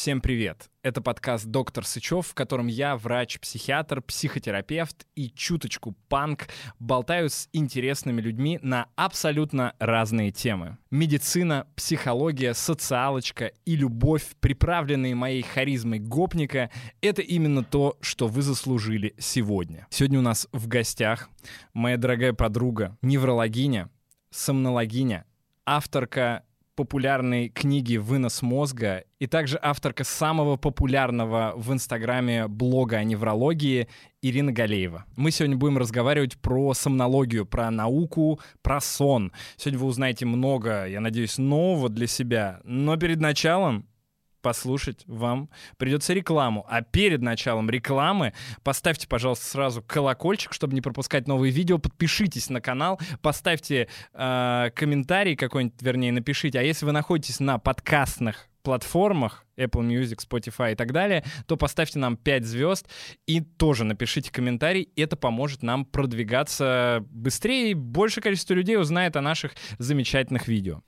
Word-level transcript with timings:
Всем 0.00 0.22
привет! 0.22 0.70
Это 0.82 1.02
подкаст 1.02 1.44
«Доктор 1.44 1.84
Сычев», 1.84 2.28
в 2.28 2.32
котором 2.32 2.68
я, 2.68 2.96
врач-психиатр, 2.96 4.00
психотерапевт 4.00 5.06
и 5.14 5.28
чуточку 5.28 5.94
панк, 6.08 6.48
болтаю 6.78 7.28
с 7.28 7.50
интересными 7.52 8.22
людьми 8.22 8.58
на 8.62 8.86
абсолютно 8.96 9.74
разные 9.78 10.30
темы. 10.30 10.78
Медицина, 10.90 11.66
психология, 11.76 12.54
социалочка 12.54 13.52
и 13.66 13.76
любовь, 13.76 14.24
приправленные 14.40 15.14
моей 15.14 15.42
харизмой 15.42 15.98
гопника— 15.98 16.70
это 17.02 17.20
именно 17.20 17.62
то, 17.62 17.98
что 18.00 18.26
вы 18.26 18.40
заслужили 18.40 19.14
сегодня. 19.18 19.86
Сегодня 19.90 20.20
у 20.20 20.22
нас 20.22 20.48
в 20.50 20.66
гостях 20.66 21.28
моя 21.74 21.98
дорогая 21.98 22.32
подруга, 22.32 22.96
неврологиня, 23.02 23.90
сомнологиня, 24.30 25.26
авторка 25.66 26.44
популярной 26.80 27.50
книги 27.50 27.98
«Вынос 27.98 28.40
мозга» 28.40 29.04
и 29.18 29.26
также 29.26 29.58
авторка 29.60 30.02
самого 30.02 30.56
популярного 30.56 31.52
в 31.54 31.74
Инстаграме 31.74 32.48
блога 32.48 32.96
о 32.96 33.04
неврологии 33.04 33.86
Ирина 34.22 34.50
Галеева. 34.50 35.04
Мы 35.14 35.30
сегодня 35.30 35.58
будем 35.58 35.76
разговаривать 35.76 36.38
про 36.38 36.72
сомнологию, 36.72 37.44
про 37.44 37.70
науку, 37.70 38.40
про 38.62 38.80
сон. 38.80 39.30
Сегодня 39.58 39.78
вы 39.78 39.88
узнаете 39.88 40.24
много, 40.24 40.86
я 40.86 41.00
надеюсь, 41.00 41.36
нового 41.36 41.90
для 41.90 42.06
себя. 42.06 42.60
Но 42.64 42.96
перед 42.96 43.20
началом 43.20 43.86
послушать 44.40 45.04
вам 45.06 45.48
придется 45.76 46.12
рекламу. 46.12 46.66
А 46.68 46.82
перед 46.82 47.22
началом 47.22 47.70
рекламы 47.70 48.32
поставьте, 48.62 49.08
пожалуйста, 49.08 49.46
сразу 49.46 49.82
колокольчик, 49.82 50.52
чтобы 50.52 50.74
не 50.74 50.80
пропускать 50.80 51.26
новые 51.26 51.52
видео. 51.52 51.78
Подпишитесь 51.78 52.50
на 52.50 52.60
канал, 52.60 53.00
поставьте 53.22 53.88
э, 54.12 54.70
комментарий 54.74 55.36
какой-нибудь, 55.36 55.80
вернее, 55.82 56.12
напишите. 56.12 56.58
А 56.58 56.62
если 56.62 56.86
вы 56.86 56.92
находитесь 56.92 57.40
на 57.40 57.58
подкастных 57.58 58.50
платформах 58.62 59.46
Apple 59.56 59.86
Music, 59.86 60.18
Spotify 60.26 60.72
и 60.72 60.74
так 60.74 60.92
далее, 60.92 61.24
то 61.46 61.56
поставьте 61.56 61.98
нам 61.98 62.16
5 62.16 62.44
звезд 62.44 62.88
и 63.26 63.40
тоже 63.40 63.84
напишите 63.84 64.30
комментарий. 64.30 64.88
Это 64.96 65.16
поможет 65.16 65.62
нам 65.62 65.84
продвигаться 65.84 67.04
быстрее, 67.10 67.70
и 67.70 67.74
больше 67.74 68.20
количество 68.20 68.54
людей 68.54 68.76
узнает 68.76 69.16
о 69.16 69.22
наших 69.22 69.52
замечательных 69.78 70.48
видео. 70.48 70.82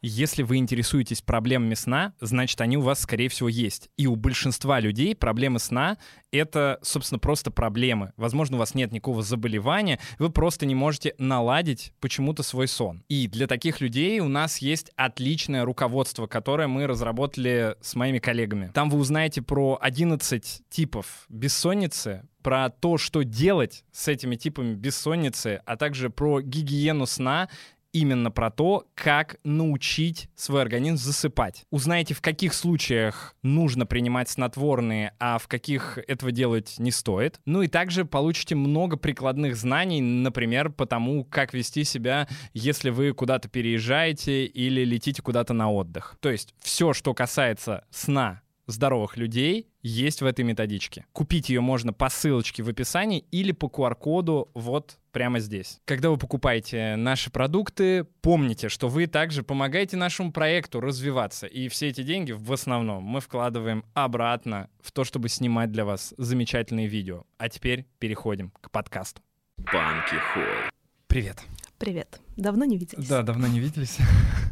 Если 0.00 0.44
вы 0.44 0.58
интересуетесь 0.58 1.22
проблемами 1.22 1.74
сна, 1.74 2.12
значит, 2.20 2.60
они 2.60 2.76
у 2.76 2.82
вас, 2.82 3.00
скорее 3.00 3.28
всего, 3.28 3.48
есть. 3.48 3.90
И 3.96 4.06
у 4.06 4.14
большинства 4.14 4.78
людей 4.78 5.16
проблемы 5.16 5.58
сна— 5.58 5.98
это, 6.30 6.78
собственно, 6.82 7.18
просто 7.18 7.50
проблемы. 7.50 8.12
Возможно, 8.16 8.56
у 8.56 8.58
вас 8.60 8.76
нет 8.76 8.92
никакого 8.92 9.22
заболевания, 9.22 9.98
вы 10.20 10.30
просто 10.30 10.66
не 10.66 10.76
можете 10.76 11.14
наладить 11.18 11.92
почему-то 11.98 12.44
свой 12.44 12.68
сон. 12.68 13.02
И 13.08 13.26
для 13.26 13.48
таких 13.48 13.80
людей 13.80 14.20
у 14.20 14.28
нас 14.28 14.58
есть 14.58 14.92
отличное 14.94 15.64
руководство, 15.64 16.28
которое 16.28 16.68
мы 16.68 16.86
разработали 16.86 17.74
с 17.80 17.96
моими 17.96 18.20
коллегами. 18.20 18.70
Там 18.72 18.90
вы 18.90 18.98
узнаете 18.98 19.42
про 19.42 19.78
11 19.80 20.62
типов 20.70 21.26
бессонницы, 21.28 22.22
про 22.42 22.70
то, 22.70 22.98
что 22.98 23.24
делать 23.24 23.84
с 23.92 24.08
этими 24.08 24.36
типами 24.36 24.74
бессонницы, 24.74 25.60
а 25.66 25.76
также 25.76 26.08
про 26.08 26.40
гигиену 26.40 27.04
сна 27.06 27.48
именно 27.92 28.30
про 28.30 28.50
то, 28.50 28.86
как 28.94 29.38
научить 29.44 30.28
свой 30.34 30.62
организм 30.62 30.96
засыпать. 30.96 31.64
Узнаете, 31.70 32.14
в 32.14 32.20
каких 32.20 32.54
случаях 32.54 33.34
нужно 33.42 33.86
принимать 33.86 34.28
снотворные, 34.28 35.14
а 35.18 35.38
в 35.38 35.48
каких 35.48 35.98
этого 36.06 36.32
делать 36.32 36.76
не 36.78 36.90
стоит. 36.90 37.40
Ну 37.44 37.62
и 37.62 37.68
также 37.68 38.04
получите 38.04 38.54
много 38.54 38.96
прикладных 38.96 39.56
знаний, 39.56 40.00
например, 40.00 40.70
по 40.70 40.86
тому, 40.86 41.24
как 41.24 41.54
вести 41.54 41.84
себя, 41.84 42.28
если 42.52 42.90
вы 42.90 43.12
куда-то 43.12 43.48
переезжаете 43.48 44.44
или 44.46 44.84
летите 44.84 45.22
куда-то 45.22 45.54
на 45.54 45.70
отдых. 45.70 46.16
То 46.20 46.30
есть 46.30 46.54
все, 46.60 46.92
что 46.92 47.14
касается 47.14 47.84
сна, 47.90 48.42
здоровых 48.68 49.16
людей 49.16 49.68
есть 49.82 50.20
в 50.20 50.26
этой 50.26 50.44
методичке. 50.44 51.06
Купить 51.12 51.48
ее 51.48 51.60
можно 51.60 51.92
по 51.92 52.08
ссылочке 52.08 52.62
в 52.62 52.68
описании 52.68 53.24
или 53.30 53.52
по 53.52 53.66
QR-коду 53.66 54.50
вот 54.54 54.98
прямо 55.18 55.40
здесь. 55.40 55.80
Когда 55.84 56.10
вы 56.10 56.16
покупаете 56.16 56.94
наши 56.94 57.28
продукты, 57.28 58.04
помните, 58.20 58.68
что 58.68 58.86
вы 58.86 59.08
также 59.08 59.42
помогаете 59.42 59.96
нашему 59.96 60.30
проекту 60.30 60.78
развиваться. 60.80 61.48
И 61.48 61.66
все 61.66 61.88
эти 61.88 62.04
деньги 62.04 62.30
в 62.30 62.52
основном 62.52 63.02
мы 63.02 63.20
вкладываем 63.20 63.84
обратно 63.94 64.70
в 64.80 64.92
то, 64.92 65.02
чтобы 65.02 65.28
снимать 65.28 65.72
для 65.72 65.84
вас 65.84 66.14
замечательные 66.18 66.86
видео. 66.86 67.24
А 67.36 67.48
теперь 67.48 67.88
переходим 67.98 68.52
к 68.60 68.70
подкасту. 68.70 69.20
Банки 69.56 70.14
Холл. 70.32 70.70
Привет. 71.08 71.42
Привет. 71.78 72.20
Давно 72.36 72.64
не 72.64 72.76
виделись. 72.76 73.08
Да, 73.08 73.22
давно 73.22 73.48
не 73.48 73.58
виделись. 73.58 73.98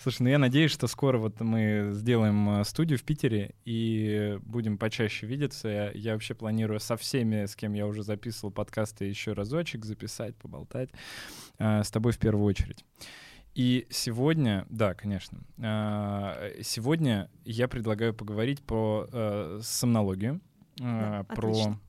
Слушай, 0.00 0.22
ну 0.22 0.28
я 0.28 0.38
надеюсь, 0.38 0.70
что 0.70 0.86
скоро 0.86 1.18
вот 1.18 1.40
мы 1.40 1.90
сделаем 1.92 2.60
э, 2.60 2.64
студию 2.64 3.00
в 3.00 3.02
Питере 3.02 3.56
и 3.64 4.38
будем 4.42 4.78
почаще 4.78 5.26
видеться. 5.26 5.68
Я, 5.68 5.90
я 5.90 6.12
вообще 6.12 6.34
планирую 6.34 6.78
со 6.78 6.96
всеми, 6.96 7.46
с 7.46 7.56
кем 7.56 7.72
я 7.72 7.84
уже 7.84 8.04
записывал 8.04 8.52
подкасты, 8.52 9.06
еще 9.06 9.32
разочек 9.32 9.84
записать, 9.84 10.36
поболтать. 10.36 10.90
Э, 11.58 11.82
с 11.82 11.90
тобой 11.90 12.12
в 12.12 12.18
первую 12.18 12.44
очередь. 12.44 12.84
И 13.56 13.88
сегодня, 13.90 14.66
да, 14.70 14.94
конечно, 14.94 15.40
э, 15.56 16.60
сегодня 16.62 17.28
я 17.44 17.66
предлагаю 17.66 18.14
поговорить 18.14 18.62
про 18.62 19.08
э, 19.10 19.58
сомнологию, 19.64 20.40
э, 20.78 21.24
да, 21.24 21.24
про 21.34 21.50
отлично. 21.50 21.80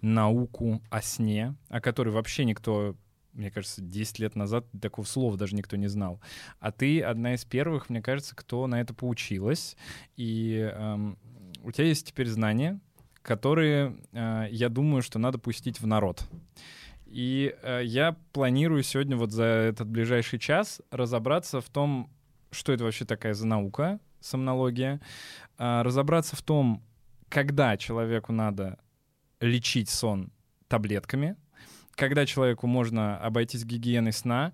науку 0.00 0.82
о 0.90 1.00
сне, 1.00 1.54
о 1.68 1.80
которой 1.80 2.08
вообще 2.08 2.44
никто 2.44 2.96
мне 3.38 3.50
кажется, 3.50 3.80
10 3.80 4.18
лет 4.18 4.36
назад 4.36 4.66
такого 4.80 5.06
слова 5.06 5.36
даже 5.36 5.54
никто 5.54 5.76
не 5.76 5.86
знал. 5.86 6.20
А 6.58 6.72
ты 6.72 7.00
одна 7.00 7.34
из 7.34 7.44
первых, 7.44 7.88
мне 7.88 8.02
кажется, 8.02 8.34
кто 8.34 8.66
на 8.66 8.80
это 8.80 8.92
поучилась. 8.92 9.76
И 10.16 10.70
эм, 10.74 11.16
у 11.62 11.70
тебя 11.70 11.86
есть 11.86 12.08
теперь 12.08 12.28
знания, 12.28 12.80
которые, 13.22 13.96
э, 14.12 14.48
я 14.50 14.68
думаю, 14.68 15.02
что 15.02 15.18
надо 15.18 15.38
пустить 15.38 15.80
в 15.80 15.86
народ. 15.86 16.24
И 17.06 17.54
э, 17.62 17.82
я 17.84 18.16
планирую 18.32 18.82
сегодня 18.82 19.16
вот 19.16 19.30
за 19.30 19.44
этот 19.44 19.88
ближайший 19.88 20.40
час 20.40 20.82
разобраться 20.90 21.60
в 21.60 21.68
том, 21.70 22.10
что 22.50 22.72
это 22.72 22.84
вообще 22.84 23.04
такая 23.04 23.34
за 23.34 23.46
наука, 23.46 24.00
сомнология, 24.20 25.00
э, 25.58 25.82
разобраться 25.82 26.34
в 26.34 26.42
том, 26.42 26.82
когда 27.28 27.76
человеку 27.76 28.32
надо 28.32 28.80
лечить 29.40 29.88
сон 29.88 30.32
таблетками— 30.66 31.36
когда 31.98 32.24
человеку 32.24 32.66
можно 32.66 33.18
обойтись 33.18 33.64
гигиеной 33.64 34.12
сна, 34.12 34.52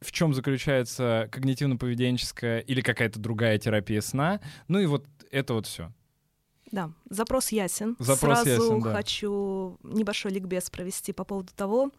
в 0.00 0.12
чем 0.12 0.34
заключается 0.34 1.28
когнитивно-поведенческая 1.30 2.60
или 2.60 2.80
какая-то 2.80 3.20
другая 3.20 3.58
терапия 3.58 4.00
сна. 4.00 4.40
Ну 4.68 4.80
и 4.80 4.86
вот 4.86 5.06
это 5.30 5.54
вот 5.54 5.66
все. 5.66 5.92
Да, 6.72 6.90
запрос 7.08 7.52
ясен. 7.52 7.96
Запрос 7.98 8.40
Сразу 8.40 8.50
ясен, 8.50 8.80
да. 8.80 8.92
хочу 8.92 9.78
небольшой 9.82 10.32
ликбез 10.32 10.70
провести 10.70 11.12
по 11.12 11.24
поводу 11.24 11.52
того, 11.54 11.90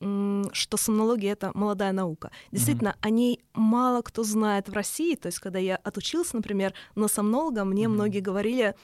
что 0.00 0.76
сомнология— 0.76 1.32
это 1.32 1.50
молодая 1.54 1.92
наука. 1.92 2.30
Действительно, 2.52 2.90
mm-hmm. 2.90 3.06
о 3.06 3.10
ней 3.10 3.40
мало 3.54 4.02
кто 4.02 4.22
знает 4.22 4.68
в 4.68 4.72
России. 4.72 5.16
То 5.16 5.26
есть, 5.26 5.40
когда 5.40 5.58
я 5.58 5.76
отучился, 5.76 6.36
например, 6.36 6.72
на 6.94 7.08
сомнолога, 7.08 7.64
мне 7.64 7.84
mm-hmm. 7.84 7.88
многие 7.88 8.20
говорили, 8.20 8.76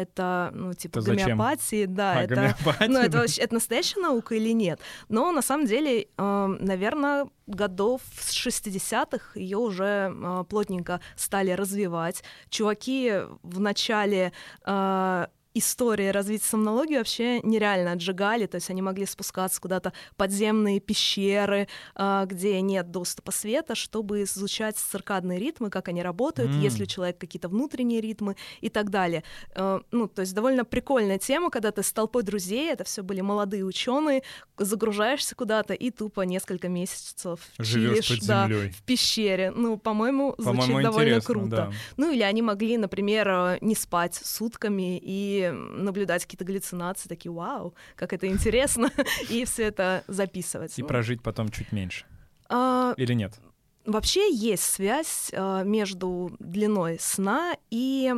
это, 0.00 0.50
ну, 0.54 0.74
типа, 0.74 0.98
это 0.98 1.10
гомеопатии, 1.10 1.86
да, 1.86 2.18
а, 2.18 2.22
это, 2.22 2.56
ну, 2.88 2.98
это, 2.98 3.18
вообще, 3.18 3.42
это 3.42 3.54
настоящая 3.54 4.00
наука 4.00 4.34
или 4.34 4.50
нет. 4.50 4.80
Но 5.08 5.32
на 5.32 5.42
самом 5.42 5.66
деле, 5.66 6.08
э, 6.16 6.56
наверное, 6.60 7.26
годов 7.46 8.02
с 8.18 8.34
60-х 8.34 9.38
ее 9.38 9.58
уже 9.58 10.14
э, 10.14 10.44
плотненько 10.48 11.00
стали 11.16 11.50
развивать. 11.52 12.22
Чуваки 12.48 13.12
в 13.42 13.60
начале 13.60 14.32
э, 14.64 15.26
история 15.54 16.10
развития 16.12 16.46
сомнологии 16.46 16.96
вообще 16.96 17.40
нереально 17.40 17.92
отжигали, 17.92 18.46
то 18.46 18.56
есть 18.56 18.70
они 18.70 18.82
могли 18.82 19.06
спускаться 19.06 19.60
куда-то 19.60 19.92
подземные 20.16 20.80
пещеры, 20.80 21.68
а, 21.94 22.24
где 22.26 22.60
нет 22.60 22.90
доступа 22.90 23.32
света, 23.32 23.74
чтобы 23.74 24.22
изучать 24.22 24.76
циркадные 24.76 25.38
ритмы, 25.38 25.70
как 25.70 25.88
они 25.88 26.02
работают, 26.02 26.52
mm. 26.52 26.60
если 26.60 26.84
у 26.84 26.86
человека 26.86 27.20
какие-то 27.20 27.48
внутренние 27.48 28.00
ритмы 28.00 28.36
и 28.60 28.68
так 28.68 28.90
далее. 28.90 29.24
А, 29.54 29.82
ну, 29.90 30.06
то 30.06 30.20
есть 30.20 30.34
довольно 30.34 30.64
прикольная 30.64 31.18
тема, 31.18 31.50
когда 31.50 31.72
ты 31.72 31.82
с 31.82 31.92
толпой 31.92 32.22
друзей, 32.22 32.70
это 32.70 32.84
все 32.84 33.02
были 33.02 33.20
молодые 33.20 33.64
ученые, 33.64 34.22
загружаешься 34.56 35.34
куда-то 35.34 35.74
и 35.74 35.90
тупо 35.90 36.22
несколько 36.22 36.68
месяцев 36.68 37.40
Живешь 37.58 38.06
чилишь 38.06 38.20
да, 38.20 38.46
в 38.46 38.82
пещере. 38.84 39.50
Ну, 39.50 39.78
по-моему, 39.78 40.34
звучит 40.38 40.74
по 40.74 40.82
довольно 40.82 41.20
круто. 41.20 41.48
Да. 41.50 41.72
Ну, 41.96 42.12
или 42.12 42.22
они 42.22 42.42
могли, 42.42 42.76
например, 42.78 43.58
не 43.60 43.74
спать 43.74 44.14
сутками 44.14 44.98
и 45.02 45.39
наблюдать 45.48 46.24
какие-то 46.24 46.44
галлюцинации, 46.44 47.08
такие, 47.08 47.32
вау, 47.32 47.74
как 47.96 48.12
это 48.12 48.26
интересно, 48.26 48.90
и 49.30 49.44
все 49.44 49.64
это 49.64 50.04
записывать. 50.06 50.78
И 50.78 50.82
прожить 50.82 51.22
потом 51.22 51.50
чуть 51.50 51.72
меньше. 51.72 52.04
А... 52.48 52.94
Или 52.96 53.14
нет? 53.14 53.38
Вообще 53.86 54.30
есть 54.30 54.64
связь 54.64 55.30
э, 55.32 55.64
между 55.64 56.32
длиной 56.38 56.98
сна 57.00 57.56
и 57.70 58.12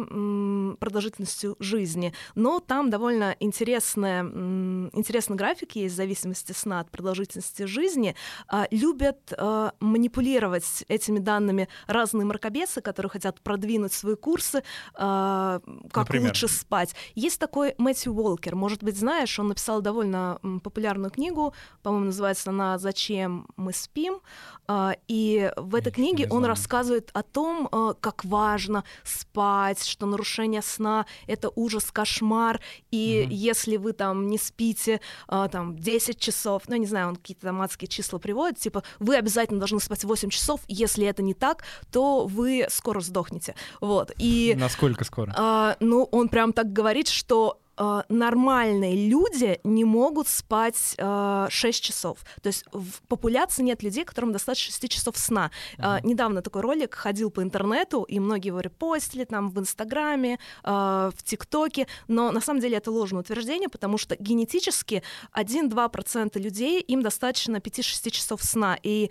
продолжительностью 0.81 1.55
жизни, 1.61 2.13
но 2.35 2.59
там 2.59 2.91
довольно 2.91 3.37
интересная, 3.39 4.25
интересный 4.25 5.37
график 5.37 5.77
есть 5.77 5.95
в 5.95 5.97
зависимости 5.97 6.51
сна 6.51 6.81
от 6.81 6.91
продолжительности 6.91 7.63
жизни. 7.67 8.17
Э, 8.53 8.65
любят 8.73 9.33
э, 9.37 9.71
манипулировать 9.79 10.85
этими 10.89 11.21
данными 11.21 11.69
разные 11.87 12.27
мракобесы, 12.27 12.81
которые 12.81 13.11
хотят 13.11 13.41
продвинуть 13.41 13.93
свои 13.93 14.17
курсы, 14.17 14.59
э, 14.59 14.63
как 14.95 15.63
Например? 15.95 16.31
лучше 16.31 16.49
спать. 16.49 16.97
Есть 17.15 17.39
такой 17.39 17.77
Мэтью 17.79 18.15
Уолкер, 18.15 18.57
может 18.57 18.83
быть, 18.83 18.99
знаешь, 18.99 19.39
он 19.39 19.47
написал 19.49 19.81
довольно 19.81 20.41
популярную 20.65 21.13
книгу, 21.13 21.55
по-моему, 21.85 22.07
называется 22.07 22.51
она 22.51 22.79
«Зачем 22.79 23.47
мы 23.57 23.73
спим?», 23.73 24.21
э, 24.67 24.95
и 25.07 25.51
в 25.63 25.75
этой 25.75 25.93
книге 25.93 26.27
он 26.31 26.45
рассказывает 26.45 27.11
о 27.13 27.23
том, 27.23 27.69
э, 27.71 27.95
как 28.01 28.25
важно 28.25 28.85
спать, 29.05 29.85
что 29.85 30.07
нарушение 30.07 30.63
сна— 30.63 31.07
это 31.27 31.51
ужас, 31.55 31.91
кошмар, 31.91 32.61
и 32.91 33.23
Мгм. 33.25 33.33
если 33.33 33.77
вы 33.77 33.93
там 33.93 34.29
не 34.29 34.39
спите 34.39 35.01
э, 35.29 35.49
там 35.51 35.77
10 35.79 36.19
часов, 36.19 36.63
ну, 36.67 36.75
я 36.75 36.79
не 36.79 36.87
знаю, 36.87 37.09
он 37.09 37.17
какие-то 37.17 37.47
там 37.47 37.63
адские 37.63 37.89
числа 37.89 38.19
приводит, 38.19 38.59
типа, 38.59 38.83
вы 38.99 39.17
обязательно 39.17 39.59
должны 39.59 39.81
спать 39.81 40.05
8 40.05 40.31
часов, 40.31 40.61
если 40.69 41.07
это 41.07 41.23
не 41.23 41.35
так, 41.35 41.65
то 41.91 42.27
вы 42.27 42.67
скоро 42.69 43.01
сдохнете, 43.01 43.55
вот, 43.81 44.13
и... 44.19 44.55
Насколько 44.59 45.05
скоро? 45.05 45.33
А, 45.37 45.77
ну, 45.81 46.09
он 46.11 46.29
прям 46.29 46.53
так 46.53 46.73
говорит, 46.73 47.09
что 47.09 47.62
а, 47.77 48.05
нормальные 48.09 49.09
люди 49.09 49.61
не 49.65 49.85
могут 49.85 50.29
спать 50.29 50.95
а, 50.99 51.49
6 51.51 51.83
часов. 51.83 52.19
То 52.43 52.49
есть 52.49 52.65
в 52.73 53.03
популяции 53.09 53.63
нет 53.63 53.83
людей, 53.83 54.05
которым 54.05 54.33
достаточно 54.33 54.73
6 54.73 54.89
часов 54.89 55.17
сна. 55.17 55.51
А, 55.79 56.01
недавно 56.03 56.43
такой 56.43 56.63
ролик 56.63 56.95
ходил 56.95 57.31
по 57.31 57.43
интернету, 57.43 58.03
и 58.03 58.21
многие 58.21 58.49
его 58.49 58.61
репостили 58.61 59.25
там 59.25 59.51
в 59.51 59.59
Инстаграме, 59.59 60.39
а, 60.63 61.11
в 61.17 61.23
ТикТоке, 61.23 61.87
но 62.09 62.31
на 62.31 62.41
самом 62.41 62.61
деле 62.61 62.77
это 62.77 62.91
ложное 62.91 63.21
утверждение, 63.21 63.69
потому 63.69 63.99
что 63.99 64.17
генетически 64.17 65.03
1-2% 65.33 66.39
людей, 66.39 66.81
им 66.81 67.03
достаточно 67.03 67.57
5-6 67.57 68.11
часов 68.11 68.43
сна, 68.43 68.79
и 68.83 69.11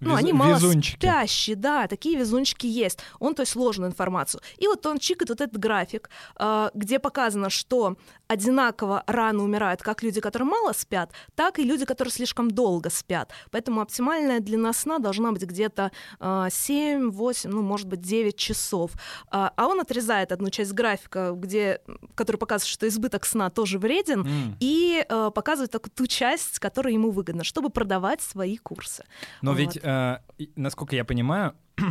ну, 0.00 0.10
Везу- 0.10 0.18
они 0.18 0.32
мало 0.32 0.54
везунчики. 0.54 0.96
спящие, 0.96 1.56
да, 1.56 1.86
такие 1.86 2.16
везунчики 2.18 2.66
есть. 2.66 2.98
Он, 3.18 3.34
то 3.34 3.42
есть, 3.42 3.54
ложную 3.56 3.90
информацию. 3.90 4.40
И 4.58 4.66
вот 4.66 4.84
он 4.86 4.98
чикает 4.98 5.28
вот 5.30 5.40
этот 5.40 5.58
график, 5.58 6.10
э, 6.38 6.70
где 6.74 6.98
показано, 6.98 7.50
что 7.50 7.96
одинаково 8.30 9.02
рано 9.06 9.42
умирают 9.42 9.82
как 9.82 10.02
люди, 10.04 10.20
которые 10.20 10.48
мало 10.48 10.72
спят, 10.72 11.12
так 11.34 11.58
и 11.58 11.64
люди, 11.64 11.84
которые 11.84 12.12
слишком 12.12 12.50
долго 12.50 12.88
спят. 12.88 13.32
Поэтому 13.50 13.80
оптимальная 13.80 14.38
длина 14.38 14.72
сна 14.72 14.98
должна 15.00 15.32
быть 15.32 15.42
где-то 15.42 15.90
э, 16.20 16.48
7, 16.50 17.10
8, 17.10 17.50
ну, 17.50 17.62
может 17.62 17.88
быть, 17.88 18.00
9 18.00 18.36
часов. 18.36 18.92
А 19.30 19.52
а 19.56 19.66
он 19.66 19.80
отрезает 19.80 20.32
одну 20.32 20.48
часть 20.50 20.72
графика, 20.72 21.32
где, 21.36 21.80
который 22.14 22.36
показывает, 22.36 22.70
что 22.72 22.86
избыток 22.86 23.26
сна 23.26 23.50
тоже 23.50 23.78
вреден, 23.78 24.20
М. 24.20 24.56
и 24.60 25.04
э, 25.08 25.30
показывает 25.34 25.72
только 25.72 25.90
ту 25.90 26.06
часть, 26.06 26.58
которая 26.60 26.94
ему 26.94 27.10
выгодна, 27.10 27.42
чтобы 27.42 27.68
продавать 27.70 28.20
свои 28.22 28.56
курсы. 28.56 29.04
Но 29.42 29.50
Вот. 29.50 29.58
ведь, 29.58 29.78
э, 29.82 30.18
насколько 30.56 30.94
я 30.94 31.04
понимаю, 31.04 31.54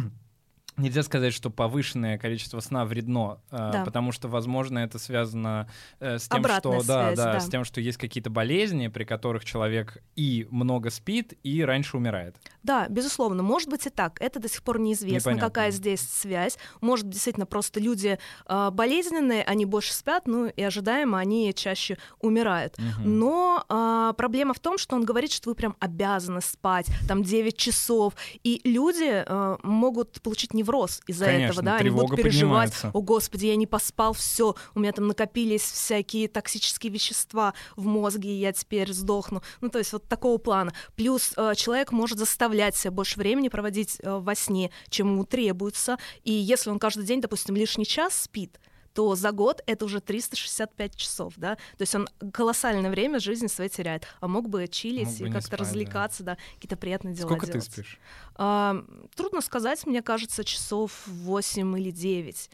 нельзя 0.79 1.03
сказать, 1.03 1.33
что 1.33 1.49
повышенное 1.49 2.17
количество 2.17 2.59
сна 2.59 2.85
вредно, 2.85 3.39
э, 3.51 3.69
Да. 3.73 3.83
потому 3.85 4.11
что, 4.11 4.27
возможно, 4.27 4.79
это 4.79 4.97
связано 4.99 5.67
э, 5.99 6.17
с 6.17 6.27
тем, 6.27 6.39
Обратная 6.39 6.79
что 6.79 6.87
да, 6.87 7.05
связь, 7.05 7.17
да, 7.17 7.33
да. 7.33 7.39
с 7.39 7.49
тем, 7.49 7.63
что 7.63 7.81
есть 7.81 7.97
какие-то 7.97 8.29
болезни, 8.29 8.87
при 8.87 9.03
которых 9.03 9.45
человек 9.45 10.01
и 10.15 10.47
много 10.49 10.89
спит, 10.89 11.33
и 11.43 11.63
раньше 11.63 11.97
умирает. 11.97 12.35
Да, 12.63 12.87
безусловно, 12.89 13.43
может 13.43 13.69
быть 13.69 13.85
и 13.85 13.89
так. 13.89 14.21
Это 14.21 14.39
до 14.39 14.49
сих 14.49 14.63
пор 14.63 14.79
неизвестно, 14.79 15.31
Непонятно. 15.31 15.47
какая 15.47 15.71
здесь 15.71 16.01
связь. 16.01 16.57
Может, 16.81 17.09
действительно, 17.09 17.45
просто 17.45 17.79
люди 17.79 18.19
э, 18.47 18.69
болезненные, 18.71 19.43
они 19.43 19.65
больше 19.65 19.93
спят, 19.93 20.27
ну 20.27 20.47
и 20.47 20.61
ожидаемо 20.61 21.19
они 21.19 21.53
чаще 21.53 21.97
умирают. 22.19 22.77
Мгм. 22.77 23.19
Но 23.19 23.65
а, 23.69 24.13
проблема 24.13 24.53
в 24.53 24.59
том, 24.59 24.77
что 24.77 24.95
он 24.95 25.05
говорит, 25.05 25.31
что 25.31 25.49
вы 25.49 25.55
прям 25.55 25.75
обязаны 25.79 26.41
спать 26.41 26.87
там 27.07 27.23
9 27.23 27.57
часов. 27.57 28.13
И 28.43 28.61
люди 28.63 29.23
э, 29.25 29.57
могут 29.63 30.21
получить 30.21 30.53
невроз 30.53 31.01
из-за 31.07 31.25
Конечно, 31.25 31.51
этого, 31.51 31.63
да, 31.63 31.75
они 31.77 31.89
будут 31.89 32.15
переживать, 32.15 32.71
поднимается. 32.71 32.91
о 32.93 33.01
господи, 33.01 33.45
я 33.47 33.55
не 33.55 33.67
поспал, 33.67 34.13
все, 34.13 34.55
у 34.75 34.79
меня 34.79 34.91
там 34.91 35.07
накопились 35.07 35.63
всякие 35.63 36.27
токсические 36.27 36.91
вещества 36.91 37.53
в 37.75 37.85
мозге, 37.85 38.29
и 38.29 38.39
я 38.39 38.51
теперь 38.51 38.91
сдохну. 38.93 39.41
Ну, 39.61 39.69
то 39.69 39.79
есть 39.79 39.93
вот 39.93 40.07
такого 40.07 40.37
плана. 40.37 40.73
Плюс 40.95 41.33
э, 41.37 41.53
человек 41.55 41.91
может 41.91 42.19
заставлять 42.49 42.75
себя 42.75 42.91
больше 42.91 43.19
времени 43.19 43.49
проводить 43.49 43.97
э, 44.01 44.17
во 44.17 44.35
сне, 44.35 44.71
чем 44.89 45.11
ему 45.11 45.25
требуется. 45.25 45.97
И 46.23 46.31
если 46.31 46.69
он 46.71 46.79
каждый 46.79 47.05
день, 47.05 47.21
допустим, 47.21 47.55
лишний 47.55 47.85
час 47.85 48.23
спит, 48.23 48.59
то 48.93 49.15
за 49.15 49.31
год 49.31 49.61
это 49.67 49.85
уже 49.85 50.01
365 50.01 50.95
часов, 50.95 51.33
да, 51.37 51.55
то 51.55 51.81
есть 51.81 51.93
он 51.93 52.07
колоссальное 52.33 52.89
время 52.89 53.19
жизни 53.19 53.45
своей 53.45 53.69
теряет, 53.69 54.07
а 54.19 54.27
мог 54.27 54.49
бы 54.49 54.67
чилить 54.67 55.07
Мог 55.07 55.19
бы 55.19 55.27
и 55.27 55.31
как-то 55.31 55.51
да. 55.51 55.57
развлекаться, 55.57 56.23
да, 56.23 56.37
какие-то 56.55 56.75
приятные 56.75 57.13
дела 57.13 57.27
Сколько 57.27 57.45
делать. 57.45 57.65
ты 57.65 57.71
спишь? 57.71 57.99
А, 58.35 58.83
трудно 59.15 59.41
сказать, 59.41 59.85
мне 59.85 60.01
кажется, 60.01 60.43
часов 60.43 61.03
8 61.05 61.79
или 61.79 61.91
9. 61.91 62.49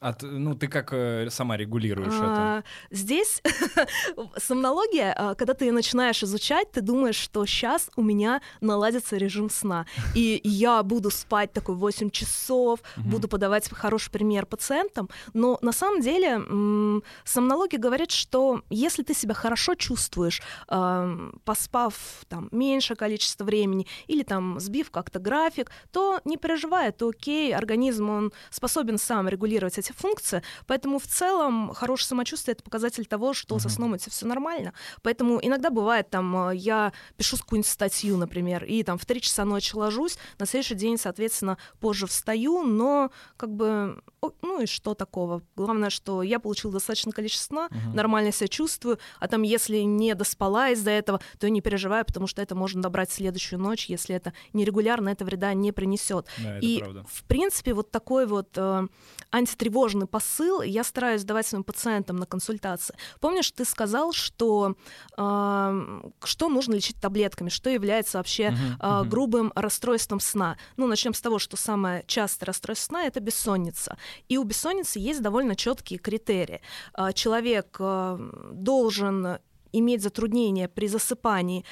А 0.00 0.12
ты- 0.14 0.26
ну, 0.26 0.54
ты 0.54 0.66
как 0.68 0.92
э, 0.94 1.28
сама 1.30 1.58
регулируешь 1.58 2.14
это? 2.14 2.24
А, 2.38 2.62
Здесь 2.90 3.42
сомнология, 4.38 5.12
а, 5.16 5.34
когда 5.34 5.52
ты 5.52 5.70
начинаешь 5.72 6.22
изучать, 6.22 6.70
ты 6.72 6.80
думаешь, 6.80 7.16
что 7.16 7.44
сейчас 7.46 7.90
у 7.96 8.02
меня 8.02 8.40
наладится 8.62 9.18
режим 9.18 9.50
сна, 9.50 9.84
и 10.14 10.40
я 10.42 10.82
буду 10.82 11.10
спать 11.10 11.52
такой 11.52 11.74
8 11.74 12.10
часов, 12.10 12.80
буду 12.96 13.28
подавать 13.28 13.68
хороший 13.70 14.10
пример 14.10 14.46
пациентам, 14.46 15.08
но 15.34 15.58
на 15.62 15.72
самом 15.72 16.00
деле 16.00 17.02
сомнология 17.24 17.78
говорит, 17.78 18.10
что 18.10 18.62
если 18.70 19.02
ты 19.02 19.12
себя 19.14 19.34
хорошо 19.34 19.74
чувствуешь, 19.74 20.40
ам, 20.68 21.40
поспав 21.44 21.94
там 22.28 22.48
меньше 22.52 22.94
количество 22.94 23.44
времени 23.44 23.86
или 24.06 24.22
там 24.22 24.58
сбив 24.60 24.90
как-то 24.90 25.18
график, 25.18 25.70
то 25.92 26.20
не 26.24 26.36
переживай, 26.38 26.88
это 26.88 27.06
окей, 27.08 27.54
организм 27.54 28.08
он 28.08 28.32
способен 28.50 28.96
сам 28.98 29.28
регулировать 29.28 29.78
эти 29.78 29.89
функции, 29.96 30.42
поэтому 30.66 30.98
в 30.98 31.06
целом 31.06 31.72
хорошее 31.74 32.08
самочувствие 32.08 32.52
это 32.52 32.62
показатель 32.62 33.06
того, 33.06 33.32
что 33.34 33.58
со 33.58 33.68
Мгм. 33.68 33.74
сном 33.74 33.98
тебя 33.98 34.10
все 34.10 34.26
нормально. 34.26 34.72
Поэтому 35.02 35.38
иногда 35.42 35.70
бывает 35.70 36.10
там 36.10 36.50
э, 36.50 36.56
я 36.56 36.92
пишу 37.16 37.36
какую-нибудь 37.36 37.70
статью, 37.70 38.16
например, 38.16 38.64
и 38.64 38.82
там 38.82 38.98
в 38.98 39.04
3 39.06 39.20
часа 39.20 39.44
ночи 39.44 39.74
ложусь, 39.74 40.18
на 40.38 40.46
следующий 40.46 40.74
день, 40.74 40.96
соответственно, 40.98 41.58
позже 41.80 42.06
встаю, 42.06 42.62
но 42.62 43.10
как 43.36 43.50
бы 43.54 44.02
ну 44.42 44.60
и 44.62 44.66
что 44.66 44.94
такого? 44.94 45.42
Главное, 45.56 45.90
что 45.90 46.22
я 46.22 46.38
получила 46.40 46.72
достаточное 46.72 47.12
количество 47.12 47.40
сна, 47.40 47.68
Мгм. 47.70 47.96
нормально 47.96 48.32
себя 48.32 48.48
чувствую, 48.48 48.98
а 49.18 49.28
там 49.28 49.42
если 49.42 49.78
не 49.78 50.14
доспала 50.14 50.68
из-за 50.70 50.90
этого, 50.90 51.20
то 51.38 51.48
не 51.48 51.60
переживаю, 51.62 52.04
потому 52.04 52.26
что 52.26 52.42
это 52.42 52.54
можно 52.54 52.82
добрать 52.82 53.08
в 53.10 53.14
следующую 53.14 53.58
ночь, 53.58 53.86
если 53.86 54.14
это 54.14 54.32
нерегулярно, 54.52 55.08
это 55.08 55.24
вреда 55.24 55.54
не 55.54 55.72
принесет. 55.72 56.26
Да, 56.36 56.56
это 56.58 56.66
И, 56.66 56.78
правда. 56.80 57.04
в 57.08 57.24
принципе, 57.24 57.72
вот 57.72 57.90
такой 57.90 58.26
вот 58.26 58.50
э, 58.56 58.86
антитревожный 59.30 59.79
посыл 60.06 60.62
я 60.62 60.84
стараюсь 60.84 61.24
давать 61.24 61.46
своим 61.46 61.64
пациентам 61.64 62.16
на 62.16 62.26
консультации. 62.26 62.94
Помнишь, 63.20 63.50
ты 63.50 63.64
сказал, 63.64 64.12
что 64.12 64.76
э, 65.16 66.00
что 66.24 66.48
нужно 66.48 66.74
лечить 66.74 66.96
таблетками, 67.00 67.48
что 67.48 67.70
является 67.70 68.18
вообще 68.18 68.50
Мгм, 68.50 68.76
а, 68.80 69.00
мгм. 69.00 69.10
грубым 69.10 69.52
расстройством 69.54 70.20
сна. 70.20 70.56
Ну, 70.76 70.86
начнем 70.86 71.14
с 71.14 71.20
того, 71.20 71.38
что 71.38 71.56
самое 71.56 72.04
частое 72.06 72.46
расстройство 72.46 72.90
сна 72.90 73.04
это 73.06 73.20
бессонница. 73.20 73.96
И 74.28 74.38
у 74.38 74.44
бессонницы 74.44 74.98
есть 74.98 75.22
довольно 75.22 75.54
четкие 75.56 75.98
критерии. 75.98 76.60
А, 76.94 77.12
Человек 77.12 77.76
а, 77.78 78.18
должен 78.52 79.38
иметь 79.72 80.02
затруднения 80.02 80.68
при 80.68 80.88
засыпании 80.88 81.64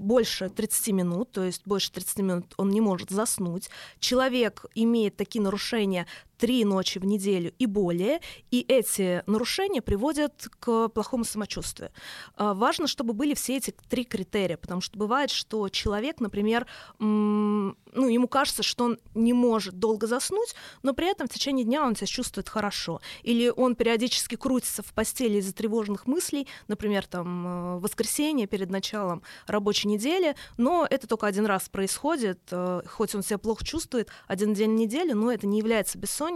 больше 0.00 0.48
30 0.48 0.88
минут, 0.94 1.32
то 1.32 1.44
есть 1.44 1.62
больше 1.66 1.92
30 1.92 2.18
минут 2.18 2.54
он 2.56 2.70
не 2.70 2.80
может 2.80 3.10
заснуть. 3.10 3.68
Человек 3.98 4.64
имеет 4.74 5.16
такие 5.16 5.42
нарушения 5.42 6.06
три 6.40 6.64
ночи 6.64 6.98
в 6.98 7.04
неделю 7.04 7.52
и 7.58 7.66
более, 7.66 8.20
и 8.50 8.64
эти 8.66 9.22
нарушения 9.26 9.82
приводят 9.82 10.48
к 10.58 10.88
плохому 10.88 11.24
самочувствию. 11.24 11.90
А, 12.34 12.54
Важно, 12.54 12.86
чтобы 12.86 13.12
были 13.12 13.34
все 13.34 13.58
эти 13.58 13.74
три 13.88 14.04
критерия, 14.04 14.56
потому 14.56 14.80
что 14.80 14.98
бывает, 14.98 15.30
что 15.30 15.68
человек, 15.68 16.18
например, 16.20 16.66
ну, 16.98 17.74
ему 17.94 18.26
кажется, 18.26 18.62
что 18.62 18.84
он 18.84 18.98
не 19.14 19.34
может 19.34 19.78
долго 19.78 20.06
заснуть, 20.06 20.54
но 20.82 20.94
при 20.94 21.10
этом 21.10 21.28
в 21.28 21.30
течение 21.30 21.64
дня 21.66 21.84
он 21.84 21.94
себя 21.94 22.06
чувствует 22.06 22.48
хорошо. 22.48 23.00
Или 23.22 23.52
он 23.54 23.74
периодически 23.74 24.36
крутится 24.36 24.82
в 24.82 24.94
постели 24.94 25.38
из-за 25.38 25.52
тревожных 25.52 26.06
мыслей, 26.06 26.48
например, 26.68 27.06
там, 27.06 27.46
э, 27.46 27.78
воскресенье 27.80 28.46
перед 28.46 28.70
началом 28.70 29.22
рабочей 29.46 29.88
недели, 29.88 30.36
но 30.56 30.86
это 30.88 31.06
только 31.06 31.26
один 31.26 31.44
раз 31.44 31.68
происходит, 31.68 32.40
э, 32.50 32.82
хоть 32.86 33.14
он 33.14 33.22
себя 33.22 33.38
плохо 33.38 33.64
чувствует, 33.64 34.08
один 34.26 34.54
день 34.54 34.70
в 34.70 34.78
неделю, 34.78 35.16
но 35.16 35.30
это 35.30 35.46
не 35.46 35.58
является 35.58 35.98
бессонницей 35.98 36.29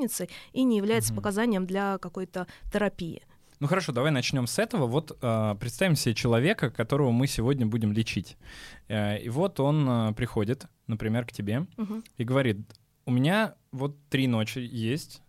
и 0.53 0.63
не 0.65 0.77
является 0.77 1.13
Мгм. 1.13 1.17
показанием 1.23 1.67
для 1.67 1.99
какой-то 1.99 2.47
терапии. 2.73 3.23
Ну 3.61 3.69
хорошо, 3.69 3.93
давай 3.93 4.11
начнем 4.11 4.47
с 4.47 4.59
этого. 4.59 4.87
Вот 4.87 5.17
э, 5.23 5.55
представим 5.61 5.97
себе 5.97 6.15
человека, 6.15 6.71
которого 6.71 7.13
мы 7.13 7.27
сегодня 7.27 7.67
будем 7.67 7.93
лечить. 7.93 8.37
Э, 8.89 9.19
и 9.19 9.29
вот 9.29 9.61
он 9.61 9.89
э, 9.89 10.13
приходит, 10.15 10.67
например, 10.87 11.25
к 11.25 11.33
тебе 11.33 11.67
Мгм. 11.77 12.05
и 12.19 12.25
говорит, 12.25 12.59
у 13.07 13.11
меня 13.13 13.55
вот 13.73 13.97
три 14.11 14.27
ночи 14.27 14.59
есть, 14.59 15.23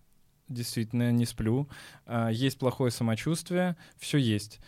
действительно 0.49 1.11
не 1.11 1.25
сплю, 1.25 1.69
э, 2.07 2.29
есть 2.31 2.57
плохое 2.57 2.91
самочувствие, 2.91 3.75
все 3.97 4.17
есть. 4.17 4.59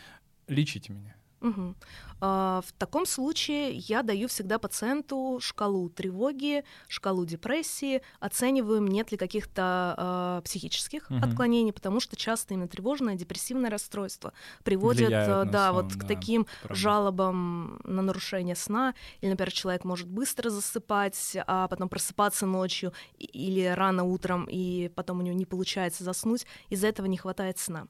Лечите 0.47 0.93
меня. 0.93 1.15
Мгм. 1.41 1.75
А, 2.19 2.61
В 2.65 2.73
таком 2.73 3.05
случае 3.05 3.73
я 3.75 4.01
даю 4.03 4.27
всегда 4.27 4.57
пациенту 4.59 5.37
шкалу 5.41 5.89
тревоги, 5.89 6.63
шкалу 6.87 7.25
депрессии, 7.25 8.01
оцениваем, 8.19 8.87
нет 8.87 9.11
ли 9.11 9.17
каких-то 9.17 9.93
а, 9.97 10.41
психических 10.41 11.09
Мгм. 11.09 11.21
отклонений, 11.23 11.71
потому 11.73 11.99
что 11.99 12.15
часто 12.15 12.53
именно 12.53 12.67
тревожное, 12.67 13.15
депрессивное 13.15 13.69
расстройство 13.69 14.33
приводит 14.63 15.27
на 15.27 15.45
да, 15.45 15.71
сон, 15.71 15.75
вот 15.75 15.95
к 15.95 15.99
да, 15.99 16.07
таким 16.07 16.47
правда. 16.59 16.75
жалобам 16.75 17.79
на 17.83 18.01
нарушение 18.01 18.55
сна, 18.55 18.93
или, 19.21 19.29
например, 19.29 19.51
человек 19.51 19.83
может 19.83 20.07
быстро 20.07 20.49
засыпать, 20.49 21.35
а 21.45 21.67
потом 21.67 21.89
просыпаться 21.89 22.45
ночью 22.45 22.93
или 23.17 23.63
рано 23.65 24.03
утром, 24.03 24.45
и 24.49 24.89
потом 24.89 25.19
у 25.19 25.21
него 25.21 25.35
не 25.35 25.45
получается 25.45 26.03
заснуть, 26.03 26.45
из-за 26.69 26.87
этого 26.87 27.05
не 27.05 27.17
хватает 27.17 27.59
сна. 27.59 27.87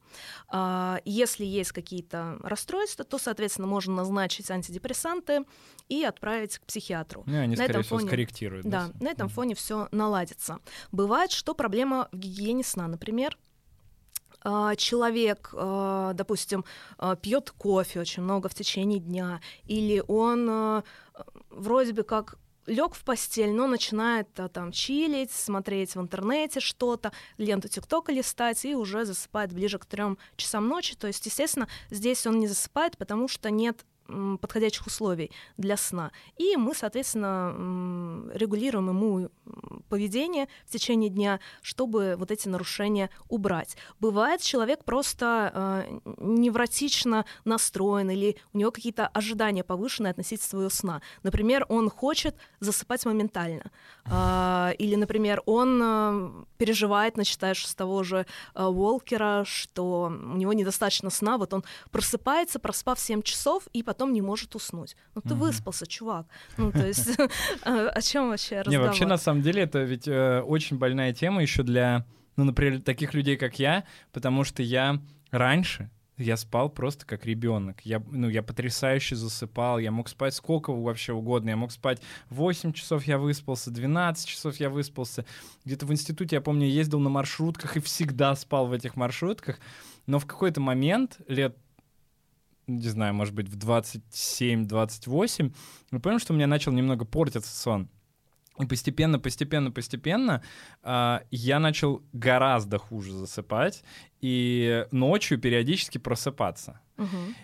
А, 0.47 0.99
Если 1.05 1.45
есть 1.45 1.71
какие-то 1.71 2.37
расстройства, 2.41 3.05
то, 3.05 3.17
соответственно, 3.17 3.67
можно 3.67 3.93
назначить 3.95 4.16
антидепрессанты 4.19 5.45
и 5.89 6.03
отправить 6.03 6.57
к 6.57 6.65
психиатру. 6.65 7.23
Ну, 7.25 7.37
они, 7.39 7.49
На 7.51 7.55
скорее 7.55 7.69
этом 7.71 7.83
всего, 7.83 7.97
фоне- 7.99 8.07
скорректируют. 8.07 8.65
Да, 8.65 8.91
на 8.99 9.09
этом 9.09 9.29
фоне 9.29 9.55
все 9.55 9.87
наладится. 9.91 10.59
Бывает, 10.91 11.31
что 11.31 11.53
проблема 11.53 12.09
в 12.11 12.17
гигиене 12.17 12.63
сна, 12.63 12.87
например, 12.87 13.37
а, 14.43 14.75
человек, 14.75 15.49
а, 15.53 16.13
допустим, 16.13 16.63
пьет 17.21 17.51
кофе 17.51 17.99
очень 17.99 18.23
много 18.23 18.49
в 18.49 18.53
течение 18.53 18.99
дня, 18.99 19.41
или 19.65 20.03
он 20.07 20.47
а, 20.49 20.83
вроде 21.49 21.93
бы 21.93 22.03
как 22.03 22.37
лег 22.65 22.95
в 22.95 23.03
постель, 23.03 23.51
но 23.51 23.65
начинает 23.67 24.27
а, 24.39 24.47
там 24.49 24.71
чилить, 24.71 25.31
смотреть 25.31 25.95
в 25.95 26.01
интернете 26.01 26.59
что-то, 26.59 27.11
ленту 27.37 27.67
ТикТока 27.67 28.11
листать 28.11 28.63
и 28.65 28.75
уже 28.75 29.05
засыпает 29.05 29.53
ближе 29.53 29.79
к 29.79 29.85
трем 29.85 30.17
часам 30.35 30.67
ночи. 30.67 30.95
То 30.95 31.07
есть, 31.07 31.25
естественно, 31.25 31.67
здесь 31.89 32.27
он 32.27 32.39
не 32.39 32.47
засыпает, 32.47 32.97
потому 32.97 33.27
что 33.27 33.49
нет 33.49 33.85
подходящих 34.41 34.87
условий 34.87 35.31
для 35.57 35.77
сна. 35.77 36.11
И 36.37 36.55
мы, 36.55 36.73
соответственно, 36.73 38.31
регулируем 38.33 38.89
ему 38.89 39.29
поведение 39.89 40.47
в 40.65 40.71
течение 40.71 41.09
дня, 41.09 41.39
чтобы 41.61 42.15
вот 42.17 42.31
эти 42.31 42.47
нарушения 42.47 43.09
убрать. 43.29 43.77
Бывает, 43.99 44.41
человек 44.41 44.83
просто 44.83 45.51
э, 45.53 45.99
невротично 46.17 47.25
настроен 47.45 48.09
или 48.09 48.37
у 48.53 48.57
него 48.57 48.71
какие-то 48.71 49.07
ожидания 49.07 49.63
повышенные 49.63 50.11
относительно 50.11 50.49
своего 50.49 50.69
сна. 50.69 51.01
Например, 51.23 51.65
он 51.69 51.89
хочет 51.89 52.35
засыпать 52.59 53.05
моментально. 53.05 53.71
А, 54.05 54.73
или, 54.77 54.95
например, 54.95 55.41
он 55.45 55.81
э, 55.83 56.29
переживает, 56.57 57.17
начитаешь 57.17 57.67
с 57.67 57.75
того 57.75 58.03
же 58.03 58.25
э, 58.55 58.63
Уолкера, 58.63 59.43
что 59.45 60.11
у 60.11 60.37
него 60.37 60.53
недостаточно 60.53 61.09
сна, 61.09 61.37
вот 61.37 61.53
он 61.53 61.63
просыпается, 61.91 62.59
проспав 62.59 62.99
7 62.99 63.21
часов, 63.21 63.67
и 63.73 63.83
потом 63.83 63.96
не 64.05 64.21
может 64.21 64.55
уснуть. 64.55 64.95
Ну 65.15 65.21
ты 65.21 65.29
Мгм. 65.29 65.39
выспался, 65.39 65.87
чувак. 65.87 66.27
Ну 66.57 66.71
то 66.71 66.85
есть 66.85 67.07
э, 67.19 67.27
о 67.63 68.01
чем 68.01 68.29
вообще 68.29 68.55
Не, 68.55 68.61
разговор? 68.61 68.87
вообще, 68.87 69.05
на 69.05 69.17
самом 69.17 69.41
деле, 69.41 69.63
это 69.63 69.83
ведь 69.83 70.07
э, 70.07 70.41
очень 70.41 70.77
больная 70.77 71.13
тема 71.13 71.41
еще 71.41 71.63
для, 71.63 72.05
ну, 72.35 72.43
например, 72.43 72.81
таких 72.81 73.13
людей, 73.13 73.37
как 73.37 73.59
я, 73.59 73.83
потому 74.11 74.43
что 74.43 74.63
я 74.63 75.01
раньше 75.31 75.89
я 76.17 76.35
спал 76.35 76.69
просто 76.69 77.05
как 77.05 77.25
ребенок. 77.25 77.81
Я, 77.83 78.01
ну, 78.11 78.27
я 78.27 78.41
потрясающе 78.41 79.15
засыпал, 79.15 79.77
я 79.77 79.91
мог 79.91 80.09
спать 80.09 80.33
сколько 80.33 80.73
вообще 80.73 81.13
угодно. 81.13 81.49
Я 81.49 81.57
мог 81.57 81.71
спать 81.71 82.01
8 82.29 82.73
часов 82.73 83.03
я 83.05 83.17
выспался, 83.19 83.69
12 83.69 84.27
часов 84.27 84.55
я 84.55 84.69
выспался. 84.69 85.25
Где-то 85.63 85.85
в 85.85 85.91
институте, 85.91 86.37
я 86.37 86.41
помню, 86.41 86.67
ездил 86.67 86.99
на 86.99 87.09
маршрутках 87.09 87.77
и 87.77 87.81
всегда 87.81 88.35
спал 88.35 88.67
в 88.67 88.73
этих 88.73 88.95
маршрутках. 88.95 89.59
Но 90.07 90.17
в 90.19 90.25
какой-то 90.25 90.59
момент, 90.59 91.19
лет 91.27 91.55
не 92.67 92.89
знаю, 92.89 93.13
может 93.13 93.33
быть, 93.33 93.49
в 93.49 93.57
27-28, 93.57 95.53
я 95.91 95.99
понял, 95.99 96.19
что 96.19 96.33
у 96.33 96.35
меня 96.35 96.47
начал 96.47 96.71
немного 96.71 97.05
портиться 97.05 97.55
сон. 97.55 97.89
И 98.59 98.65
постепенно, 98.65 99.19
постепенно, 99.19 99.71
постепенно 99.71 100.41
а, 100.81 101.21
я 101.29 101.59
начал 101.59 102.01
гораздо 102.11 102.79
хуже 102.79 103.11
засыпать 103.13 103.83
и 104.19 104.85
ночью 104.91 105.37
периодически 105.37 105.99
просыпаться. 105.99 106.81
Мгм. 106.97 107.35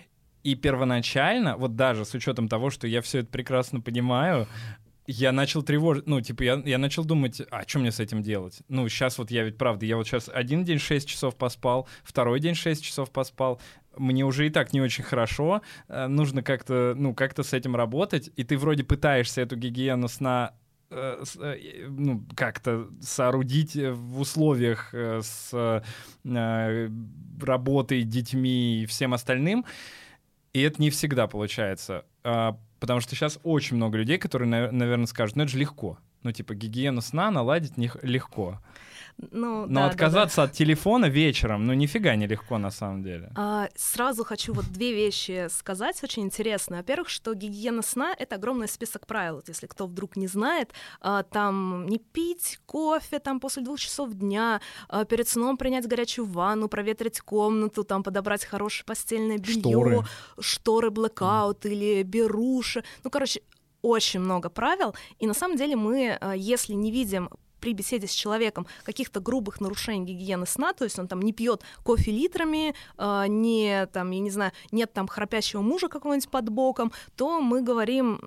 И 0.43 0.55
первоначально, 0.55 1.55
вот 1.55 1.75
даже 1.75 2.03
с 2.03 2.13
учетом 2.15 2.49
того, 2.49 2.69
что 2.69 2.87
я 2.87 3.01
все 3.01 3.19
это 3.19 3.29
прекрасно 3.29 3.79
понимаю, 3.79 4.47
я 5.05 5.31
начал 5.31 5.63
тревожить, 5.63 6.07
ну, 6.07 6.21
типа, 6.21 6.43
я, 6.43 6.61
я 6.65 6.77
начал 6.77 7.03
думать, 7.03 7.41
а 7.51 7.67
что 7.67 7.79
мне 7.79 7.91
с 7.91 7.99
этим 7.99 8.21
делать? 8.23 8.61
Ну, 8.69 8.87
сейчас 8.87 9.17
вот 9.17 9.31
я 9.31 9.43
ведь, 9.43 9.57
правда, 9.57 9.85
я 9.85 9.97
вот 9.97 10.07
сейчас 10.07 10.29
один 10.33 10.63
день 10.63 10.79
6 10.79 11.07
часов 11.07 11.35
поспал, 11.35 11.87
второй 12.03 12.39
день 12.39 12.55
6 12.55 12.83
часов 12.83 13.11
поспал, 13.11 13.61
мне 13.97 14.25
уже 14.25 14.47
и 14.47 14.49
так 14.49 14.73
не 14.73 14.81
очень 14.81 15.03
хорошо, 15.03 15.61
э, 15.87 16.07
нужно 16.07 16.43
как-то, 16.43 16.93
ну, 16.97 17.13
как-то 17.13 17.43
с 17.43 17.53
этим 17.53 17.75
работать, 17.75 18.31
и 18.35 18.43
ты 18.43 18.57
вроде 18.57 18.83
пытаешься 18.83 19.41
эту 19.41 19.55
гигиену 19.55 20.07
сна 20.07 20.53
э, 20.89 21.23
э, 21.39 21.87
ну, 21.87 22.25
как-то 22.35 22.87
соорудить 23.01 23.75
в 23.75 24.19
условиях 24.19 24.93
с 24.93 25.83
работой, 27.41 28.03
детьми 28.03 28.83
и 28.83 28.85
всем 28.85 29.13
остальным, 29.13 29.65
и 30.53 30.61
это 30.61 30.81
не 30.81 30.89
всегда 30.89 31.27
получается. 31.27 32.05
А, 32.23 32.57
Потому 32.83 32.99
что 32.99 33.15
сейчас 33.15 33.39
очень 33.43 33.77
много 33.77 33.97
людей, 33.97 34.17
которые, 34.17 34.69
наверное, 34.69 35.05
скажут, 35.05 35.37
ну 35.37 35.43
это 35.43 35.53
же 35.53 35.57
легко. 35.57 35.97
Ну, 36.23 36.31
типа, 36.31 36.53
гигиену 36.55 37.01
сна 37.01 37.31
наладить 37.31 37.77
не- 37.77 37.91
легко. 38.01 38.59
Ну, 39.31 39.67
Но 39.67 39.67
да, 39.67 39.67
да, 39.67 39.79
да. 39.81 39.85
отказаться 39.87 40.43
от 40.43 40.53
телефона 40.53 41.05
вечером, 41.05 41.67
ну, 41.67 41.73
нифига 41.73 42.15
не 42.15 42.25
легко 42.27 42.57
на 42.57 42.71
самом 42.71 43.03
деле. 43.03 43.29
А, 43.35 43.67
Сразу 43.75 44.23
хочу 44.23 44.53
вот 44.53 44.65
две 44.71 44.91
вещи 44.93 45.47
сказать, 45.51 46.03
очень 46.03 46.23
интересно. 46.23 46.77
Во-первых, 46.77 47.09
что 47.09 47.33
гигиена 47.35 47.83
сна— 47.83 48.15
это 48.19 48.35
огромный 48.35 48.67
список 48.67 49.05
правил. 49.05 49.35
Вот 49.35 49.49
если 49.49 49.67
кто 49.67 49.85
вдруг 49.85 50.15
не 50.17 50.25
знает, 50.27 50.71
а, 50.99 51.21
там 51.23 51.85
не 51.87 51.99
пить 51.99 52.59
кофе 52.65 53.19
там 53.19 53.39
после 53.39 53.61
двух 53.63 53.79
часов 53.79 54.13
дня, 54.13 54.61
а, 54.89 55.05
перед 55.05 55.27
сном 55.27 55.57
принять 55.57 55.87
горячую 55.87 56.25
ванну, 56.25 56.67
проветрить 56.67 57.19
комнату, 57.19 57.83
там 57.83 58.01
подобрать 58.01 58.43
хорошее 58.45 58.85
постельное 58.85 59.37
белье, 59.37 59.59
Шторы. 59.61 59.99
шторы 60.39 60.89
блэкаут 60.89 61.65
или 61.67 62.01
беруши. 62.01 62.83
Ну, 63.03 63.11
короче, 63.11 63.41
очень 63.83 64.21
много 64.21 64.49
правил. 64.49 64.95
И 65.19 65.27
на 65.27 65.35
самом 65.35 65.57
деле 65.57 65.75
мы, 65.75 66.17
а, 66.19 66.33
если 66.35 66.73
не 66.73 66.91
видим 66.91 67.29
при 67.63 67.71
беседе 67.71 68.07
с 68.07 68.11
человеком 68.11 68.67
каких-то 68.83 69.21
грубых 69.21 69.61
нарушений 69.61 70.03
гигиены 70.03 70.45
сна, 70.45 70.73
то 70.73 70.83
есть 70.83 70.99
он 70.99 71.07
там 71.07 71.21
не 71.21 71.31
пьет 71.31 71.61
кофе 71.83 72.11
литрами, 72.11 72.75
а, 72.97 73.25
не 73.27 73.85
там, 73.93 74.11
я 74.11 74.19
не 74.19 74.29
знаю, 74.29 74.51
нет 74.73 74.91
там 74.91 75.07
храпящего 75.07 75.61
мужа 75.61 75.87
какого-нибудь 75.87 76.27
под 76.29 76.49
боком, 76.49 76.91
то 77.15 77.39
мы 77.39 77.61
говорим, 77.61 78.19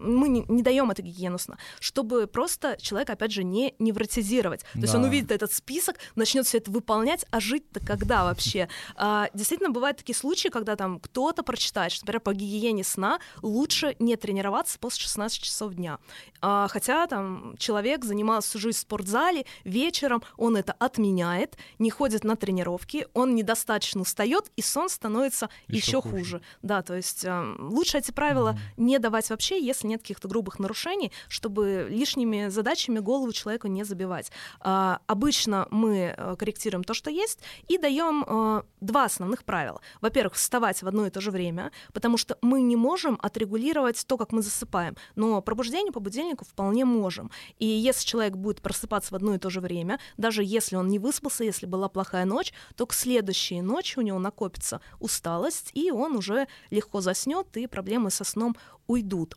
мы 0.00 0.30
не, 0.30 0.42
не 0.48 0.62
даем 0.62 0.90
эту 0.90 1.02
гигиену 1.02 1.38
сна, 1.38 1.58
чтобы 1.80 2.26
просто 2.26 2.78
человека, 2.80 3.12
опять 3.12 3.30
же, 3.30 3.44
не 3.44 3.74
невротизировать. 3.78 4.62
То 4.72 4.80
есть 4.80 4.94
он 4.94 5.02
Да. 5.02 5.08
увидит 5.08 5.32
этот 5.32 5.52
список, 5.52 5.96
начнет 6.14 6.46
все 6.46 6.56
это 6.56 6.70
выполнять, 6.70 7.26
а 7.30 7.40
жить-то 7.40 7.80
когда 7.80 8.24
вообще? 8.24 8.70
А, 8.96 9.28
действительно, 9.34 9.68
бывают 9.68 9.98
такие 9.98 10.16
случаи, 10.16 10.48
когда 10.48 10.76
там 10.76 10.98
кто-то 10.98 11.42
прочитает, 11.42 11.92
что, 11.92 12.06
например, 12.06 12.20
по 12.22 12.32
гигиене 12.32 12.84
сна 12.84 13.20
лучше 13.42 13.96
не 13.98 14.16
тренироваться 14.16 14.78
после 14.78 15.02
16 15.02 15.42
часов 15.42 15.74
дня. 15.74 15.98
А, 16.40 16.68
хотя 16.68 17.06
там 17.06 17.54
человек 17.58 18.06
занимался 18.06 18.48
всю 18.48 18.58
жизнь 18.60 18.77
в 18.78 18.80
спортзале, 18.80 19.44
вечером 19.64 20.22
он 20.36 20.56
это 20.56 20.72
отменяет, 20.78 21.56
не 21.78 21.90
ходит 21.90 22.24
на 22.24 22.36
тренировки, 22.36 23.06
он 23.14 23.34
недостаточно 23.34 24.02
устает, 24.02 24.50
и 24.56 24.62
сон 24.62 24.88
становится 24.88 25.48
еще 25.66 26.00
хуже. 26.00 26.16
хуже. 26.16 26.42
Да, 26.62 26.82
то 26.82 26.94
есть 26.94 27.24
э, 27.24 27.54
лучше 27.58 27.98
эти 27.98 28.10
правила 28.10 28.58
не 28.76 28.98
давать 28.98 29.30
вообще, 29.30 29.62
если 29.62 29.86
нет 29.86 30.02
каких-то 30.02 30.28
грубых 30.28 30.58
нарушений, 30.58 31.12
чтобы 31.28 31.86
лишними 31.90 32.48
задачами 32.48 32.98
голову 32.98 33.32
человеку 33.32 33.66
не 33.68 33.84
забивать. 33.84 34.30
А, 34.60 35.00
обычно 35.06 35.66
мы 35.70 36.14
э, 36.16 36.36
корректируем 36.38 36.84
то, 36.84 36.94
что 36.94 37.10
есть, 37.10 37.40
и 37.66 37.78
даем 37.78 38.24
э, 38.26 38.62
два 38.80 39.04
основных 39.04 39.44
правила. 39.44 39.80
Во-первых, 40.00 40.34
вставать 40.34 40.82
в 40.82 40.88
одно 40.88 41.06
и 41.06 41.10
то 41.10 41.20
же 41.20 41.30
время, 41.30 41.72
потому 41.92 42.16
что 42.16 42.38
мы 42.42 42.60
не 42.60 42.76
можем 42.76 43.18
отрегулировать 43.22 44.04
то, 44.06 44.16
как 44.16 44.32
мы 44.32 44.42
засыпаем, 44.42 44.96
но 45.16 45.42
пробуждение 45.42 45.92
по 45.92 46.00
будильнику 46.00 46.44
вполне 46.44 46.84
можем. 46.84 47.30
И 47.58 47.66
если 47.66 48.06
человек 48.06 48.36
будет 48.36 48.60
просыпаться 48.68 49.12
в 49.12 49.16
одно 49.16 49.34
и 49.34 49.38
то 49.38 49.48
же 49.48 49.60
время, 49.62 49.98
даже 50.18 50.44
если 50.44 50.76
он 50.76 50.88
не 50.88 50.98
выспался, 50.98 51.42
если 51.42 51.64
была 51.64 51.88
плохая 51.88 52.26
ночь, 52.26 52.52
то 52.76 52.84
к 52.86 52.92
следующей 52.92 53.62
ночи 53.62 53.98
у 53.98 54.02
него 54.02 54.18
накопится 54.18 54.82
усталость, 55.00 55.70
и 55.72 55.90
он 55.90 56.16
уже 56.16 56.46
легко 56.70 57.00
заснет, 57.00 57.56
и 57.56 57.66
проблемы 57.66 58.10
со 58.10 58.24
сном 58.24 58.56
уйдут. 58.86 59.36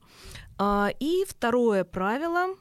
А, 0.57 0.89
и 0.99 1.23
второе 1.25 1.85
правило. 1.85 2.57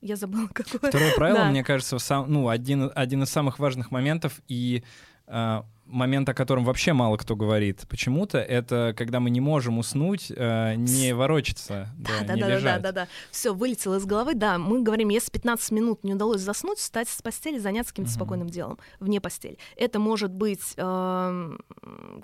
Я 0.00 0.16
забыла, 0.16 0.48
какое. 0.54 0.90
Второе 0.90 1.14
правило, 1.14 1.38
Да. 1.40 1.50
мне 1.50 1.62
кажется, 1.62 1.98
сам, 1.98 2.32
ну, 2.32 2.48
один, 2.48 2.90
один 2.94 3.24
из 3.24 3.28
самых 3.30 3.58
важных 3.58 3.90
моментов, 3.90 4.40
и, 4.48 4.82
а, 5.26 5.66
момент, 5.88 6.28
о 6.28 6.34
котором 6.34 6.64
вообще 6.64 6.92
мало 6.92 7.16
кто 7.16 7.34
говорит 7.36 7.84
почему-то, 7.88 8.38
это 8.38 8.94
когда 8.96 9.20
мы 9.20 9.30
не 9.30 9.40
можем 9.40 9.78
уснуть, 9.78 10.30
э, 10.34 10.74
не 10.76 11.14
ворочаться, 11.14 11.88
да, 11.96 12.10
да, 12.26 12.34
не 12.34 12.40
да, 12.40 12.46
да, 12.48 12.54
лежать. 12.54 12.82
да, 12.82 12.92
да, 12.92 13.04
да. 13.04 13.08
Все 13.30 13.54
вылетело 13.54 13.96
из 13.96 14.04
головы. 14.04 14.34
Да, 14.34 14.58
мы 14.58 14.82
говорим, 14.82 15.08
если 15.08 15.30
15 15.30 15.70
минут 15.72 16.04
не 16.04 16.14
удалось 16.14 16.40
заснуть, 16.40 16.78
встать 16.78 17.08
с 17.08 17.22
постели, 17.22 17.58
заняться 17.58 17.92
каким-то 17.92 18.10
Мгм. 18.10 18.16
спокойным 18.16 18.48
делом 18.48 18.78
вне 19.00 19.20
постели. 19.20 19.58
Это 19.76 19.98
может 19.98 20.30
быть 20.32 20.74
эм, 20.76 21.60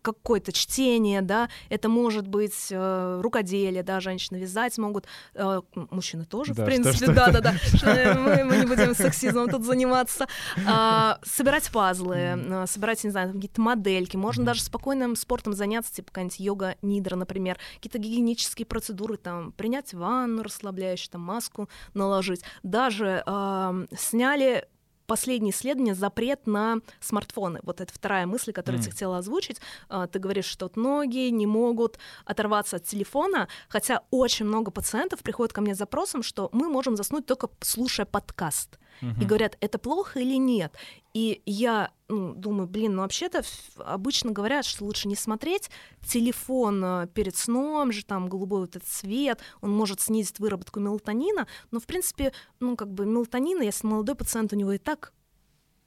какое-то 0.02 0.52
чтение, 0.52 1.22
да, 1.22 1.48
это 1.68 1.88
может 1.88 2.26
быть 2.28 2.68
э, 2.70 3.20
рукоделие, 3.22 3.82
да, 3.82 4.00
женщины 4.00 4.36
вязать 4.38 4.76
могут, 4.78 5.06
э, 5.34 5.60
мужчины 5.90 6.24
тоже, 6.24 6.54
Да, 6.54 6.62
в 6.62 6.66
принципе, 6.66 7.06
да, 7.12 7.30
да, 7.30 7.40
да. 7.40 7.54
Э, 7.82 8.14
Мы, 8.14 8.44
мы 8.44 8.56
не 8.58 8.66
будем 8.66 8.94
сексизмом 8.94 9.48
тут 9.48 9.64
заниматься. 9.64 10.26
А, 10.66 11.18
собирать 11.24 11.70
пазлы, 11.70 12.16
э, 12.16 12.64
собирать, 12.66 13.02
не 13.04 13.10
знаю, 13.10 13.32
там 13.32 13.40
какие-то 13.54 13.60
модельки. 13.62 14.16
Можно 14.16 14.42
Мгм. 14.42 14.46
даже 14.46 14.62
спокойным 14.62 15.16
спортом 15.16 15.52
заняться, 15.54 15.92
типа 15.94 16.08
какая-нибудь 16.08 16.40
йога 16.40 16.76
нидра, 16.82 17.16
например, 17.16 17.58
какие-то 17.76 17.98
гигиенические 17.98 18.66
процедуры, 18.66 19.16
там, 19.16 19.52
принять 19.52 19.94
ванну 19.94 20.42
расслабляющую, 20.42 21.10
там, 21.12 21.20
маску 21.22 21.68
наложить. 21.94 22.42
Даже 22.62 23.22
ам, 23.26 23.86
сняли 23.96 24.66
последнее 25.06 25.52
исследование 25.52 25.94
запрет 25.94 26.46
на 26.46 26.78
смартфоны. 27.00 27.60
Вот 27.62 27.82
это 27.82 27.92
вторая 27.92 28.24
мысль, 28.26 28.52
которую 28.52 28.80
я 28.80 28.86
М. 28.86 28.90
хотела 28.90 29.18
озвучить. 29.18 29.60
А, 29.90 30.06
Ты 30.06 30.18
говоришь, 30.18 30.46
что 30.46 30.70
многие 30.76 31.28
не 31.30 31.46
могут 31.46 31.98
оторваться 32.24 32.76
от 32.76 32.84
телефона, 32.84 33.48
хотя 33.68 34.00
очень 34.10 34.46
много 34.46 34.70
пациентов 34.70 35.20
приходят 35.22 35.52
ко 35.52 35.60
мне 35.60 35.74
с 35.74 35.78
запросом, 35.78 36.22
что 36.22 36.48
мы 36.52 36.70
можем 36.70 36.96
заснуть 36.96 37.26
только 37.26 37.48
слушая 37.60 38.06
подкаст 38.06 38.78
и 39.02 39.06
Мгм. 39.06 39.26
говорят, 39.26 39.58
это 39.60 39.78
плохо 39.78 40.20
или 40.20 40.38
нет. 40.38 40.72
И 41.14 41.42
я 41.44 41.90
ну, 42.08 42.34
думаю, 42.34 42.68
блин, 42.68 42.96
ну 42.96 43.02
вообще-то 43.02 43.42
обычно 43.78 44.30
говорят, 44.30 44.64
что 44.64 44.84
лучше 44.84 45.08
не 45.08 45.16
смотреть 45.16 45.70
телефон 46.06 46.84
э, 46.84 47.06
перед 47.14 47.36
сном, 47.36 47.92
же 47.92 48.04
там 48.04 48.28
голубой 48.28 48.60
вот 48.60 48.76
этот 48.76 48.88
свет, 48.88 49.40
он 49.60 49.70
может 49.70 50.00
снизить 50.00 50.38
выработку 50.38 50.80
мелатонина, 50.80 51.46
но 51.70 51.80
в 51.80 51.86
принципе, 51.86 52.32
ну 52.60 52.76
как 52.76 52.92
бы 52.92 53.06
мелатонина, 53.06 53.62
если 53.62 53.86
молодой 53.86 54.14
пациент, 54.14 54.52
у 54.52 54.56
него 54.56 54.72
и 54.72 54.78
так 54.78 55.12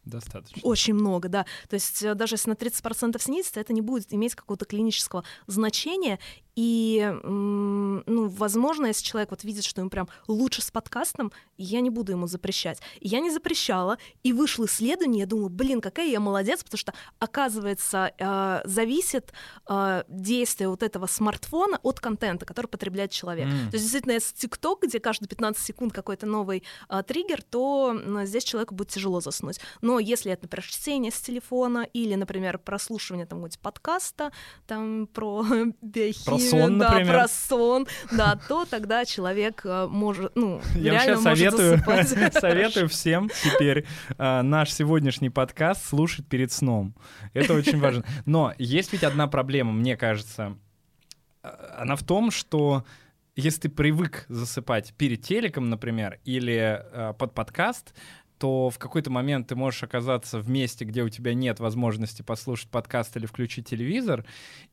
Достаточно. 0.05 0.61
очень 0.63 0.93
много, 0.93 1.29
да. 1.29 1.45
То 1.69 1.75
есть 1.75 2.01
э, 2.01 2.15
даже 2.15 2.35
если 2.35 2.49
на 2.49 2.55
30% 2.55 3.21
снизится, 3.21 3.59
это 3.59 3.73
не 3.73 3.81
будет 3.81 4.13
иметь 4.13 4.35
какого-то 4.35 4.65
клинического 4.65 5.23
значения. 5.45 6.19
И, 6.57 7.07
ну, 7.23 8.27
возможно, 8.29 8.87
если 8.87 9.03
человек 9.03 9.31
вот 9.31 9.43
видит, 9.43 9.63
что 9.63 9.81
ему 9.81 9.89
прям 9.89 10.09
лучше 10.27 10.61
с 10.61 10.71
подкастом, 10.71 11.31
я 11.57 11.81
не 11.81 11.89
буду 11.89 12.13
ему 12.13 12.27
запрещать. 12.27 12.81
И 12.99 13.07
я 13.07 13.19
не 13.19 13.31
запрещала, 13.31 13.97
и 14.23 14.33
вышло 14.33 14.65
исследование, 14.65 15.21
я 15.21 15.25
думаю, 15.25 15.49
блин, 15.49 15.81
какая 15.81 16.07
я 16.07 16.19
молодец, 16.19 16.63
потому 16.63 16.77
что, 16.79 16.93
оказывается, 17.19 18.11
э, 18.17 18.61
зависит 18.65 19.33
э, 19.69 20.03
действие 20.07 20.69
вот 20.69 20.83
этого 20.83 21.05
смартфона 21.05 21.79
от 21.83 21.99
контента, 21.99 22.45
который 22.45 22.67
потребляет 22.67 23.11
человек. 23.11 23.45
М. 23.45 23.69
То 23.69 23.75
есть, 23.75 23.85
действительно, 23.85 24.13
если 24.13 24.35
ТикТок, 24.35 24.83
где 24.83 24.99
каждые 24.99 25.29
15 25.29 25.63
секунд 25.63 25.93
какой-то 25.93 26.25
новый 26.25 26.63
а, 26.89 27.03
триггер, 27.03 27.41
то 27.43 27.99
здесь 28.23 28.43
человеку 28.43 28.75
будет 28.75 28.89
тяжело 28.89 29.21
заснуть. 29.21 29.59
Но 29.81 29.99
если 29.99 30.31
это, 30.31 30.43
например, 30.43 30.65
чтение 30.65 31.11
с 31.11 31.21
телефона 31.21 31.87
или, 31.93 32.15
например, 32.15 32.57
прослушивание 32.57 33.25
там 33.25 33.37
какого-нибудь 33.37 33.59
подкаста 33.59 34.31
там 34.65 35.07
про 35.07 35.45
биохимию, 35.81 36.46
сон, 36.49 36.77
да, 36.77 36.89
например. 36.91 37.13
про 37.13 37.27
сон, 37.27 37.87
да, 38.11 38.39
то 38.47 38.65
тогда 38.65 39.05
человек 39.05 39.61
а, 39.65 39.87
может, 39.87 40.35
ну, 40.35 40.61
Я 40.75 40.93
реально 40.93 41.21
вообще 41.21 41.49
может 41.49 41.59
советую, 41.59 41.77
засыпать. 41.77 42.33
советую 42.39 42.89
всем 42.89 43.29
теперь 43.43 43.85
а, 44.17 44.41
наш 44.43 44.71
сегодняшний 44.71 45.29
подкаст 45.29 45.85
слушать 45.85 46.25
перед 46.27 46.51
сном. 46.51 46.95
Это 47.33 47.53
очень 47.53 47.79
важно. 47.79 48.03
Но 48.25 48.53
есть 48.57 48.93
ведь 48.93 49.03
одна 49.03 49.27
проблема, 49.27 49.71
мне 49.71 49.97
кажется. 49.97 50.57
А, 51.43 51.77
Она 51.79 51.95
в 51.95 52.03
том, 52.03 52.31
что 52.31 52.85
если 53.35 53.61
ты 53.61 53.69
привык 53.69 54.25
засыпать 54.29 54.93
перед 54.97 55.21
телеком, 55.21 55.69
например, 55.69 56.19
или 56.25 56.83
а, 56.91 57.13
под 57.13 57.33
подкаст, 57.33 57.93
то 58.37 58.69
в 58.69 58.77
какой-то 58.77 59.09
момент 59.09 59.47
ты 59.47 59.55
можешь 59.55 59.83
оказаться 59.83 60.39
в 60.39 60.49
месте, 60.49 60.85
где 60.85 61.03
у 61.03 61.09
тебя 61.09 61.33
нет 61.33 61.59
возможности 61.59 62.21
послушать 62.21 62.69
подкаст 62.69 63.15
или 63.17 63.25
включить 63.25 63.67
телевизор, 63.67 64.25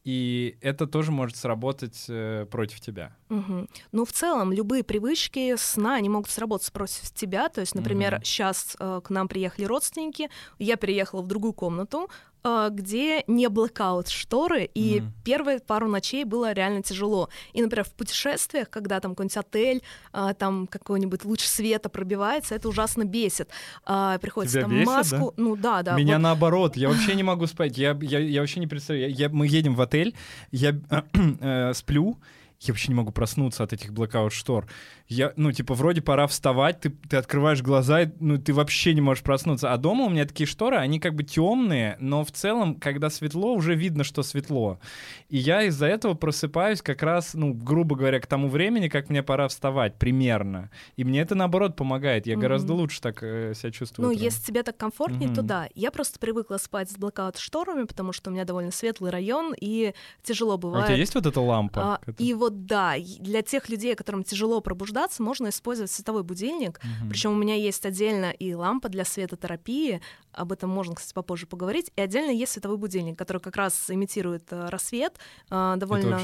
и 0.04 0.56
это 0.60 0.86
тоже 0.86 1.10
может 1.12 1.36
сработать 1.36 2.04
э, 2.08 2.46
против 2.50 2.80
тебя. 2.80 3.16
Мгм. 3.28 3.68
Ну, 3.92 4.04
в 4.04 4.12
целом, 4.12 4.52
любые 4.52 4.84
привычки 4.84 5.56
сна, 5.56 5.94
они 5.96 6.08
могут 6.08 6.30
сработать 6.30 6.72
против 6.72 7.10
тебя. 7.12 7.48
То 7.48 7.60
есть, 7.60 7.74
например, 7.74 8.16
Мгм. 8.16 8.24
сейчас 8.24 8.76
к 8.78 9.10
нам 9.10 9.28
приехали 9.28 9.64
родственники, 9.64 10.28
я 10.58 10.76
переехала 10.76 11.22
в 11.22 11.26
другую 11.26 11.52
комнату, 11.52 12.08
э, 12.08 12.33
где 12.70 13.24
не 13.26 13.48
блокаут 13.48 14.08
шторы, 14.08 14.64
и 14.74 15.00
Мгм. 15.00 15.12
первые 15.24 15.60
пару 15.60 15.88
ночей 15.88 16.24
было 16.24 16.52
реально 16.52 16.82
тяжело. 16.82 17.30
И, 17.54 17.62
например, 17.62 17.84
в 17.86 17.92
путешествиях, 17.92 18.68
когда 18.68 19.00
там 19.00 19.12
какой-нибудь 19.12 19.36
отель, 19.38 19.82
а, 20.12 20.34
там 20.34 20.66
какой-нибудь 20.66 21.24
луч 21.24 21.40
света 21.40 21.88
пробивается, 21.88 22.54
это 22.54 22.68
ужасно 22.68 23.04
бесит. 23.04 23.48
А, 23.86 24.18
Приходится 24.18 24.58
Тебя 24.58 24.66
там 24.68 24.72
бесит, 24.74 24.86
маску... 24.86 25.32
Ну 25.38 25.56
да, 25.56 25.82
да. 25.82 25.96
Меня 25.96 26.14
вот- 26.16 26.22
наоборот, 26.22 26.76
я 26.76 26.88
вообще 26.90 27.14
не 27.14 27.22
могу 27.22 27.46
спать. 27.46 27.78
Я, 27.78 27.96
я, 28.02 28.18
я 28.18 28.40
вообще 28.42 28.60
не 28.60 28.66
представляю. 28.66 29.10
Я, 29.10 29.16
я- 29.16 29.28
мы 29.30 29.46
едем 29.46 29.74
в 29.74 29.80
отель, 29.80 30.14
я 30.50 30.78
э, 31.40 31.72
сплю, 31.74 32.18
я 32.60 32.72
вообще 32.72 32.88
не 32.88 32.94
могу 32.94 33.10
проснуться 33.10 33.62
от 33.64 33.72
этих 33.72 33.92
блокаут-штор. 33.92 34.66
Я, 35.06 35.34
ну, 35.36 35.52
типа, 35.52 35.74
вроде 35.74 36.00
пора 36.00 36.26
вставать, 36.26 36.80
ты, 36.80 36.88
ты 36.88 37.18
открываешь 37.18 37.60
глаза, 37.62 38.02
и, 38.02 38.08
ну, 38.20 38.38
ты 38.38 38.54
вообще 38.54 38.94
не 38.94 39.02
можешь 39.02 39.22
проснуться. 39.22 39.70
А 39.70 39.76
дома 39.76 40.06
у 40.06 40.08
меня 40.08 40.24
такие 40.24 40.46
шторы, 40.46 40.76
они 40.78 40.98
как 40.98 41.14
бы 41.14 41.24
темные, 41.24 41.98
но 42.00 42.24
в 42.24 42.30
целом, 42.32 42.76
когда 42.76 43.10
светло, 43.10 43.52
уже 43.52 43.74
видно, 43.74 44.02
что 44.02 44.22
светло. 44.22 44.80
И 45.28 45.36
я 45.36 45.64
из-за 45.64 45.86
этого 45.88 46.14
просыпаюсь 46.14 46.80
как 46.80 47.02
раз, 47.02 47.34
ну, 47.34 47.52
грубо 47.52 47.96
говоря, 47.96 48.18
к 48.18 48.26
тому 48.26 48.48
времени, 48.48 48.88
как 48.88 49.10
мне 49.10 49.22
пора 49.22 49.48
вставать, 49.48 49.98
примерно. 49.98 50.70
И 50.96 51.04
мне 51.04 51.20
это, 51.20 51.34
наоборот, 51.34 51.76
помогает. 51.76 52.26
Я 52.26 52.34
Мгм. 52.34 52.40
гораздо 52.40 52.72
лучше 52.72 53.02
так 53.02 53.22
э, 53.22 53.52
себя 53.54 53.70
чувствую. 53.72 54.06
Ну, 54.06 54.12
утром. 54.14 54.24
если 54.24 54.42
тебе 54.46 54.62
так 54.62 54.78
комфортнее, 54.78 55.28
то 55.28 55.42
Мгм. 55.42 55.46
да. 55.46 55.68
Я 55.74 55.90
просто 55.90 56.18
привыкла 56.18 56.56
спать 56.56 56.90
с 56.90 56.96
блокаут-шторами, 56.96 57.84
потому 57.84 58.12
что 58.14 58.30
у 58.30 58.32
меня 58.32 58.46
довольно 58.46 58.70
светлый 58.70 59.10
район, 59.10 59.54
и 59.60 59.92
тяжело 60.22 60.54
А 60.54 60.56
бывает. 60.56 60.84
у 60.84 60.88
тебя 60.88 60.96
есть 60.96 61.14
вот 61.14 61.26
эта 61.26 61.42
лампа? 61.42 61.94
А, 61.96 61.98
которая- 61.98 62.16
и 62.26 62.32
вот 62.32 62.64
да, 62.64 62.94
для 63.20 63.42
тех 63.42 63.68
людей, 63.68 63.94
которым 63.94 64.24
тяжело 64.24 64.62
пробуждаться, 64.62 64.93
можно 65.18 65.48
использовать 65.48 65.90
световой 65.90 66.22
будильник. 66.22 66.80
Мгм. 66.82 67.10
Причем 67.10 67.32
у 67.32 67.36
меня 67.36 67.54
есть 67.54 67.84
отдельно 67.86 68.30
и 68.30 68.54
лампа 68.54 68.88
для 68.88 69.04
светотерапии, 69.04 70.00
об 70.34 70.52
этом 70.52 70.70
можно, 70.70 70.94
кстати, 70.94 71.14
попозже 71.14 71.46
поговорить. 71.46 71.90
И 71.96 72.00
отдельно 72.00 72.30
есть 72.30 72.52
световой 72.52 72.76
будильник, 72.76 73.16
который 73.18 73.38
как 73.38 73.56
раз 73.56 73.88
имитирует 73.88 74.44
э, 74.50 74.68
рассвет. 74.68 75.14
Это 75.46 75.76
довольно 75.78 76.18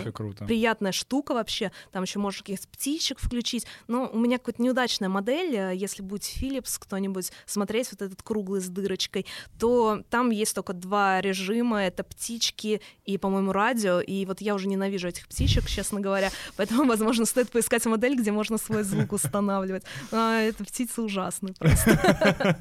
приятная 0.47 0.93
штука 0.93 1.33
вообще. 1.33 1.71
Там 1.93 2.03
еще 2.03 2.19
можно 2.19 2.41
каких-то 2.41 2.69
птичек 2.69 3.19
включить. 3.21 3.67
Но 3.87 4.11
у 4.13 4.19
меня 4.19 4.39
какая-то 4.39 4.63
неудачная 4.63 5.09
модель. 5.09 5.55
э, 5.55 5.77
Если 5.77 6.03
будет 6.03 6.23
Philips 6.23 6.77
кто-нибудь 6.79 7.31
смотреть 7.47 7.91
вот 7.93 8.03
этот 8.03 8.23
круглый 8.23 8.61
с 8.61 8.69
дырочкой, 8.69 9.27
то 9.59 10.03
там 10.11 10.31
есть 10.31 10.55
только 10.55 10.73
два 10.73 11.21
режима. 11.21 11.83
Это 11.83 12.03
птички 12.03 12.81
и, 13.05 13.17
по-моему, 13.19 13.53
радио. 13.53 14.01
И 14.01 14.27
вот 14.27 14.41
я 14.41 14.55
уже 14.55 14.69
ненавижу 14.69 15.09
этих 15.09 15.29
птичек, 15.29 15.67
честно 15.67 16.01
говоря. 16.01 16.31
Поэтому, 16.57 16.85
возможно, 16.89 17.25
стоит 17.27 17.51
поискать 17.51 17.87
модель, 17.87 18.17
где 18.17 18.33
можно 18.33 18.59
свой 18.61 18.83
звук 18.85 19.13
устанавливать. 19.13 19.85
А, 20.13 20.41
это 20.41 20.65
птицы 20.65 21.03
ужасные 21.03 21.55
просто. 21.55 22.57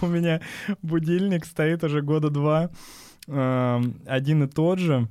У 0.00 0.06
меня 0.06 0.40
будильник 0.82 1.44
стоит 1.44 1.82
уже 1.82 2.00
года 2.00 2.30
два, 2.30 2.70
эм, 3.26 4.00
один 4.06 4.44
и 4.44 4.46
тот 4.46 4.78
же. 4.78 5.08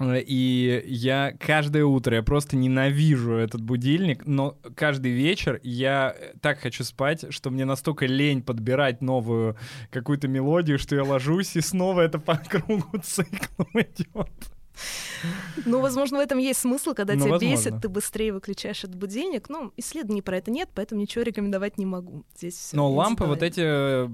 И 0.00 0.84
я 0.86 1.32
каждое 1.40 1.84
утро, 1.84 2.16
я 2.16 2.22
просто 2.22 2.56
ненавижу 2.56 3.32
этот 3.32 3.62
будильник, 3.62 4.26
но 4.26 4.56
каждый 4.76 5.10
вечер 5.10 5.58
я 5.64 6.14
так 6.40 6.60
хочу 6.60 6.84
спать, 6.84 7.26
что 7.30 7.50
мне 7.50 7.64
настолько 7.64 8.06
лень 8.06 8.42
подбирать 8.42 9.02
новую 9.02 9.56
какую-то 9.90 10.28
мелодию, 10.28 10.78
что 10.78 10.94
я 10.94 11.02
ложусь, 11.02 11.56
и 11.56 11.60
снова 11.60 12.02
это 12.02 12.20
по 12.20 12.36
кругу 12.36 12.98
циклом 13.02 13.68
идет. 13.74 14.30
Ну, 15.64 15.80
возможно, 15.80 16.18
в 16.18 16.20
этом 16.20 16.38
есть 16.38 16.60
смысл, 16.60 16.94
когда 16.94 17.14
Ну, 17.14 17.20
тебя 17.24 17.32
возможно. 17.32 17.56
бесит, 17.56 17.82
ты 17.82 17.88
быстрее 17.88 18.32
выключаешь 18.32 18.84
этот 18.84 18.96
будильник. 18.96 19.48
Ну, 19.48 19.72
исследований 19.76 20.22
про 20.22 20.36
это 20.38 20.50
нет, 20.50 20.68
поэтому 20.74 21.00
ничего 21.00 21.22
рекомендовать 21.22 21.78
не 21.78 21.86
могу. 21.86 22.24
Здесь 22.36 22.54
всё 22.56 22.76
Но 22.76 22.90
лампы 22.92 23.24
вот 23.24 23.42
эти 23.42 24.08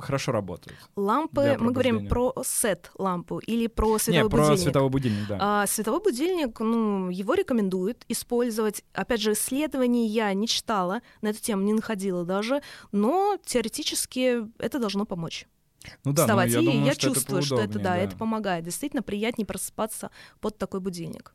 хорошо 0.00 0.32
работают. 0.32 0.78
Лампы, 0.96 1.56
мы 1.60 1.72
говорим 1.72 2.08
про 2.08 2.32
сет-лампу 2.42 3.38
или 3.38 3.66
про 3.66 3.98
световой 3.98 4.30
про 4.30 4.38
будильник. 4.38 4.60
световой 4.62 4.90
будильник, 4.90 5.26
да. 5.28 5.38
А, 5.40 5.66
световой 5.66 6.00
будильник, 6.00 6.58
ну, 6.60 7.10
его 7.10 7.34
рекомендуют 7.34 8.04
использовать. 8.08 8.82
Опять 8.94 9.20
же, 9.20 9.32
исследований 9.32 10.06
я 10.08 10.32
не 10.32 10.48
читала, 10.48 11.02
на 11.20 11.28
эту 11.28 11.40
тему 11.42 11.62
не 11.62 11.74
находила 11.74 12.24
даже, 12.24 12.62
но 12.92 13.36
теоретически 13.44 14.46
это 14.58 14.78
должно 14.78 15.04
помочь. 15.04 15.46
Ну 16.04 16.12
да, 16.12 16.22
ну, 16.22 16.26
вставать. 16.26 16.50
я 16.50 16.60
и 16.60 16.64
думаю, 16.64 16.84
я 16.84 16.92
что 16.92 17.06
это 17.08 17.14
чувствую, 17.14 17.42
что 17.42 17.54
это 17.56 17.64
поудобнее, 17.64 17.84
да, 17.84 17.96
это 17.96 18.16
помогает. 18.16 18.64
Действительно 18.64 19.02
приятнее 19.02 19.46
просыпаться 19.46 20.10
под 20.40 20.58
такой 20.58 20.80
будильник. 20.80 21.34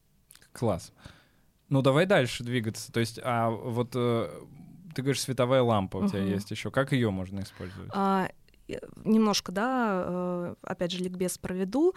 Класс. 0.54 0.92
Ну, 1.70 1.82
давай 1.82 2.06
дальше 2.06 2.44
двигаться. 2.44 2.92
То 2.92 3.00
есть, 3.00 3.20
а 3.24 3.50
вот 3.50 3.92
э, 3.96 4.30
ты 4.94 5.02
говоришь, 5.02 5.22
световая 5.22 5.64
лампа 5.64 5.98
у 5.98 6.08
тебя 6.08 6.22
Мгм. 6.22 6.32
есть 6.32 6.52
еще. 6.52 6.72
Как 6.72 6.92
ее 6.92 7.10
можно 7.10 7.42
использовать? 7.42 7.90
А, 7.94 8.30
немножко, 9.04 9.52
да, 9.52 10.56
опять 10.62 10.92
же, 10.92 11.04
ликбез 11.04 11.38
проведу. 11.38 11.94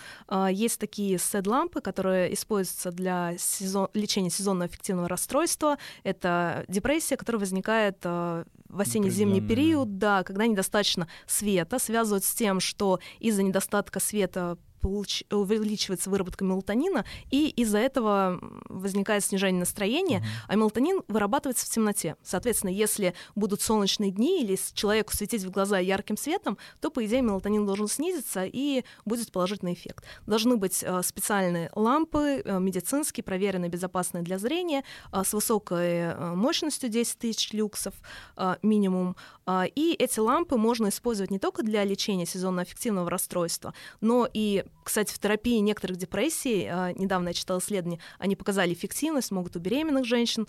Есть 0.51 0.79
такие 0.79 1.17
SED-лампы, 1.17 1.81
которые 1.81 2.33
используются 2.35 2.91
для 2.91 3.37
сезон... 3.39 3.89
лечения 3.95 4.31
сезонного 4.31 4.69
эффективного 4.69 5.09
расстройства. 5.09 5.79
Это 6.03 6.65
депрессия, 6.69 7.17
которая 7.17 7.41
возникает 7.41 8.05
в 8.05 8.45
осенне-зимний 8.81 9.41
период, 9.41 9.99
да, 9.99 10.23
когда 10.23 10.47
недостаточно 10.47 11.09
света, 11.27 11.79
связывают 11.79 12.25
с 12.25 12.35
тем, 12.35 12.61
что 12.61 13.01
из-за 13.19 13.43
недостатка 13.43 13.99
света 14.01 14.59
получ... 14.81 15.25
увеличивается 15.31 16.11
выработка 16.11 16.45
мелатонина, 16.45 17.05
и 17.31 17.49
из-за 17.51 17.79
этого 17.79 18.39
возникает 18.69 19.25
снижение 19.25 19.61
настроения, 19.61 20.19
mm-hmm. 20.19 20.45
а 20.49 20.55
мелатонин 20.57 21.03
вырабатывается 21.09 21.67
в 21.67 21.69
темноте. 21.71 22.17
Соответственно, 22.23 22.71
если 22.71 23.15
будут 23.35 23.63
солнечные 23.63 24.11
дни 24.11 24.43
или 24.43 24.59
человеку 24.75 25.15
светить 25.15 25.45
в 25.45 25.51
глаза 25.51 25.79
ярким 25.79 26.17
светом, 26.17 26.59
то, 26.81 26.91
по 26.91 27.05
идее, 27.05 27.23
мелатонин 27.23 27.67
должен 27.67 27.89
снизиться 27.89 28.45
и 28.45 28.85
будет 29.05 29.33
положительный 29.33 29.75
эффект. 29.75 30.05
Должны 30.27 30.57
быть 30.57 30.83
э, 30.83 31.03
специальные 31.03 31.71
лампы, 31.75 32.43
э, 32.45 32.59
медицинские, 32.59 33.25
проверенные, 33.25 33.71
безопасные 33.71 34.23
для 34.23 34.39
зрения, 34.39 34.85
э, 35.13 35.23
с 35.25 35.33
высокой 35.33 36.13
э, 36.13 36.35
мощностью 36.35 36.89
10 36.89 37.19
тысяч 37.19 37.53
люксов 37.53 37.95
э, 38.37 38.57
минимум. 38.63 39.17
Э, 39.47 39.65
и 39.75 39.95
эти 39.95 40.21
лампы 40.21 40.57
можно 40.57 40.89
использовать 40.89 41.31
не 41.31 41.39
только 41.39 41.63
для 41.63 41.85
лечения 41.85 42.27
сезонно-аффективного 42.27 43.11
расстройства, 43.11 43.75
но 44.01 44.29
и 44.33 44.65
кстати, 44.83 45.13
в 45.13 45.19
терапии 45.19 45.59
некоторых 45.59 45.97
депрессий, 45.97 46.67
а, 46.67 46.93
недавно 46.93 47.29
я 47.29 47.35
читала 47.35 47.59
исследования, 47.59 48.01
они 48.19 48.37
показали 48.37 48.73
эффективность, 48.73 49.31
могут 49.31 49.57
у 49.57 49.59
беременных 49.59 50.05
женщин 50.05 50.47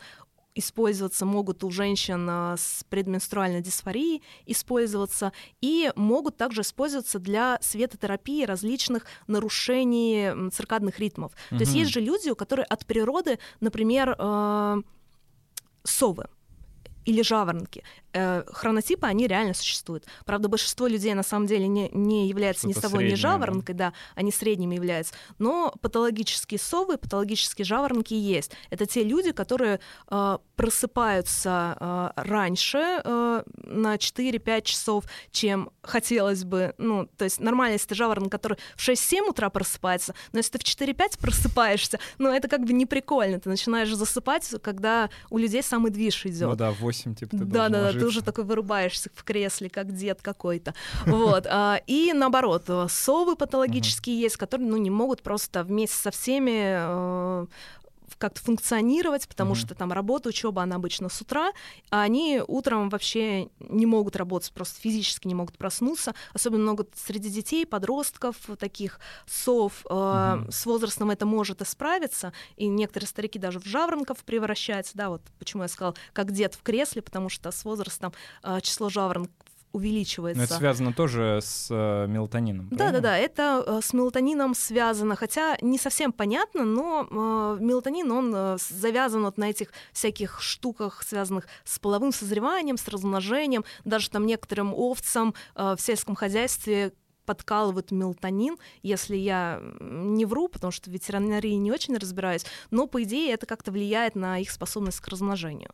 использоваться, 0.56 1.26
могут 1.26 1.64
у 1.64 1.72
женщин 1.72 2.28
а, 2.30 2.56
с 2.58 2.84
предменструальной 2.90 3.62
дисфорией 3.62 4.24
использоваться, 4.46 5.32
и 5.62 5.92
могут 5.96 6.38
также 6.38 6.62
использоваться 6.62 7.20
для 7.20 7.58
светотерапии 7.62 8.46
различных 8.46 9.06
нарушений 9.28 10.50
циркадных 10.52 11.00
ритмов. 11.00 11.34
Угу. 11.52 11.58
То 11.58 11.64
есть 11.64 11.74
есть 11.74 11.92
же 11.92 12.02
люди, 12.02 12.30
у 12.30 12.36
которых 12.36 12.66
от 12.70 12.86
природы, 12.86 13.40
например, 13.60 14.16
э, 14.18 14.82
совы 15.84 16.28
или 17.06 17.22
жаворонки. 17.22 17.84
Э, 18.12 18.44
хронотипы, 18.48 19.06
они 19.06 19.28
реально 19.28 19.54
существуют. 19.54 20.06
Правда, 20.26 20.50
большинство 20.50 20.88
людей 20.88 21.14
на 21.14 21.24
самом 21.24 21.46
деле 21.46 21.68
не, 21.68 21.90
не 21.90 22.28
являются 22.28 22.68
ни 22.68 22.74
совой, 22.74 23.10
ни 23.10 23.16
жаворонкой, 23.16 23.76
да, 23.76 23.94
они 24.16 24.32
средними 24.32 24.76
являются. 24.76 25.14
Но 25.38 25.74
патологические 25.82 26.60
совы, 26.60 26.98
патологические 26.98 27.66
жаворонки 27.66 28.14
есть. 28.14 28.52
Это 28.72 28.86
те 28.88 29.04
люди, 29.04 29.32
которые 29.32 29.80
э, 30.10 30.38
просыпаются 30.56 31.78
э, 31.80 32.10
раньше 32.16 33.02
э, 33.04 33.44
на 33.64 33.96
4-5 33.96 34.62
часов, 34.64 35.06
чем 35.32 35.70
хотелось 35.84 36.44
бы. 36.44 36.74
Ну, 36.80 37.08
то 37.18 37.26
есть 37.26 37.40
нормально, 37.40 37.74
если 37.74 37.90
ты 37.90 37.96
жаворонок, 37.96 38.32
который 38.32 38.58
в 38.76 38.88
6-7 38.88 39.30
утра 39.30 39.50
просыпается, 39.50 40.16
но 40.32 40.40
если 40.40 40.58
ты 40.58 40.60
в 40.60 40.64
4-5 40.64 41.20
просыпаешься, 41.20 42.00
ну, 42.18 42.30
это 42.30 42.48
как 42.48 42.66
бы 42.66 42.74
не 42.74 42.86
прикольно. 42.86 43.40
Ты 43.40 43.50
начинаешь 43.50 43.94
засыпать, 43.94 44.50
когда 44.64 45.10
у 45.30 45.38
людей 45.38 45.62
самый 45.62 45.92
движ 45.92 46.26
идет. 46.26 46.50
Ну 46.50 46.56
да, 46.56 46.72
8 46.90 47.16
типа 47.16 47.38
ты 47.38 47.46
Да, 47.46 47.70
да, 47.70 47.92
да, 47.92 48.00
ты 48.00 48.06
уже 48.06 48.24
такой 48.24 48.44
вырубаешься 48.44 49.10
в 49.14 49.24
кресле, 49.24 49.70
как 49.70 49.94
дед 49.94 50.22
какой-то. 50.22 50.74
Вот. 51.06 51.46
А, 51.48 51.80
и 51.88 52.14
наоборот, 52.14 52.70
совы 52.90 53.36
патологические 53.36 54.20
есть, 54.20 54.38
которые 54.38 54.68
ну, 54.68 54.78
не 54.78 54.90
могут 54.90 55.22
просто 55.22 55.64
вместе 55.64 55.96
со 55.96 56.12
всеми 56.12 56.76
э, 56.78 57.46
как-то 58.20 58.42
функционировать, 58.42 59.28
потому 59.28 59.54
mm-hmm. 59.54 59.58
что 59.58 59.76
там 59.76 59.92
работа, 59.92 60.30
учеба, 60.30 60.62
она 60.62 60.76
обычно 60.76 61.10
с 61.10 61.22
утра, 61.22 61.52
а 61.90 62.02
они 62.02 62.42
утром 62.48 62.90
вообще 62.90 63.50
не 63.60 63.86
могут 63.86 64.16
работать, 64.16 64.52
просто 64.54 64.80
физически 64.80 65.28
не 65.28 65.36
могут 65.36 65.58
проснуться. 65.58 66.14
Особенно 66.34 66.64
много 66.64 66.86
среди 66.96 67.30
детей, 67.30 67.66
подростков, 67.66 68.36
таких 68.60 69.00
сов. 69.26 69.86
Mm-hmm. 69.86 70.52
с 70.52 70.66
возрастом 70.66 71.10
это 71.10 71.26
может 71.26 71.62
исправиться, 71.62 72.34
и 72.58 72.68
некоторые 72.68 73.08
старики 73.08 73.40
даже 73.40 73.60
в 73.60 73.66
жаворонков 73.66 74.24
превращаются, 74.24 74.92
да, 74.96 75.10
вот 75.10 75.22
почему 75.40 75.64
я 75.64 75.70
сказала, 75.70 75.96
как 76.14 76.32
дед 76.32 76.56
в 76.56 76.62
кресле, 76.62 77.02
потому 77.02 77.30
что 77.30 77.52
с 77.52 77.64
возрастом 77.64 78.14
э, 78.44 78.60
число 78.62 78.90
жаворонков 78.90 79.34
увеличивается. 79.72 80.40
Но 80.40 80.46
это 80.46 80.56
связано 80.56 80.94
тоже 80.94 81.40
с 81.42 81.68
э, 81.70 82.08
мелатонином. 82.08 82.68
Да, 82.72 82.92
да, 82.92 83.00
да, 83.00 83.18
это 83.18 83.64
э, 83.66 83.80
с 83.84 83.94
мелатонином 83.94 84.56
связано, 84.56 85.16
хотя 85.16 85.58
не 85.62 85.78
совсем 85.78 86.12
понятно, 86.12 86.64
но 86.66 87.08
э, 87.10 87.64
мелатонин 87.64 88.12
он 88.12 88.34
э, 88.36 88.58
завязан 88.58 89.24
вот 89.24 89.38
на 89.38 89.50
этих 89.50 89.72
всяких 89.94 90.42
штуках, 90.42 91.04
связанных 91.04 91.48
с 91.64 91.78
половым 91.80 92.12
созреванием, 92.12 92.78
с 92.78 92.88
размножением, 92.88 93.64
даже 93.86 94.10
там 94.10 94.26
некоторым 94.26 94.74
овцам 94.74 95.36
э, 95.56 95.76
в 95.78 95.82
сельском 95.82 96.16
хозяйстве 96.16 96.94
подкалывают 97.26 97.92
мелатонин, 97.92 98.58
если 98.82 99.16
я 99.16 99.62
не 99.80 100.26
вру, 100.26 100.48
потому 100.48 100.72
что 100.72 100.90
в 100.90 100.94
ветеринарии 100.94 101.54
не 101.54 101.72
очень 101.72 101.96
разбираюсь, 101.96 102.44
но 102.72 102.88
по 102.88 103.04
идее 103.04 103.34
это 103.34 103.46
как-то 103.46 103.72
влияет 103.72 104.16
на 104.16 104.40
их 104.40 104.50
способность 104.50 105.00
к 105.00 105.08
размножению. 105.08 105.70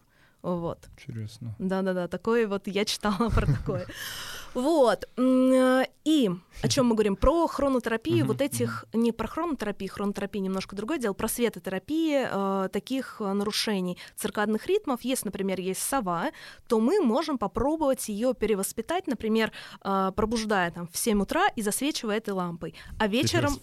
Вот. 0.45 0.87
Интересно. 0.95 1.55
Да-да-да, 1.57 2.07
такое 2.07 2.47
вот 2.47 2.67
я 2.67 2.85
читала 2.85 3.29
про 3.29 3.47
такое. 3.47 3.87
Вот. 4.55 5.05
Э, 5.17 5.83
и 6.05 6.29
о 6.61 6.67
чем 6.69 6.87
мы 6.87 6.95
говорим? 6.95 7.17
Про 7.17 7.45
хронотерапию. 7.47 8.25
Вот 8.25 8.41
этих, 8.41 8.85
не 8.93 9.11
про 9.11 9.27
хронотерапию, 9.27 9.91
хронотерапия 9.91 10.41
немножко 10.41 10.75
другое 10.75 10.97
дело, 10.97 11.13
про 11.13 11.27
светотерапии 11.27 12.25
э, 12.25 12.69
таких 12.69 13.17
э, 13.19 13.33
нарушений 13.33 13.97
циркадных 14.15 14.65
ритмов. 14.67 15.01
Если, 15.01 15.27
например, 15.27 15.59
есть 15.59 15.81
сова, 15.81 16.31
то 16.69 16.79
мы 16.79 17.01
можем 17.01 17.37
попробовать 17.37 18.07
ее 18.07 18.33
перевоспитать, 18.33 19.07
например, 19.07 19.51
пробуждая 19.81 20.71
там 20.71 20.87
в 20.87 20.97
7 20.97 21.21
утра 21.21 21.47
и 21.55 21.61
засвечивая 21.61 22.17
этой 22.17 22.33
лампой. 22.33 22.73
А 22.97 23.07
вечером 23.07 23.57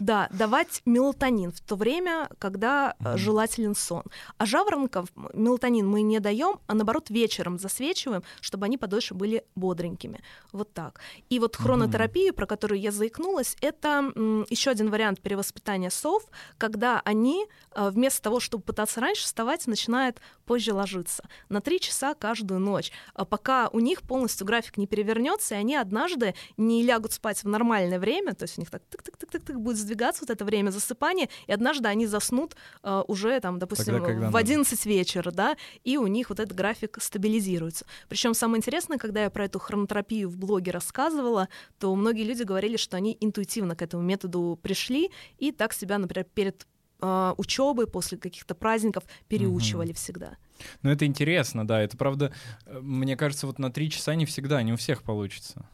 да, 0.00 0.28
давать 0.32 0.80
мелатонин 0.86 1.52
в 1.52 1.60
то 1.60 1.76
время, 1.76 2.30
когда 2.38 2.96
желателен 3.16 3.74
сон. 3.74 4.04
А 4.38 4.46
жаворонков 4.46 5.08
мелатонин 5.34 5.86
мы 5.86 6.00
не 6.00 6.20
даем, 6.20 6.60
а 6.66 6.74
наоборот 6.74 7.10
вечером 7.10 7.58
засвечиваем, 7.58 8.22
чтобы 8.40 8.64
они 8.64 8.78
подольше 8.78 9.14
были 9.14 9.44
бодренькими. 9.54 10.20
Вот 10.52 10.72
так. 10.72 11.00
И 11.28 11.38
вот 11.38 11.56
хронотерапия, 11.56 12.30
mm-hmm. 12.30 12.34
про 12.34 12.46
которую 12.46 12.80
я 12.80 12.90
заикнулась, 12.90 13.56
это 13.60 14.12
еще 14.48 14.70
один 14.70 14.90
вариант 14.90 15.20
перевоспитания 15.20 15.90
сов, 15.90 16.24
когда 16.56 17.00
они 17.04 17.46
э, 17.74 17.90
вместо 17.90 18.22
того, 18.22 18.40
чтобы 18.40 18.62
пытаться 18.62 19.00
раньше 19.00 19.24
вставать, 19.24 19.66
начинают 19.66 20.20
позже 20.44 20.72
ложиться. 20.72 21.22
На 21.48 21.60
три 21.60 21.78
часа 21.80 22.14
каждую 22.14 22.60
ночь. 22.60 22.90
А 23.14 23.24
пока 23.24 23.68
у 23.68 23.80
них 23.80 24.02
полностью 24.02 24.46
график 24.46 24.78
не 24.78 24.86
перевернется, 24.86 25.54
и 25.54 25.58
они 25.58 25.76
однажды 25.76 26.34
не 26.56 26.82
лягут 26.82 27.12
спать 27.12 27.44
в 27.44 27.48
нормальное 27.48 27.98
время, 27.98 28.34
то 28.34 28.44
есть 28.44 28.56
у 28.56 28.62
них 28.62 28.70
так 28.70 28.82
тык-тык-тык-тык 28.90 29.58
будет 29.58 29.76
сдвигаться 29.76 30.22
вот 30.22 30.30
это 30.30 30.44
время 30.44 30.70
засыпания, 30.70 31.28
и 31.46 31.52
однажды 31.52 31.88
они 31.88 32.06
заснут 32.06 32.56
uh, 32.82 33.04
уже 33.06 33.38
там, 33.40 33.58
допустим, 33.58 34.02
Тогда, 34.02 34.30
в 34.30 34.36
11 34.36 34.72
надо. 34.72 34.88
вечера, 34.88 35.30
да, 35.30 35.56
и 35.84 35.98
у 35.98 36.06
них 36.06 36.30
вот 36.30 36.40
этот 36.40 36.56
график 36.56 36.98
стабилизируется. 37.00 37.84
Причем 38.08 38.34
самое 38.34 38.58
интересное, 38.58 38.98
когда 38.98 39.24
я 39.24 39.30
про 39.30 39.44
эту 39.44 39.58
хронотерапию 39.58 40.27
в 40.28 40.38
блоге 40.38 40.70
рассказывала, 40.70 41.48
то 41.78 41.94
многие 41.94 42.24
люди 42.24 42.42
говорили, 42.42 42.76
что 42.76 42.96
они 42.96 43.16
интуитивно 43.20 43.74
к 43.74 43.82
этому 43.82 44.02
методу 44.02 44.58
пришли 44.62 45.10
и 45.38 45.52
так 45.52 45.72
себя, 45.72 45.98
например, 45.98 46.26
перед 46.34 46.66
э, 47.00 47.34
учебой 47.36 47.86
после 47.86 48.18
каких-то 48.18 48.54
праздников 48.54 49.04
переучивали 49.28 49.90
угу. 49.90 49.96
всегда. 49.96 50.36
Ну, 50.82 50.90
это 50.90 51.06
интересно, 51.06 51.66
да. 51.66 51.80
Это 51.80 51.96
правда, 51.96 52.32
э, 52.66 52.78
мне 52.80 53.16
кажется, 53.16 53.46
вот 53.46 53.58
на 53.58 53.70
три 53.70 53.90
часа 53.90 54.14
не 54.14 54.26
всегда, 54.26 54.62
не 54.62 54.72
у 54.72 54.76
всех 54.76 55.02
получится. 55.02 55.68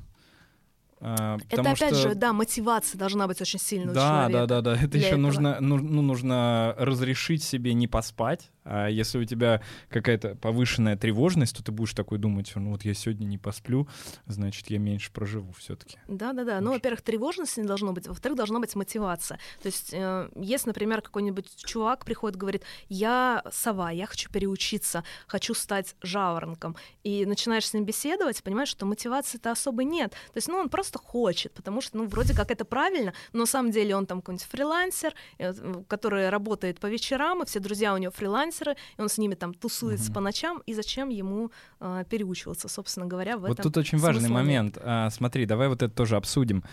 А, 1.01 1.39
это 1.51 1.63
опять 1.63 1.97
что... 1.97 2.11
же, 2.11 2.15
да, 2.15 2.33
мотивация 2.33 2.99
должна 2.99 3.27
быть 3.27 3.41
очень 3.41 3.59
сильная 3.59 3.95
да, 3.95 4.01
у 4.01 4.31
человека. 4.31 4.47
Да, 4.47 4.61
да, 4.61 4.75
да. 4.77 4.83
Это 4.83 4.99
еще 4.99 5.17
нужно, 5.17 5.59
ну, 5.61 5.77
ну, 5.77 6.03
нужно 6.03 6.75
разрешить 6.79 7.43
себе 7.43 7.75
не 7.75 7.87
поспать. 7.87 8.51
А 8.65 8.89
если 8.89 9.19
у 9.19 9.25
тебя 9.25 9.61
какая-то 9.91 10.37
повышенная 10.37 10.97
тревожность, 10.97 11.57
то 11.57 11.63
ты 11.63 11.71
будешь 11.71 11.93
такой 11.93 12.19
думать, 12.19 12.51
ну 12.55 12.71
вот 12.71 12.85
я 12.85 12.95
сегодня 12.95 13.27
не 13.27 13.37
посплю, 13.37 13.87
значит, 14.27 14.71
я 14.71 14.79
меньше 14.79 15.13
проживу 15.13 15.53
все-таки. 15.53 15.99
Да, 16.09 16.33
да, 16.33 16.45
да. 16.45 16.61
Ну, 16.61 16.73
во-первых, 16.73 17.03
тревожности 17.03 17.61
не 17.61 17.67
должно 17.67 17.93
быть, 17.93 18.09
во-вторых, 18.09 18.39
должна 18.39 18.61
быть 18.61 18.75
мотивация. 18.75 19.39
То 19.63 19.67
есть, 19.67 19.93
э, 19.93 20.31
если, 20.37 20.69
например, 20.69 21.03
какой-нибудь 21.03 21.65
чувак 21.65 22.05
приходит, 22.07 22.39
говорит, 22.39 22.63
я 22.89 23.43
сова, 23.53 23.91
я 23.91 24.07
хочу 24.07 24.31
переучиться, 24.31 25.05
хочу 25.27 25.53
стать 25.55 25.95
жаворонком, 26.03 26.77
и 27.03 27.27
начинаешь 27.27 27.69
с 27.69 27.75
ним 27.75 27.85
беседовать, 27.85 28.43
понимаешь, 28.43 28.69
что 28.69 28.87
мотивации-то 28.87 29.51
особо 29.51 29.85
нет. 29.85 30.13
То 30.13 30.37
есть, 30.37 30.49
ну, 30.49 30.57
он 30.57 30.71
просто 30.71 30.84
хочет, 30.93 31.53
потому 31.53 31.81
что, 31.81 31.99
ну, 31.99 32.07
вроде 32.07 32.35
как 32.35 32.51
это 32.51 32.65
правильно, 32.65 33.13
но 33.33 33.41
на 33.41 33.47
самом 33.47 33.71
деле 33.71 33.97
он 33.97 34.07
там 34.07 34.21
какой-нибудь 34.21 34.47
фрилансер, 34.47 35.15
э, 35.39 35.53
который 35.89 36.29
работает 36.29 36.81
по 36.81 36.87
вечерам, 36.87 37.43
и 37.43 37.47
все 37.47 37.61
друзья 37.61 37.95
у 37.95 37.99
него 37.99 38.13
фрилансеры, 38.13 38.77
и 38.99 39.01
он 39.01 39.09
с 39.09 39.19
ними 39.19 39.35
там 39.35 39.55
тусуется 39.55 40.07
угу. 40.07 40.15
по 40.15 40.21
ночам, 40.21 40.63
и 40.67 40.75
зачем 40.75 41.09
ему 41.09 41.51
э, 41.81 42.05
переучиваться, 42.09 42.69
собственно 42.69 43.07
говоря, 43.07 43.37
в 43.37 43.43
вот 43.43 43.51
этом 43.53 43.63
тут 43.65 43.77
очень 43.77 43.99
важный 43.99 44.29
момент. 44.29 44.79
А, 44.81 45.11
смотри, 45.11 45.47
давай 45.47 45.69
вот 45.69 45.83
это 45.83 45.95
тоже 45.95 46.17
обсудим. 46.17 46.65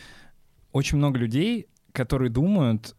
Очень 0.71 0.97
много 0.97 1.19
людей, 1.19 1.67
которые 1.91 2.29
думают, 2.29 2.95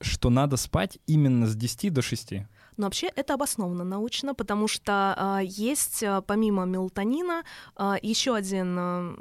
что 0.00 0.30
надо 0.30 0.56
спать 0.56 0.98
именно 1.06 1.46
с 1.46 1.54
10 1.54 1.92
до 1.92 2.02
6. 2.02 2.32
Но 2.76 2.86
вообще 2.86 3.08
это 3.14 3.34
обосновано 3.34 3.84
научно, 3.84 4.34
потому 4.34 4.66
что 4.66 5.38
э, 5.42 5.44
есть, 5.44 6.02
э, 6.02 6.22
помимо 6.26 6.64
мелатонина, 6.64 7.42
э, 7.76 7.96
еще 8.00 8.34
один 8.34 8.76
э, 8.78 9.16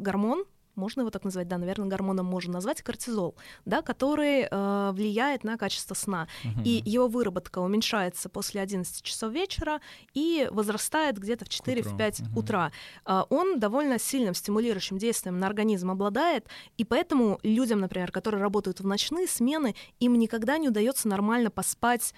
гормон, 0.00 0.44
можно 0.80 1.00
его 1.02 1.10
так 1.10 1.24
назвать, 1.24 1.48
да, 1.48 1.58
наверное, 1.58 1.88
гормоном 1.88 2.26
можно 2.26 2.54
назвать 2.54 2.82
кортизол, 2.82 3.34
да, 3.64 3.82
который 3.82 4.48
э, 4.50 4.90
влияет 4.92 5.44
на 5.44 5.58
качество 5.58 5.94
сна. 5.94 6.28
Uh-huh. 6.42 6.64
И 6.64 6.82
его 6.84 7.08
выработка 7.08 7.58
уменьшается 7.58 8.28
после 8.28 8.60
11 8.60 9.02
часов 9.02 9.32
вечера 9.32 9.80
и 10.14 10.48
возрастает 10.50 11.18
где-то 11.18 11.44
в 11.44 11.48
4-5 11.48 11.96
uh-huh. 11.96 12.38
утра. 12.38 12.72
Э, 13.04 13.22
он 13.28 13.58
довольно 13.60 13.98
сильным 13.98 14.34
стимулирующим 14.34 14.98
действием 14.98 15.38
на 15.38 15.46
организм 15.46 15.90
обладает, 15.90 16.46
и 16.78 16.84
поэтому 16.84 17.38
людям, 17.42 17.80
например, 17.80 18.10
которые 18.12 18.40
работают 18.40 18.80
в 18.80 18.86
ночные 18.86 19.26
смены, 19.26 19.74
им 19.98 20.14
никогда 20.14 20.58
не 20.58 20.68
удается 20.68 21.08
нормально 21.08 21.50
поспать 21.50 22.14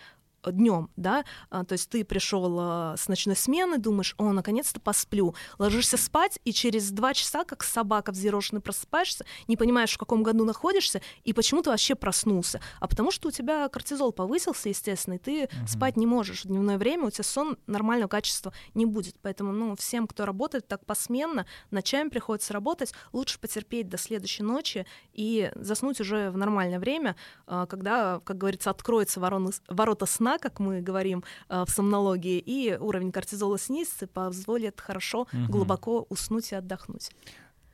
днем, 0.51 0.91
да, 0.97 1.25
а, 1.51 1.65
то 1.65 1.75
есть 1.75 1.89
ты 1.89 2.05
пришел 2.05 2.57
а, 2.59 2.97
с 2.97 3.09
ночной 3.09 3.37
смены, 3.37 3.79
думаешь, 3.79 4.15
о, 4.19 4.33
наконец-то 4.33 4.81
посплю, 4.81 5.35
ложишься 5.59 5.97
спать, 5.97 6.39
и 6.45 6.53
через 6.53 6.91
два 6.91 7.15
часа, 7.15 7.45
как 7.45 7.63
собака 7.63 8.13
взъерошенный, 8.13 8.61
просыпаешься, 8.61 9.25
не 9.47 9.57
понимаешь, 9.57 9.93
в 9.93 9.99
каком 9.99 10.23
году 10.23 10.45
находишься, 10.45 11.01
и 11.25 11.33
почему 11.33 11.63
ты 11.63 11.71
вообще 11.71 11.95
проснулся, 11.95 12.61
а 12.81 12.89
потому 12.89 13.11
что 13.11 13.29
у 13.29 13.31
тебя 13.31 13.69
кортизол 13.69 14.13
повысился, 14.13 14.69
естественно, 14.69 15.15
и 15.15 15.19
ты 15.19 15.45
угу. 15.45 15.67
спать 15.67 15.97
не 15.97 16.07
можешь 16.07 16.45
в 16.45 16.49
дневное 16.49 16.79
время, 16.79 17.07
у 17.07 17.11
тебя 17.11 17.25
сон 17.25 17.59
нормального 17.67 18.09
качества 18.09 18.53
не 18.75 18.87
будет, 18.87 19.17
поэтому, 19.23 19.53
ну, 19.53 19.77
всем, 19.77 20.07
кто 20.07 20.27
работает 20.27 20.67
так 20.67 20.85
посменно, 20.85 21.47
ночами 21.71 22.09
приходится 22.09 22.53
работать, 22.53 22.93
лучше 23.13 23.39
потерпеть 23.39 23.89
до 23.89 23.99
следующей 23.99 24.43
ночи 24.43 24.87
и 25.13 25.53
заснуть 25.55 26.01
уже 26.01 26.31
в 26.31 26.37
нормальное 26.37 26.79
время, 26.79 27.17
а, 27.47 27.67
когда, 27.67 28.21
как 28.25 28.39
говорится, 28.39 28.71
откроется 28.71 29.21
ворота 29.21 30.07
сна, 30.07 30.32
сна, 30.33 30.39
как 30.39 30.61
мы 30.61 30.81
говорим 30.81 31.25
э, 31.49 31.65
в 31.67 31.71
сомнологии, 31.71 32.39
и 32.39 32.77
уровень 32.79 33.13
кортизола 33.13 33.59
снизится, 33.59 34.07
позволит 34.07 34.81
хорошо, 34.81 35.23
угу. 35.23 35.53
глубоко 35.53 36.07
уснуть 36.09 36.53
и 36.53 36.57
отдохнуть. 36.57 37.11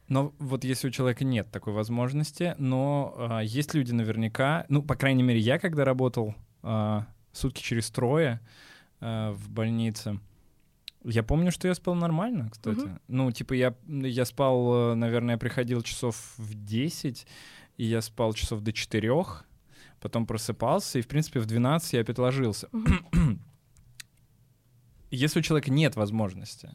Но 0.08 0.32
вот 0.38 0.64
если 0.64 0.88
у 0.88 0.90
человека 0.90 1.24
нет 1.24 1.50
такой 1.50 1.72
возможности, 1.72 2.54
но 2.58 3.14
э, 3.16 3.44
есть 3.44 3.74
люди 3.74 3.92
наверняка, 3.92 4.64
ну, 4.68 4.82
по 4.82 4.94
крайней 4.94 5.22
мере, 5.22 5.38
я 5.38 5.58
когда 5.58 5.84
работал 5.84 6.34
э, 6.62 7.00
сутки 7.32 7.62
через 7.62 7.90
трое 7.90 8.40
э, 9.00 9.30
в 9.32 9.50
больнице, 9.50 10.18
я 11.04 11.22
помню, 11.22 11.52
что 11.52 11.68
я 11.68 11.74
спал 11.74 11.94
нормально, 11.94 12.48
кстати. 12.50 12.80
Угу. 12.80 12.98
Ну, 13.08 13.32
типа, 13.32 13.54
я, 13.54 13.74
я 13.86 14.24
спал, 14.24 14.92
э, 14.92 14.94
наверное, 14.94 15.34
я 15.34 15.38
приходил 15.38 15.82
часов 15.82 16.34
в 16.38 16.54
10, 16.54 17.26
и 17.76 17.84
я 17.84 18.00
спал 18.00 18.32
часов 18.32 18.62
до 18.62 18.72
4, 18.72 19.12
потом 20.00 20.26
просыпался, 20.26 20.98
и, 20.98 21.02
в 21.02 21.08
принципе, 21.08 21.40
в 21.40 21.46
12 21.46 21.94
я 21.94 22.00
опять 22.00 22.18
ложился. 22.18 22.68
Если 25.10 25.38
у 25.38 25.42
человека 25.42 25.70
нет 25.70 25.96
возможности, 25.96 26.74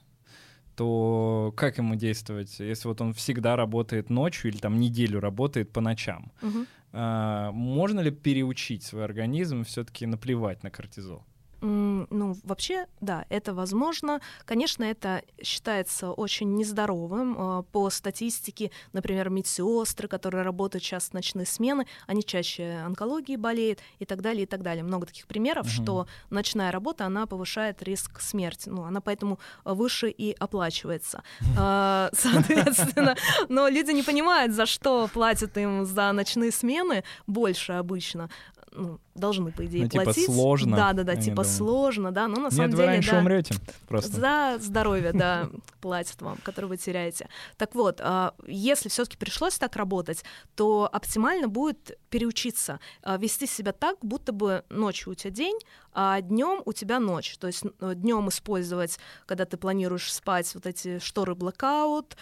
то 0.76 1.54
как 1.56 1.78
ему 1.78 1.96
действовать, 1.96 2.60
если 2.60 2.88
вот 2.88 3.00
он 3.00 3.14
всегда 3.14 3.56
работает 3.56 4.10
ночью 4.10 4.50
или 4.50 4.58
там 4.58 4.80
неделю 4.80 5.20
работает 5.20 5.72
по 5.72 5.82
ночам? 5.82 6.32
Угу. 6.42 6.66
А, 6.94 7.52
можно 7.52 8.00
ли 8.00 8.10
переучить 8.10 8.84
свой 8.84 9.06
организм 9.06 9.64
все-таки 9.64 10.08
наплевать 10.08 10.64
на 10.64 10.72
кортизол? 10.72 11.24
Ну, 11.66 12.36
вообще, 12.44 12.88
да, 13.00 13.26
это 13.30 13.54
возможно. 13.54 14.20
Конечно, 14.44 14.84
это 14.84 15.24
считается 15.42 16.12
очень 16.12 16.56
нездоровым. 16.56 17.36
А, 17.38 17.62
по 17.64 17.90
статистике, 17.90 18.70
например, 18.92 19.30
медсестры, 19.30 20.10
которые 20.10 20.44
работают 20.44 20.84
сейчас 20.84 21.10
в 21.10 21.14
ночные 21.14 21.46
смены, 21.46 21.88
они 22.06 22.22
чаще 22.22 22.82
онкологией 22.86 23.38
болеют 23.38 23.80
и 24.00 24.06
так 24.06 24.22
далее, 24.22 24.44
и 24.44 24.46
так 24.46 24.62
далее. 24.62 24.84
Много 24.84 25.06
таких 25.06 25.26
примеров, 25.26 25.68
угу. 25.68 25.72
что 25.72 26.08
ночная 26.30 26.70
работа, 26.70 27.06
она 27.06 27.28
повышает 27.28 27.82
риск 27.82 28.20
смерти. 28.20 28.68
Ну, 28.68 28.84
она 28.84 29.00
поэтому 29.00 29.40
выше 29.64 30.10
и 30.10 30.36
оплачивается. 30.38 31.24
А, 31.58 32.10
соответственно, 32.14 33.16
но 33.48 33.70
люди 33.70 33.92
не 33.92 34.04
понимают, 34.04 34.52
за 34.52 34.66
что 34.66 35.08
платят 35.08 35.58
им 35.58 35.86
за 35.86 36.12
ночные 36.12 36.52
смены 36.52 37.06
больше 37.26 37.74
обычно 37.74 38.30
ну, 38.76 39.00
должны, 39.16 39.52
по 39.52 39.66
идее, 39.66 39.84
ну, 39.84 39.90
типа 39.90 40.04
платить. 40.06 40.26
сложно. 40.26 40.76
Да, 40.76 40.94
да, 40.94 41.04
да, 41.04 41.16
типа 41.16 41.44
думаю. 41.44 41.50
сложно, 41.50 42.12
да, 42.12 42.28
но 42.28 42.42
на 42.42 42.52
самом 42.52 42.70
Нет, 42.70 42.72
деле... 42.72 42.88
вы 42.88 42.94
раньше 42.94 43.12
да, 43.12 43.20
умрете 43.20 43.56
просто. 43.88 44.20
За 44.20 44.58
здоровье, 44.60 45.12
да, 45.14 45.50
платят 45.82 46.22
вам, 46.22 46.38
которое 46.44 46.68
вы 46.68 46.78
теряете. 46.78 47.30
Так 47.58 47.76
вот, 47.76 48.00
а, 48.02 48.34
если 48.48 48.90
все-таки 48.90 49.18
пришлось 49.18 49.58
так 49.58 49.76
работать, 49.76 50.24
то 50.56 50.90
оптимально 50.92 51.48
будет 51.48 51.98
переучиться, 52.10 52.80
а, 53.04 53.18
вести 53.18 53.46
себя 53.46 53.72
так, 53.72 53.98
будто 54.02 54.32
бы 54.32 54.64
ночью 54.70 55.12
у 55.12 55.16
тебя 55.16 55.32
день, 55.32 55.60
а 55.96 56.22
днем 56.22 56.64
у 56.66 56.74
тебя 56.74 57.00
ночь. 57.00 57.38
То 57.38 57.48
есть 57.48 57.64
днем 57.80 58.30
использовать, 58.30 58.98
когда 59.28 59.46
ты 59.46 59.58
планируешь 59.58 60.12
спать, 60.12 60.50
вот 60.56 60.66
эти 60.66 60.98
шторы 60.98 61.34
blackout, 61.34 62.16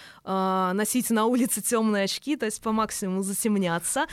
носить 0.73 1.09
на 1.09 1.25
улице 1.25 1.61
темные 1.61 2.03
очки, 2.03 2.35
то 2.35 2.45
есть 2.45 2.61
по 2.61 2.73
максимуму 2.73 3.23
затемняться, 3.23 4.07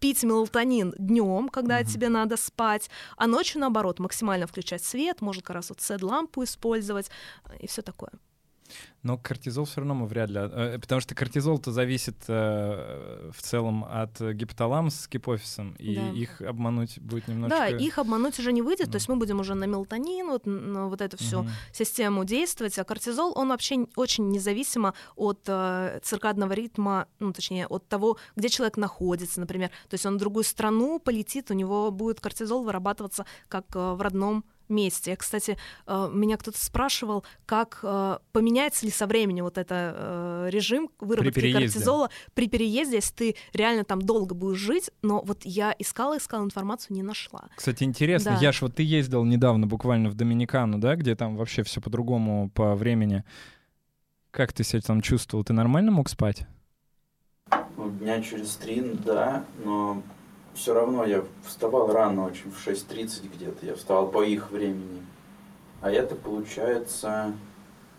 пить 0.00 0.22
мелатонин 0.22 0.94
днем, 0.98 1.48
когда 1.48 1.77
mm-hmm. 1.86 1.92
тебе 1.92 2.08
надо 2.08 2.36
спать, 2.36 2.90
а 3.16 3.26
ночью, 3.26 3.60
наоборот, 3.60 3.98
максимально 3.98 4.46
включать 4.46 4.84
свет, 4.84 5.20
может 5.20 5.42
как 5.42 5.56
раз 5.56 5.70
вот 5.70 5.80
сед-лампу 5.80 6.44
использовать 6.44 7.10
и 7.60 7.66
все 7.66 7.82
такое. 7.82 8.10
Но 9.02 9.16
кортизол 9.16 9.64
все 9.64 9.80
равно 9.80 9.94
мы 9.94 10.06
вряд 10.06 10.30
ли... 10.30 10.38
Э, 10.38 10.78
потому 10.78 11.00
что 11.00 11.14
кортизол-то 11.14 11.72
зависит 11.72 12.16
э, 12.28 13.30
в 13.34 13.42
целом 13.42 13.84
от 13.84 14.20
гипоталамуса 14.20 15.02
с 15.02 15.08
гипофизом, 15.08 15.74
и 15.78 15.96
да. 15.96 16.10
их 16.10 16.40
обмануть 16.42 16.98
будет 17.00 17.28
немножко... 17.28 17.56
Да, 17.56 17.68
их 17.68 17.98
обмануть 17.98 18.38
уже 18.38 18.52
не 18.52 18.62
выйдет, 18.62 18.88
mm. 18.88 18.92
то 18.92 18.96
есть 18.96 19.08
мы 19.08 19.16
будем 19.16 19.40
уже 19.40 19.54
на 19.54 19.64
мелатонин, 19.64 20.26
вот, 20.28 20.46
на 20.46 20.88
вот 20.88 21.00
эту 21.00 21.16
всю 21.16 21.40
mm-hmm. 21.40 21.50
систему 21.72 22.24
действовать, 22.24 22.78
а 22.78 22.84
кортизол, 22.84 23.32
он 23.36 23.48
вообще 23.48 23.86
очень 23.96 24.30
независимо 24.30 24.94
от 25.16 25.40
э, 25.46 26.00
циркадного 26.02 26.52
ритма, 26.52 27.06
ну, 27.18 27.32
точнее, 27.32 27.66
от 27.66 27.86
того, 27.88 28.18
где 28.36 28.48
человек 28.48 28.76
находится, 28.76 29.40
например. 29.40 29.70
То 29.88 29.94
есть 29.94 30.06
он 30.06 30.16
в 30.16 30.18
другую 30.18 30.44
страну 30.44 30.98
полетит, 30.98 31.50
у 31.50 31.54
него 31.54 31.90
будет 31.90 32.20
кортизол 32.20 32.64
вырабатываться 32.64 33.26
как 33.48 33.64
э, 33.74 33.92
в 33.92 34.00
родном 34.00 34.44
месте. 34.68 35.10
Я, 35.12 35.16
кстати, 35.16 35.56
э, 35.86 36.10
меня 36.12 36.36
кто-то 36.36 36.58
спрашивал, 36.62 37.24
как 37.46 37.80
э, 37.82 38.18
поменяется 38.32 38.86
ли 38.86 38.92
со 38.92 39.06
временем 39.06 39.44
вот 39.44 39.58
это 39.58 39.94
э, 39.96 40.48
режим 40.50 40.90
выработки 41.00 41.40
при 41.40 41.52
кортизола 41.52 42.10
при 42.34 42.48
переезде, 42.48 42.96
если 42.96 43.14
ты 43.14 43.36
реально 43.52 43.84
там 43.84 44.00
долго 44.02 44.34
будешь 44.34 44.58
жить, 44.58 44.90
но 45.02 45.22
вот 45.22 45.44
я 45.44 45.74
искала, 45.78 46.18
искала 46.18 46.44
информацию, 46.44 46.96
не 46.96 47.02
нашла. 47.02 47.48
Кстати, 47.56 47.84
интересно, 47.84 48.32
да. 48.32 48.38
Яш, 48.40 48.62
вот 48.62 48.74
ты 48.74 48.82
ездил 48.82 49.24
недавно 49.24 49.66
буквально 49.66 50.10
в 50.10 50.14
Доминикану, 50.14 50.78
да, 50.78 50.96
где 50.96 51.14
там 51.14 51.36
вообще 51.36 51.62
все 51.62 51.80
по-другому 51.80 52.50
по 52.50 52.74
времени. 52.74 53.24
Как 54.30 54.52
ты 54.52 54.64
себя 54.64 54.82
там 54.82 55.00
чувствовал? 55.00 55.44
Ты 55.44 55.52
нормально 55.52 55.90
мог 55.90 56.08
спать? 56.08 56.46
Ну, 57.76 57.90
дня 57.90 58.20
через 58.22 58.56
три, 58.56 58.82
да, 59.04 59.44
но 59.64 60.02
все 60.58 60.74
равно 60.74 61.04
я 61.06 61.24
вставал 61.46 61.92
рано 61.92 62.24
очень, 62.26 62.50
в 62.50 62.66
6.30 62.66 63.30
где-то, 63.32 63.64
я 63.64 63.76
вставал 63.76 64.08
по 64.08 64.24
их 64.24 64.50
времени. 64.50 65.02
А 65.80 65.90
это 65.90 66.16
получается 66.16 67.32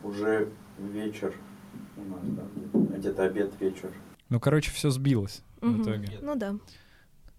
уже 0.03 0.49
вечер 0.77 1.33
у 1.95 2.01
нас, 2.01 2.19
да, 2.23 2.97
где-то 2.97 3.23
обед 3.23 3.53
вечер. 3.59 3.89
Ну, 4.27 4.39
короче, 4.41 4.71
все 4.71 4.89
сбилось 4.89 5.41
угу. 5.61 5.71
в 5.71 5.83
итоге. 5.83 6.19
Ну 6.21 6.35
да. 6.35 6.55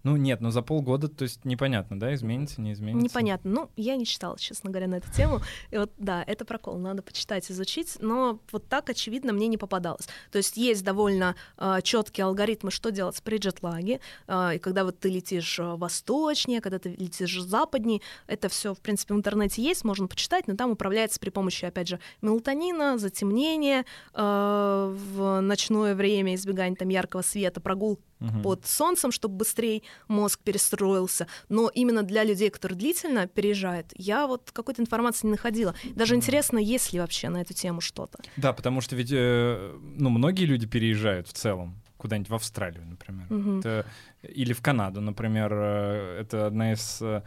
Ну 0.03 0.15
нет, 0.15 0.41
но 0.41 0.51
за 0.51 0.61
полгода, 0.61 1.07
то 1.07 1.23
есть 1.23 1.45
непонятно, 1.45 1.99
да, 1.99 2.13
изменится, 2.13 2.61
не 2.61 2.73
изменится? 2.73 3.03
Непонятно. 3.03 3.51
Ну, 3.51 3.69
я 3.75 3.95
не 3.95 4.05
читала, 4.05 4.37
честно 4.39 4.71
говоря, 4.71 4.87
на 4.87 4.95
эту 4.95 5.11
тему. 5.11 5.41
И 5.69 5.77
вот, 5.77 5.91
да, 5.97 6.23
это 6.25 6.45
прокол, 6.45 6.77
надо 6.77 7.01
почитать, 7.01 7.49
изучить, 7.51 7.97
но 7.99 8.39
вот 8.51 8.67
так, 8.67 8.89
очевидно, 8.89 9.33
мне 9.33 9.47
не 9.47 9.57
попадалось. 9.57 10.07
То 10.31 10.37
есть 10.37 10.57
есть 10.57 10.83
довольно 10.83 11.35
э, 11.57 11.79
четкие 11.83 12.25
алгоритмы, 12.25 12.71
что 12.71 12.91
делать 12.91 13.21
при 13.23 13.37
джетлаге, 13.37 13.99
э, 14.27 14.55
и 14.55 14.59
когда 14.59 14.83
вот 14.83 14.99
ты 14.99 15.09
летишь 15.09 15.59
э, 15.59 15.75
восточнее, 15.75 16.61
когда 16.61 16.79
ты 16.79 16.89
летишь 16.89 17.41
западнее, 17.41 18.01
это 18.27 18.49
все, 18.49 18.73
в 18.73 18.79
принципе, 18.79 19.13
в 19.13 19.17
интернете 19.17 19.61
есть, 19.61 19.83
можно 19.83 20.07
почитать, 20.07 20.47
но 20.47 20.55
там 20.55 20.71
управляется 20.71 21.19
при 21.19 21.29
помощи, 21.29 21.65
опять 21.65 21.87
же, 21.87 21.99
мелатонина, 22.21 22.97
затемнения 22.97 23.85
э, 24.13 24.95
в 25.13 25.41
ночное 25.41 25.95
время, 25.95 26.35
избегание 26.35 26.75
там 26.75 26.89
яркого 26.89 27.21
света, 27.21 27.61
прогул 27.61 27.99
угу. 28.21 28.41
под 28.41 28.65
солнцем, 28.65 29.11
чтобы 29.11 29.35
быстрее 29.35 29.81
мозг 30.07 30.39
перестроился. 30.43 31.27
Но 31.49 31.69
именно 31.69 32.03
для 32.03 32.23
людей, 32.23 32.49
которые 32.49 32.77
длительно 32.77 33.27
переезжают, 33.27 33.91
я 33.95 34.27
вот 34.27 34.51
какой-то 34.51 34.81
информации 34.81 35.27
не 35.27 35.31
находила. 35.31 35.75
Даже 35.95 36.15
интересно, 36.15 36.57
есть 36.57 36.93
ли 36.93 36.99
вообще 36.99 37.29
на 37.29 37.41
эту 37.41 37.53
тему 37.53 37.81
что-то. 37.81 38.19
Да, 38.37 38.53
потому 38.53 38.81
что 38.81 38.95
ведь 38.95 39.11
э, 39.11 39.77
ну, 39.97 40.09
многие 40.09 40.45
люди 40.45 40.67
переезжают 40.67 41.27
в 41.27 41.33
целом 41.33 41.81
куда-нибудь 41.97 42.29
в 42.29 42.35
Австралию, 42.35 42.83
например, 42.87 43.31
угу. 43.31 43.59
это, 43.59 43.85
или 44.23 44.53
в 44.53 44.61
Канаду, 44.61 45.01
например, 45.01 45.53
э, 45.53 46.21
это 46.21 46.47
одна 46.47 46.73
из 46.73 46.99
э, 47.01 47.21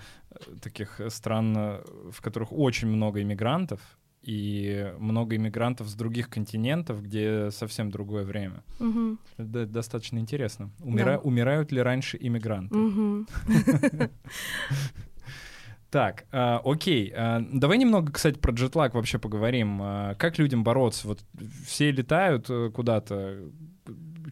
таких 0.60 1.00
стран, 1.08 1.80
в 2.10 2.20
которых 2.20 2.52
очень 2.52 2.88
много 2.88 3.22
иммигрантов, 3.22 3.80
и 4.24 4.92
много 4.98 5.36
иммигрантов 5.36 5.88
с 5.88 5.94
других 5.94 6.28
континентов, 6.28 7.02
где 7.02 7.50
совсем 7.50 7.90
другое 7.90 8.24
время. 8.24 8.62
Угу. 8.80 9.18
Это 9.38 9.66
достаточно 9.66 10.18
интересно. 10.18 10.70
Умира... 10.80 11.12
Да. 11.12 11.18
Умирают 11.18 11.72
ли 11.72 11.80
раньше 11.80 12.16
иммигранты? 12.20 12.76
Угу. 12.76 13.26
Так, 15.90 16.24
э, 16.32 16.58
окей. 16.64 17.12
Э, 17.14 17.38
давай 17.52 17.78
немного, 17.78 18.10
кстати, 18.10 18.36
про 18.36 18.52
джетлаг 18.52 18.94
вообще 18.94 19.20
поговорим. 19.20 19.80
Э, 19.80 20.16
как 20.18 20.38
людям 20.38 20.64
бороться? 20.64 21.06
Вот 21.06 21.20
все 21.64 21.92
летают 21.92 22.50
э, 22.50 22.72
куда-то. 22.74 23.48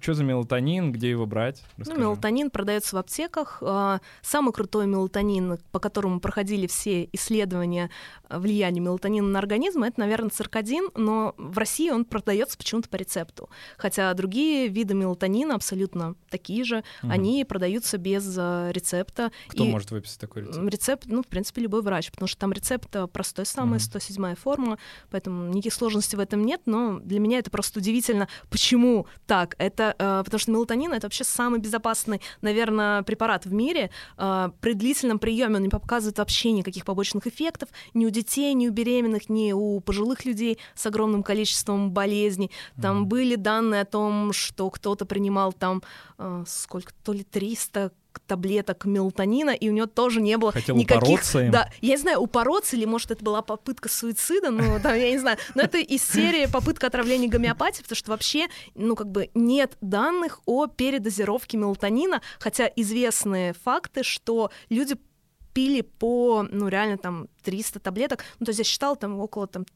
Что 0.02 0.14
за 0.14 0.24
мелатонин, 0.24 0.90
где 0.90 1.10
его 1.10 1.26
брать? 1.26 1.62
Ну, 1.76 1.96
мелатонин 1.96 2.50
продается 2.50 2.96
в 2.96 2.98
аптеках. 2.98 3.58
А, 3.60 4.00
самый 4.20 4.52
крутой 4.52 4.88
мелатонин, 4.88 5.60
по 5.70 5.78
которому 5.78 6.18
проходили 6.18 6.66
все 6.66 7.08
исследования 7.12 7.88
а, 8.28 8.40
влияния 8.40 8.80
мелатонина 8.80 9.28
на 9.28 9.38
организм, 9.38 9.84
это, 9.84 10.00
наверное, 10.00 10.30
циркадин, 10.30 10.90
но 10.96 11.34
в 11.38 11.56
России 11.56 11.88
он 11.90 12.04
продается 12.04 12.58
почему-то 12.58 12.88
по 12.88 12.96
рецепту. 12.96 13.48
Хотя 13.78 14.12
другие 14.14 14.66
виды 14.66 14.94
мелатонина 14.94 15.54
абсолютно 15.54 16.16
такие 16.30 16.64
же, 16.64 16.82
угу. 17.04 17.12
они 17.12 17.44
продаются 17.44 17.96
без 17.96 18.34
а, 18.36 18.70
рецепта. 18.72 19.30
Кто 19.46 19.62
И 19.62 19.68
может 19.68 19.92
выписать 19.92 20.18
такой 20.18 20.42
рецепт? 20.42 20.68
Рецепт, 20.68 21.04
ну, 21.06 21.22
в 21.22 21.28
принципе, 21.28 21.62
любой 21.62 21.82
врач, 21.82 22.10
потому 22.10 22.26
что 22.26 22.40
там 22.40 22.52
рецепт 22.52 22.96
простой 23.12 23.46
самый, 23.46 23.76
угу. 23.76 23.84
107 23.84 24.34
форма, 24.34 24.78
поэтому 25.12 25.46
никаких 25.46 25.74
сложностей 25.74 26.18
в 26.18 26.20
этом 26.20 26.44
нет, 26.44 26.62
но 26.66 26.98
для 26.98 27.20
меня 27.20 27.38
это 27.38 27.52
просто 27.52 27.78
удивительно, 27.78 28.26
почему 28.50 29.06
так. 29.28 29.54
Это 29.58 29.91
э, 29.98 30.22
потому 30.24 30.38
что 30.38 30.50
мелатонин 30.50 30.92
это 30.92 31.06
вообще 31.06 31.24
самый 31.24 31.60
безопасный, 31.60 32.20
наверное, 32.40 33.02
препарат 33.02 33.46
в 33.46 33.52
мире. 33.52 33.90
Э, 34.18 34.50
при 34.60 34.74
длительном 34.74 35.18
приеме 35.18 35.56
он 35.56 35.62
не 35.62 35.68
показывает 35.68 36.18
вообще 36.18 36.52
никаких 36.52 36.84
побочных 36.84 37.26
эффектов 37.26 37.68
ни 37.94 38.06
у 38.06 38.10
детей, 38.10 38.54
ни 38.54 38.68
у 38.68 38.72
беременных, 38.72 39.28
ни 39.28 39.52
у 39.52 39.80
пожилых 39.80 40.24
людей 40.24 40.58
с 40.74 40.86
огромным 40.86 41.22
количеством 41.22 41.90
болезней. 41.90 42.50
Там 42.80 43.02
mm-hmm. 43.02 43.06
были 43.06 43.36
данные 43.36 43.82
о 43.82 43.84
том, 43.86 44.32
что 44.32 44.70
кто-то 44.70 45.04
принимал 45.06 45.52
там 45.52 45.82
э, 46.18 46.44
сколько 46.46 46.92
то 47.04 47.12
ли 47.12 47.24
300 47.24 47.92
таблеток 48.20 48.84
мелатонина, 48.84 49.50
и 49.50 49.68
у 49.68 49.72
него 49.72 49.86
тоже 49.86 50.20
не 50.20 50.36
было 50.36 50.52
Хотел 50.52 50.76
никаких... 50.76 51.02
Да, 51.50 51.70
я 51.80 51.90
не 51.90 51.96
знаю, 51.96 52.20
упороться, 52.20 52.76
или, 52.76 52.84
может, 52.84 53.10
это 53.10 53.24
была 53.24 53.42
попытка 53.42 53.88
суицида, 53.88 54.50
ну, 54.50 54.80
там, 54.82 54.94
я 54.94 55.10
не 55.10 55.18
знаю, 55.18 55.38
но 55.54 55.62
это 55.62 55.78
из 55.78 56.02
серии 56.06 56.46
попытка 56.46 56.86
отравления 56.86 57.28
гомеопатии, 57.28 57.82
потому 57.82 57.96
что 57.96 58.10
вообще, 58.10 58.48
ну, 58.74 58.96
как 58.96 59.10
бы 59.10 59.30
нет 59.34 59.76
данных 59.80 60.40
о 60.46 60.66
передозировке 60.66 61.56
мелатонина, 61.56 62.22
хотя 62.38 62.70
известны 62.76 63.54
факты, 63.64 64.02
что 64.02 64.50
люди 64.68 64.96
пили 65.52 65.82
по, 65.82 66.46
ну, 66.50 66.68
реально 66.68 66.98
там 66.98 67.28
300 67.42 67.80
таблеток, 67.80 68.24
ну, 68.38 68.46
то 68.46 68.50
есть 68.50 68.58
я 68.58 68.64
считала 68.64 68.96
там 68.96 69.18
около 69.20 69.46
там 69.46 69.66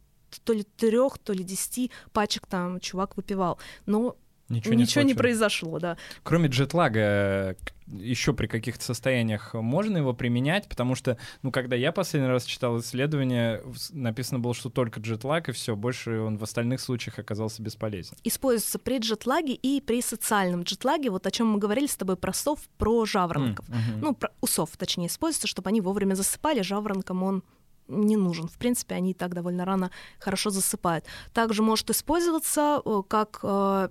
то 0.45 0.53
ли 0.53 0.65
трех, 0.65 1.19
то 1.19 1.33
ли 1.33 1.45
десяти 1.45 1.91
пачек 2.13 2.47
там 2.47 2.81
чувак 2.81 3.17
выпивал, 3.17 3.59
но 3.87 4.17
Ничего, 4.49 4.75
Ничего 4.75 5.03
не, 5.03 5.09
не 5.09 5.15
произошло, 5.15 5.81
да. 5.81 5.97
Кроме 6.23 6.49
джетлага, 6.49 7.57
еще 7.89 8.33
при 8.33 8.47
каких-то 8.47 8.85
состояниях 8.85 9.55
можно 9.55 9.99
его 9.99 10.13
применять, 10.13 10.69
потому 10.69 10.95
что, 10.95 11.19
ну, 11.43 11.51
когда 11.51 11.75
я 11.75 11.91
последний 11.91 12.29
раз 12.29 12.45
читал 12.45 12.79
исследование, 12.79 13.61
написано 13.91 14.39
было, 14.39 14.55
что 14.55 14.71
только 14.71 15.01
джетлаг, 15.01 15.49
и 15.49 15.53
все, 15.53 15.75
больше 15.75 16.21
он 16.21 16.39
в 16.39 16.45
остальных 16.45 16.81
случаях 16.81 17.19
оказался 17.19 17.61
бесполезен. 17.61 18.17
Используется 18.23 18.79
при 18.79 18.99
джетлаге 18.99 19.55
и 19.55 19.81
при 19.81 20.01
социальном 20.01 20.63
джетлаге, 20.63 21.11
вот 21.11 21.27
о 21.27 21.31
чем 21.33 21.49
мы 21.49 21.59
говорили 21.59 21.87
с 21.87 21.97
тобой 21.97 22.17
про 22.17 22.33
сов, 22.33 22.61
про 22.79 23.05
жаворонков. 23.05 23.69
Mm-hmm. 23.69 23.99
Ну, 24.01 24.15
про 24.15 24.31
усов, 24.41 24.77
точнее, 24.77 25.09
используется, 25.09 25.49
чтобы 25.49 25.71
они 25.71 25.81
вовремя 25.81 26.15
засыпали, 26.15 26.63
жаворонкам 26.63 27.23
он 27.25 27.43
не 27.89 28.17
нужен. 28.17 28.49
В 28.49 28.59
принципе, 28.59 28.95
они 28.95 29.13
и 29.13 29.15
так 29.15 29.35
довольно 29.35 29.65
рано 29.65 29.91
хорошо 30.19 30.51
засыпают. 30.51 31.05
Также 31.33 31.63
может 31.63 31.91
использоваться 31.91 32.81
э, 32.85 33.03
как 33.09 33.41
э, 33.43 33.89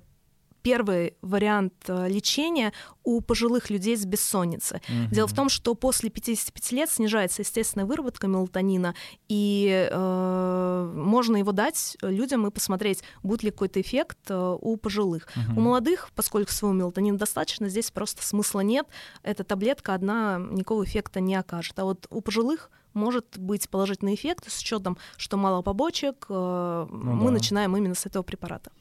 первый 0.65 1.13
вариант 1.21 1.73
э, 1.87 2.09
лечения 2.09 2.73
у 3.03 3.21
пожилых 3.21 3.69
людей 3.69 3.95
с 3.95 4.03
бессонницей. 4.03 4.79
Угу. 4.89 5.13
Дело 5.13 5.27
в 5.27 5.33
том, 5.33 5.47
что 5.47 5.75
после 5.75 6.09
55 6.09 6.71
лет 6.71 6.89
снижается 6.89 7.43
естественная 7.43 7.85
выработка 7.85 8.25
мелатонина, 8.25 8.95
и 9.27 9.87
э, 9.91 10.91
можно 10.95 11.37
его 11.37 11.51
дать 11.51 11.97
людям 12.01 12.47
и 12.47 12.49
посмотреть, 12.49 13.03
будет 13.21 13.43
ли 13.43 13.51
какой-то 13.51 13.79
эффект 13.79 14.17
э, 14.29 14.57
у 14.59 14.75
пожилых. 14.77 15.27
Угу. 15.35 15.59
У 15.59 15.61
молодых, 15.61 16.09
поскольку 16.15 16.51
своего 16.51 16.75
мелатонина 16.75 17.19
достаточно, 17.19 17.69
здесь 17.69 17.91
просто 17.91 18.25
смысла 18.25 18.61
нет. 18.61 18.87
Эта 19.21 19.43
таблетка 19.43 19.93
одна 19.93 20.39
никакого 20.39 20.83
эффекта 20.83 21.19
не 21.19 21.35
окажет. 21.35 21.77
А 21.77 21.83
вот 21.83 22.07
у 22.09 22.21
пожилых 22.21 22.71
может 22.95 23.37
быть 23.37 23.69
положительный 23.69 24.15
эффект 24.15 24.51
с 24.51 24.59
учетом, 24.59 24.97
что 25.15 25.37
мало 25.37 25.61
побочек. 25.61 26.25
Э, 26.27 26.87
ну, 26.89 27.13
мы 27.13 27.27
да. 27.27 27.33
начинаем 27.33 27.77
именно 27.77 27.93
с 27.93 28.07
этого 28.07 28.23
препарата. 28.23 28.71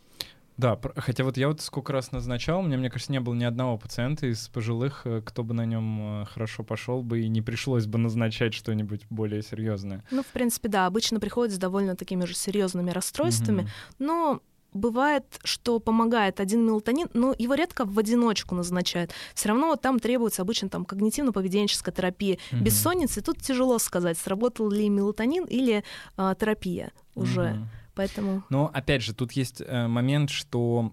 Да, 0.56 0.78
хотя 0.96 1.24
вот 1.24 1.36
я 1.36 1.48
вот 1.48 1.60
сколько 1.60 1.92
раз 1.92 2.12
назначал, 2.12 2.62
мне, 2.62 2.76
мне 2.76 2.88
кажется, 2.88 3.10
не 3.10 3.20
было 3.20 3.34
ни 3.34 3.44
одного 3.44 3.76
пациента 3.76 4.26
из 4.26 4.48
пожилых, 4.48 5.02
э, 5.04 5.20
кто 5.24 5.42
бы 5.42 5.52
на 5.52 5.64
нем 5.64 6.22
э, 6.22 6.24
хорошо 6.26 6.62
пошел 6.62 7.02
бы 7.02 7.22
и 7.22 7.28
не 7.28 7.42
пришлось 7.42 7.86
бы 7.86 7.98
назначать 7.98 8.54
что-нибудь 8.54 9.02
более 9.10 9.42
серьезное. 9.42 10.04
Ну, 10.12 10.22
в 10.22 10.26
принципе, 10.26 10.68
да, 10.68 10.86
обычно 10.86 11.18
приходят 11.18 11.54
с 11.54 11.58
довольно 11.58 11.96
такими 11.96 12.24
же 12.24 12.34
серьезными 12.34 12.90
расстройствами, 12.90 13.62
mm-hmm. 13.62 13.94
но 13.98 14.40
бывает, 14.72 15.24
что 15.42 15.80
помогает 15.80 16.38
один 16.38 16.64
мелатонин, 16.64 17.08
но 17.14 17.34
его 17.36 17.54
редко 17.54 17.84
в 17.84 17.98
одиночку 17.98 18.54
назначают. 18.54 19.12
Все 19.34 19.48
равно 19.48 19.74
там 19.76 19.98
требуется 19.98 20.42
обычно 20.42 20.68
там 20.68 20.82
когнитивно-поведенческая 20.84 21.92
терапия. 21.92 22.36
Mm-hmm. 22.36 22.60
Бессонницы 22.60 23.22
тут 23.22 23.38
тяжело 23.40 23.78
сказать, 23.78 24.18
сработал 24.18 24.70
ли 24.70 24.88
мелатонин 24.88 25.44
или 25.44 25.82
э, 26.16 26.34
терапия 26.38 26.92
уже. 27.14 27.40
Mm-hmm. 27.40 27.64
Поэтому... 27.94 28.42
Но 28.50 28.70
опять 28.72 29.02
же, 29.02 29.14
тут 29.14 29.32
есть 29.32 29.60
э, 29.60 29.86
момент, 29.86 30.30
что 30.30 30.92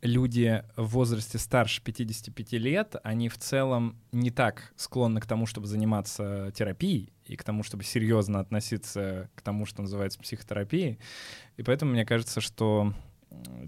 люди 0.00 0.62
в 0.76 0.86
возрасте 0.88 1.38
старше 1.38 1.82
55 1.82 2.52
лет, 2.52 2.96
они 3.02 3.28
в 3.28 3.38
целом 3.38 3.96
не 4.12 4.30
так 4.30 4.72
склонны 4.76 5.20
к 5.20 5.26
тому, 5.26 5.46
чтобы 5.46 5.66
заниматься 5.66 6.52
терапией 6.54 7.12
и 7.24 7.36
к 7.36 7.44
тому, 7.44 7.62
чтобы 7.62 7.84
серьезно 7.84 8.40
относиться 8.40 9.28
к 9.34 9.42
тому, 9.42 9.66
что 9.66 9.82
называется 9.82 10.18
психотерапией. 10.20 10.98
И 11.56 11.62
поэтому 11.62 11.92
мне 11.92 12.06
кажется, 12.06 12.40
что 12.40 12.94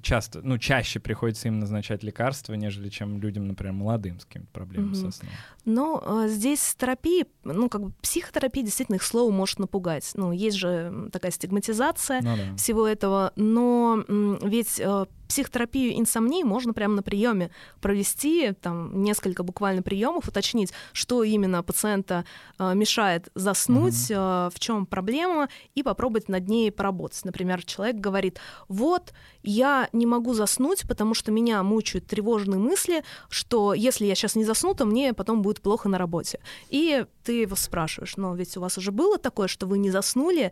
часто, 0.02 0.40
ну, 0.42 0.58
чаще 0.58 1.00
приходится 1.00 1.48
им 1.48 1.58
назначать 1.58 2.02
лекарства, 2.02 2.54
нежели 2.54 2.88
чем 2.88 3.20
людям, 3.20 3.46
например, 3.46 3.72
молодым 3.72 4.18
с 4.20 4.24
какими-то 4.24 4.50
проблемами 4.52 4.92
угу. 4.92 4.96
со 4.96 5.10
сном. 5.10 5.32
Но 5.64 6.02
э, 6.24 6.28
здесь 6.28 6.74
терапия, 6.74 7.26
ну, 7.44 7.68
как 7.68 7.82
бы 7.82 7.92
психотерапия 8.02 8.64
действительно 8.64 8.96
их 8.96 9.02
слово 9.02 9.30
может 9.30 9.58
напугать. 9.58 10.10
Ну, 10.14 10.32
есть 10.32 10.56
же 10.56 11.08
такая 11.12 11.32
стигматизация 11.32 12.20
ну, 12.22 12.36
да. 12.36 12.56
всего 12.56 12.86
этого, 12.86 13.32
но 13.36 14.04
ведь 14.08 14.80
э, 14.80 15.06
психотерапию 15.30 15.96
инсомнии 15.96 16.42
можно 16.42 16.72
прямо 16.72 16.96
на 16.96 17.02
приеме 17.04 17.52
провести, 17.80 18.52
там 18.60 19.04
несколько 19.04 19.44
буквально 19.44 19.80
приемов, 19.80 20.26
уточнить, 20.26 20.72
что 20.92 21.22
именно 21.22 21.62
пациента 21.62 22.24
э, 22.58 22.74
мешает 22.74 23.30
заснуть, 23.36 24.10
mm 24.10 24.48
э, 24.48 24.50
в 24.52 24.58
чем 24.58 24.86
проблема, 24.86 25.48
и 25.76 25.84
попробовать 25.84 26.28
над 26.28 26.48
ней 26.48 26.72
поработать. 26.72 27.24
Например, 27.24 27.64
человек 27.64 27.96
говорит, 27.96 28.40
вот, 28.66 29.12
я 29.44 29.88
не 29.92 30.04
могу 30.04 30.34
заснуть, 30.34 30.82
потому 30.88 31.14
что 31.14 31.30
меня 31.30 31.62
мучают 31.62 32.06
тревожные 32.08 32.58
мысли, 32.58 33.04
что 33.28 33.72
если 33.72 34.06
я 34.06 34.16
сейчас 34.16 34.34
не 34.34 34.44
засну, 34.44 34.74
то 34.74 34.84
мне 34.84 35.14
потом 35.14 35.42
будет 35.42 35.60
плохо 35.60 35.88
на 35.88 35.96
работе. 35.96 36.40
И 36.70 37.06
ты 37.22 37.42
его 37.42 37.54
спрашиваешь, 37.54 38.16
но 38.16 38.34
ведь 38.34 38.56
у 38.56 38.60
вас 38.60 38.78
уже 38.78 38.90
было 38.90 39.16
такое, 39.16 39.46
что 39.46 39.66
вы 39.68 39.78
не 39.78 39.90
заснули, 39.90 40.50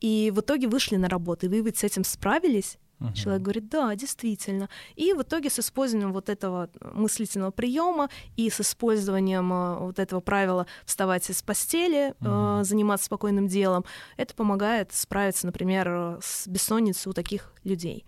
и 0.00 0.32
в 0.34 0.40
итоге 0.40 0.66
вышли 0.66 0.96
на 0.96 1.08
работу, 1.08 1.46
и 1.46 1.48
вы 1.48 1.60
ведь 1.60 1.78
с 1.78 1.84
этим 1.84 2.02
справились? 2.02 2.76
Uh-huh. 2.98 3.12
Человек 3.12 3.42
говорит, 3.42 3.68
да, 3.68 3.94
действительно. 3.94 4.68
И 4.94 5.12
в 5.12 5.22
итоге 5.22 5.50
с 5.50 5.58
использованием 5.58 6.12
вот 6.12 6.28
этого 6.28 6.70
мыслительного 6.80 7.50
приема 7.50 8.08
и 8.36 8.48
с 8.48 8.60
использованием 8.60 9.52
э, 9.52 9.78
вот 9.80 9.98
этого 9.98 10.20
правила 10.20 10.66
вставать 10.84 11.28
из 11.28 11.42
постели, 11.42 12.14
э, 12.20 12.64
заниматься 12.64 13.06
спокойным 13.06 13.48
делом, 13.48 13.84
это 14.16 14.34
помогает 14.34 14.92
справиться, 14.92 15.46
например, 15.46 16.18
с 16.22 16.46
бессонницей 16.46 17.10
у 17.10 17.12
таких 17.12 17.52
людей. 17.64 18.06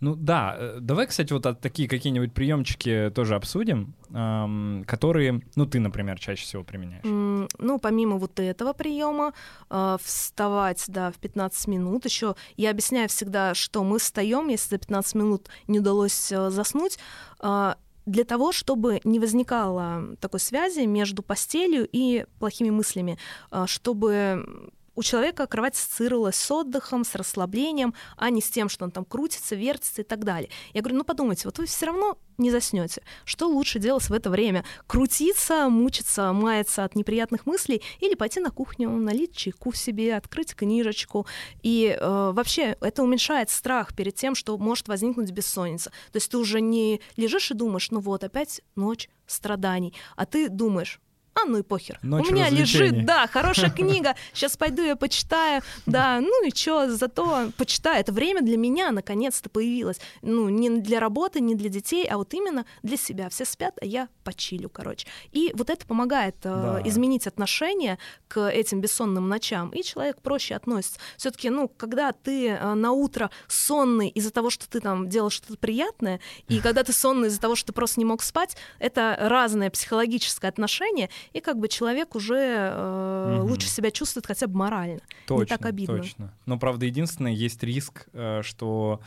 Ну 0.00 0.16
да, 0.16 0.56
э, 0.58 0.78
давай, 0.80 1.06
кстати, 1.06 1.32
вот 1.32 1.42
такие 1.60 1.88
какие-нибудь 1.88 2.32
приемчики 2.32 3.10
тоже 3.14 3.34
обсудим, 3.34 3.94
эм, 4.10 4.84
которые, 4.86 5.42
ну 5.56 5.66
ты, 5.66 5.80
например, 5.80 6.18
чаще 6.18 6.44
всего 6.44 6.64
применяешь. 6.64 7.04
Mm, 7.04 7.48
ну, 7.58 7.78
помимо 7.78 8.16
вот 8.16 8.38
этого 8.40 8.72
приема, 8.72 9.32
э, 9.70 9.96
вставать, 10.02 10.84
да, 10.88 11.10
в 11.10 11.16
15 11.16 11.68
минут. 11.68 12.04
Еще 12.04 12.34
я 12.56 12.70
объясняю 12.70 13.08
всегда, 13.08 13.54
что 13.54 13.84
мы 13.84 13.98
встаем, 13.98 14.48
если 14.48 14.70
за 14.70 14.78
15 14.78 15.14
минут 15.14 15.48
не 15.68 15.80
удалось 15.80 16.32
э, 16.32 16.50
заснуть, 16.50 16.98
э, 17.42 17.74
для 18.06 18.24
того, 18.24 18.52
чтобы 18.52 19.00
не 19.04 19.20
возникало 19.20 20.16
такой 20.20 20.40
связи 20.40 20.80
между 20.80 21.22
постелью 21.22 21.88
и 21.90 22.26
плохими 22.38 22.70
мыслями, 22.70 23.18
э, 23.50 23.64
чтобы 23.66 24.70
у 25.00 25.02
человека 25.02 25.46
кровать 25.46 25.76
ассоциировалась 25.76 26.36
с 26.36 26.50
отдыхом, 26.50 27.04
с 27.04 27.14
расслаблением, 27.14 27.94
а 28.18 28.28
не 28.28 28.42
с 28.42 28.50
тем, 28.50 28.68
что 28.68 28.84
он 28.84 28.90
там 28.90 29.06
крутится, 29.06 29.56
вертится 29.56 30.02
и 30.02 30.04
так 30.04 30.24
далее. 30.24 30.50
Я 30.74 30.82
говорю, 30.82 30.98
ну 30.98 31.04
подумайте, 31.04 31.42
вот 31.46 31.58
вы 31.58 31.64
все 31.64 31.86
равно 31.86 32.18
не 32.36 32.50
заснете. 32.50 33.02
Что 33.24 33.48
лучше 33.48 33.78
делать 33.78 34.04
в 34.04 34.12
это 34.12 34.28
время? 34.28 34.62
Крутиться, 34.86 35.70
мучиться, 35.70 36.34
маяться 36.34 36.84
от 36.84 36.96
неприятных 36.96 37.46
мыслей 37.46 37.82
или 38.00 38.14
пойти 38.14 38.40
на 38.40 38.50
кухню, 38.50 38.90
налить 38.90 39.34
чайку 39.34 39.72
себе, 39.72 40.16
открыть 40.16 40.54
книжечку. 40.54 41.26
И 41.62 41.96
э, 41.98 42.30
вообще 42.34 42.76
это 42.82 43.02
уменьшает 43.02 43.48
страх 43.48 43.94
перед 43.94 44.16
тем, 44.16 44.34
что 44.34 44.58
может 44.58 44.86
возникнуть 44.88 45.30
бессонница. 45.30 45.88
То 46.12 46.16
есть 46.16 46.30
ты 46.30 46.36
уже 46.36 46.60
не 46.60 47.00
лежишь 47.16 47.50
и 47.50 47.54
думаешь, 47.54 47.90
ну 47.90 48.00
вот 48.00 48.22
опять 48.22 48.60
ночь 48.76 49.08
страданий, 49.26 49.94
а 50.16 50.26
ты 50.26 50.50
думаешь, 50.50 51.00
а 51.34 51.46
ну 51.46 51.58
и 51.58 51.62
похер. 51.62 51.98
Ночь 52.02 52.28
У 52.28 52.32
меня 52.32 52.48
лежит, 52.50 53.04
да, 53.04 53.26
хорошая 53.26 53.70
книга, 53.76 54.14
сейчас 54.32 54.56
пойду 54.56 54.82
я 54.82 54.96
почитаю, 54.96 55.62
да, 55.86 56.20
ну 56.20 56.46
и 56.46 56.50
чё, 56.52 56.88
зато 56.90 57.50
почитаю. 57.56 58.00
Это 58.00 58.12
время 58.12 58.42
для 58.42 58.56
меня 58.56 58.90
наконец-то 58.90 59.48
появилось. 59.48 60.00
Ну, 60.22 60.48
не 60.48 60.68
для 60.80 61.00
работы, 61.00 61.40
не 61.40 61.54
для 61.54 61.68
детей, 61.68 62.06
а 62.06 62.16
вот 62.18 62.34
именно 62.34 62.64
для 62.82 62.96
себя. 62.96 63.28
Все 63.28 63.44
спят, 63.44 63.74
а 63.80 63.86
я 63.86 64.08
почилю, 64.24 64.68
короче. 64.68 65.06
И 65.32 65.52
вот 65.54 65.70
это 65.70 65.86
помогает 65.86 66.36
э, 66.44 66.48
Да. 66.50 66.82
изменить 66.84 67.26
отношение 67.26 67.98
к 68.28 68.48
этим 68.50 68.80
бессонным 68.80 69.28
ночам, 69.28 69.70
и 69.70 69.82
человек 69.82 70.20
проще 70.20 70.54
относится. 70.54 70.98
все 71.16 71.30
таки 71.30 71.48
ну, 71.50 71.68
когда 71.68 72.12
ты 72.12 72.48
э, 72.48 72.74
на 72.74 72.92
утро 72.92 73.30
сонный 73.48 74.08
из-за 74.08 74.30
того, 74.30 74.50
что 74.50 74.68
ты 74.68 74.80
там 74.80 75.08
делал 75.08 75.30
что-то 75.30 75.56
приятное, 75.58 76.20
и 76.48 76.60
когда 76.60 76.82
ты 76.84 76.92
сонный 76.92 77.28
из-за 77.28 77.40
того, 77.40 77.54
что 77.54 77.68
ты 77.68 77.72
просто 77.72 78.00
не 78.00 78.04
мог 78.04 78.22
спать, 78.22 78.56
это 78.78 79.16
разное 79.20 79.70
психологическое 79.70 80.48
отношение, 80.48 81.08
и 81.32 81.40
как 81.40 81.58
бы 81.58 81.68
человек 81.68 82.14
уже 82.14 82.36
э, 82.38 83.36
Мгм. 83.38 83.50
лучше 83.50 83.68
себя 83.68 83.90
чувствует 83.90 84.26
хотя 84.26 84.46
бы 84.46 84.56
морально. 84.56 85.00
Точно, 85.26 85.42
не 85.54 85.58
так 85.58 85.66
обидно. 85.66 85.96
точно. 85.98 86.34
Но, 86.46 86.58
правда, 86.58 86.86
единственное, 86.86 87.32
есть 87.32 87.62
риск, 87.62 88.08
э, 88.12 88.40
что 88.42 89.00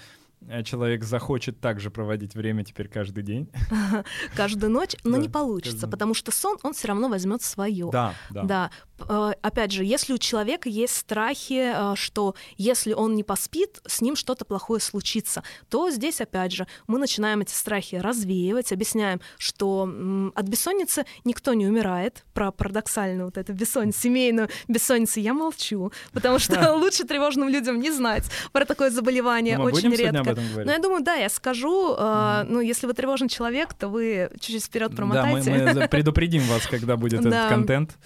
э, 0.47 0.63
человек 0.63 1.03
захочет 1.03 1.59
также 1.59 1.89
проводить 1.89 2.35
время 2.35 2.63
теперь 2.65 2.87
каждый 2.89 3.23
день. 3.23 3.47
Каждую 4.35 4.71
ночь, 4.71 4.95
но 5.03 5.13
Да, 5.13 5.17
не 5.19 5.29
получится, 5.29 5.71
каждую. 5.73 5.91
потому 5.91 6.13
что 6.13 6.31
сон, 6.31 6.57
он 6.63 6.73
все 6.73 6.87
равно 6.89 7.07
возьмет 7.09 7.41
свое. 7.41 7.89
Да, 7.91 8.13
да. 8.29 8.43
Да. 8.43 8.71
Э, 9.07 9.33
Опять 9.41 9.71
же, 9.71 9.83
если 9.83 10.13
у 10.13 10.17
человека 10.17 10.69
есть 10.69 10.95
страхи, 10.95 11.71
э, 11.73 11.95
что 11.95 12.35
если 12.57 12.93
он 12.93 13.15
не 13.15 13.23
поспит, 13.23 13.81
с 13.85 14.01
ним 14.01 14.15
что-то 14.15 14.45
плохое 14.45 14.79
случится, 14.79 15.43
то 15.69 15.89
здесь, 15.89 16.21
опять 16.21 16.51
же, 16.51 16.67
мы 16.87 16.99
начинаем 16.99 17.41
эти 17.41 17.53
страхи 17.53 17.95
развеивать, 17.95 18.71
объясняем, 18.71 19.19
что 19.37 19.89
от 20.35 20.45
бессонницы 20.47 21.05
никто 21.25 21.53
не 21.53 21.67
умирает. 21.67 22.23
Про 22.33 22.51
парадоксальную 22.51 23.25
вот 23.25 23.37
эту 23.37 23.53
бессонницу, 23.53 23.99
семейную 23.99 24.49
бессонницу 24.67 25.19
я 25.19 25.33
молчу, 25.33 25.91
потому 26.11 26.39
что 26.39 26.73
лучше 26.75 27.03
тревожным 27.03 27.49
людям 27.49 27.79
не 27.79 27.91
знать 27.91 28.25
про 28.51 28.65
такое 28.65 28.89
заболевание 28.89 29.57
Ну, 29.57 29.65
очень 29.65 29.93
редко. 29.93 30.35
Но 30.65 30.71
я 30.71 30.79
думаю, 30.79 31.03
да, 31.03 31.15
я 31.15 31.29
скажу. 31.29 31.95
э, 31.97 32.43
Ну, 32.47 32.59
если 32.61 32.87
вы 32.87 32.93
тревожный 32.93 33.29
человек, 33.29 33.73
то 33.73 33.87
вы 33.87 34.29
чуть-чуть 34.39 34.63
вперед 34.65 34.95
Да, 34.95 35.25
мы, 35.25 35.87
предупредим 35.87 36.43
вас, 36.43 36.65
когда 36.67 36.97
будет 36.97 37.19
этот 37.25 37.49
контент. 37.49 37.97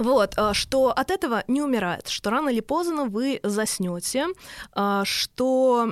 Вот, 0.00 0.32
а, 0.36 0.54
что 0.54 0.88
от 0.88 1.10
этого 1.10 1.44
не 1.46 1.60
умирает, 1.60 2.08
что 2.08 2.30
рано 2.30 2.48
или 2.48 2.60
поздно 2.60 3.04
вы 3.04 3.38
заснете, 3.42 4.28
а, 4.72 5.04
что... 5.04 5.86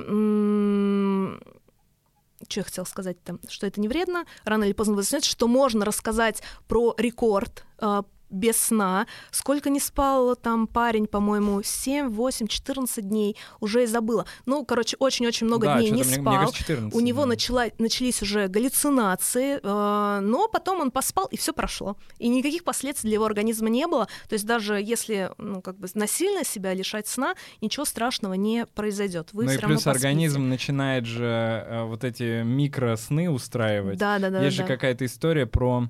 Что 2.47 2.61
я 2.61 2.63
хотела 2.63 2.85
сказать 2.85 3.21
там? 3.23 3.39
Что 3.47 3.67
это 3.67 3.79
не 3.79 3.87
вредно, 3.87 4.25
рано 4.45 4.63
или 4.63 4.73
поздно 4.73 4.95
вы 4.95 5.03
заснете, 5.03 5.29
что 5.29 5.47
можно 5.47 5.85
рассказать 5.85 6.41
про 6.67 6.95
рекорд 6.97 7.65
а, 7.77 8.03
без 8.29 8.57
сна. 8.57 9.07
Сколько 9.31 9.69
не 9.69 9.79
спал 9.79 10.35
там 10.35 10.67
парень, 10.67 11.07
по-моему, 11.07 11.61
7, 11.63 12.09
8, 12.09 12.47
14 12.47 13.07
дней, 13.07 13.35
уже 13.59 13.83
и 13.83 13.85
забыла. 13.85 14.25
Ну, 14.45 14.65
короче, 14.65 14.95
очень-очень 14.99 15.47
много 15.47 15.67
Да, 15.67 15.77
дней 15.77 15.91
не 15.91 16.03
мне- 16.03 16.03
мне 16.03 16.21
спал. 16.21 16.33
кажется, 16.35 16.57
14, 16.59 16.95
У 16.95 16.99
него 16.99 17.21
да. 17.21 17.27
начала, 17.27 17.65
начались 17.77 18.21
уже 18.21 18.47
галлюцинации, 18.47 19.59
э, 19.61 20.19
но 20.21 20.47
потом 20.47 20.81
он 20.81 20.91
поспал, 20.91 21.27
и 21.27 21.37
все 21.37 21.53
прошло. 21.53 21.97
И 22.17 22.27
никаких 22.27 22.63
последствий 22.63 23.09
для 23.09 23.15
его 23.15 23.25
организма 23.25 23.69
не 23.69 23.87
было. 23.87 24.07
То 24.27 24.33
есть 24.33 24.45
даже 24.45 24.75
если 24.75 25.31
ну, 25.37 25.61
как 25.61 25.77
бы 25.77 25.87
насильно 25.93 26.43
себя 26.43 26.73
лишать 26.73 27.07
сна, 27.07 27.35
ничего 27.61 27.85
страшного 27.85 28.33
не 28.33 28.65
произойдет. 28.65 29.29
Вы 29.33 29.45
ну 29.45 29.51
и 29.51 29.57
плюс 29.57 29.87
организм 29.87 30.47
начинает 30.49 31.05
же 31.05 31.25
э, 31.25 31.83
вот 31.83 32.03
эти 32.03 32.43
микросны 32.43 33.29
устраивать. 33.29 33.97
Да, 33.97 34.19
да, 34.19 34.29
да. 34.29 34.43
Есть 34.43 34.57
да, 34.57 34.63
же 34.63 34.67
да. 34.67 34.75
какая-то 34.75 35.05
история 35.05 35.45
про 35.45 35.89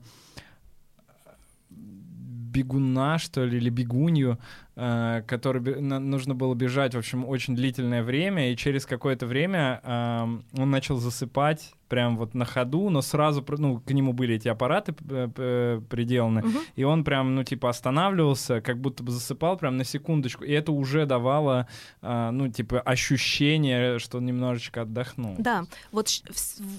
бегуна, 2.52 3.18
что 3.18 3.46
ли, 3.46 3.58
или 3.58 3.70
бегунью, 3.70 4.40
э, 4.76 5.24
который 5.28 5.82
нужно 5.82 6.36
было 6.36 6.56
бежать, 6.56 6.96
в 6.96 6.98
общем, 6.98 7.26
очень 7.26 7.56
длительное 7.56 8.04
время, 8.04 8.52
и 8.52 8.56
через 8.56 8.86
какое-то 8.86 9.26
время 9.26 9.82
эм, 9.84 10.46
он 10.58 10.72
начал 10.72 10.98
засыпать 10.98 11.74
прям 11.90 12.18
вот 12.18 12.34
на 12.36 12.46
ходу, 12.46 12.90
но 12.90 13.02
сразу, 13.02 13.44
ну, 13.58 13.80
к 13.82 13.92
нему 13.92 14.14
были 14.14 14.36
эти 14.36 14.48
аппараты 14.48 14.94
э, 15.10 15.28
п- 15.28 15.82
приделаны, 15.90 16.42
Мгм. 16.42 16.60
и 16.76 16.84
он 16.84 17.04
прям, 17.04 17.36
ну, 17.36 17.44
типа, 17.44 17.70
останавливался, 17.70 18.62
как 18.62 18.80
будто 18.80 19.04
бы 19.04 19.12
засыпал 19.12 19.58
прям 19.58 19.78
на 19.78 19.84
секундочку, 19.84 20.44
и 20.44 20.52
это 20.52 20.72
уже 20.72 21.06
давало, 21.06 21.68
э, 22.02 22.30
ну, 22.32 22.48
типа, 22.50 22.80
ощущение, 22.82 24.00
что 24.00 24.18
он 24.18 24.26
немножечко 24.26 24.82
отдохнул. 24.84 25.36
Да, 25.40 25.66
вот 25.92 26.08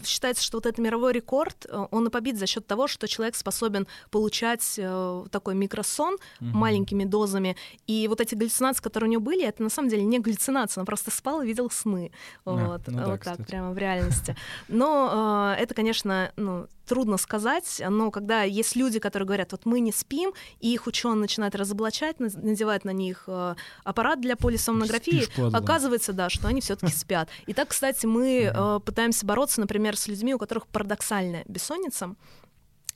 считается, 0.05 0.43
что 0.45 0.59
вот 0.59 0.67
этот 0.67 0.79
мировой 0.79 1.13
рекорд, 1.13 1.67
э, 1.69 1.87
он 1.91 2.07
и 2.07 2.11
побит 2.11 2.39
за 2.39 2.47
счет 2.47 2.67
того, 2.67 2.89
что 2.89 3.07
человек 3.09 3.35
способен 3.37 3.87
получать 4.11 4.75
э, 4.79 5.25
такой 5.31 5.55
микросон 5.55 6.17
Мгм. 6.41 6.59
маленькими 6.59 7.05
дозами, 7.05 7.57
и 7.87 8.07
вот 8.09 8.21
эти 8.21 8.35
галлюцинации, 8.35 8.83
которые 8.83 9.09
у 9.09 9.13
него 9.13 9.23
были, 9.23 9.45
это 9.45 9.63
на 9.63 9.71
самом 9.71 9.89
деле 9.89 10.05
не 10.05 10.19
галлюцинации, 10.21 10.81
он 10.81 10.87
просто 10.87 11.11
спал 11.11 11.43
и 11.43 11.47
видел 11.47 11.71
сны, 11.71 12.11
А, 12.45 12.51
вот, 12.53 12.83
ну 12.87 12.99
да, 12.99 13.07
вот 13.07 13.21
так 13.23 13.33
кстати. 13.35 13.51
прямо 13.51 13.73
в 13.73 13.79
реальности. 13.79 14.37
Но 14.69 15.00
э, 15.11 15.63
это, 15.63 15.75
конечно, 15.75 16.33
ну 16.37 16.67
трудно 16.87 17.19
сказать, 17.19 17.81
но 17.89 18.11
когда 18.11 18.43
есть 18.43 18.75
люди, 18.75 18.99
которые 18.99 19.25
говорят, 19.25 19.53
вот 19.53 19.65
мы 19.65 19.79
не 19.79 19.93
спим, 19.93 20.33
и 20.59 20.73
их 20.73 20.89
ученые 20.89 21.21
начинают 21.21 21.55
разоблачать, 21.55 22.19
надевают 22.19 22.85
на 22.85 22.91
них 22.91 23.25
э, 23.29 23.55
аппарат 23.85 24.21
для 24.21 24.35
полисомнографии, 24.35 25.23
Спишь. 25.23 25.55
Оказывается, 25.55 26.13
да, 26.13 26.29
что 26.29 26.49
они 26.49 26.61
все-таки 26.61 26.93
спят. 26.97 27.29
И 27.47 27.55
так, 27.55 27.69
кстати, 27.69 28.07
мы 28.07 28.51
э, 28.53 28.81
пытаемся 28.85 29.25
бороться, 29.25 29.61
например, 29.61 29.97
с 29.97 30.09
людьми, 30.09 30.35
у 30.35 30.39
которых 30.39 30.67
парадоксальная 30.67 31.45
бессонница. 31.47 32.17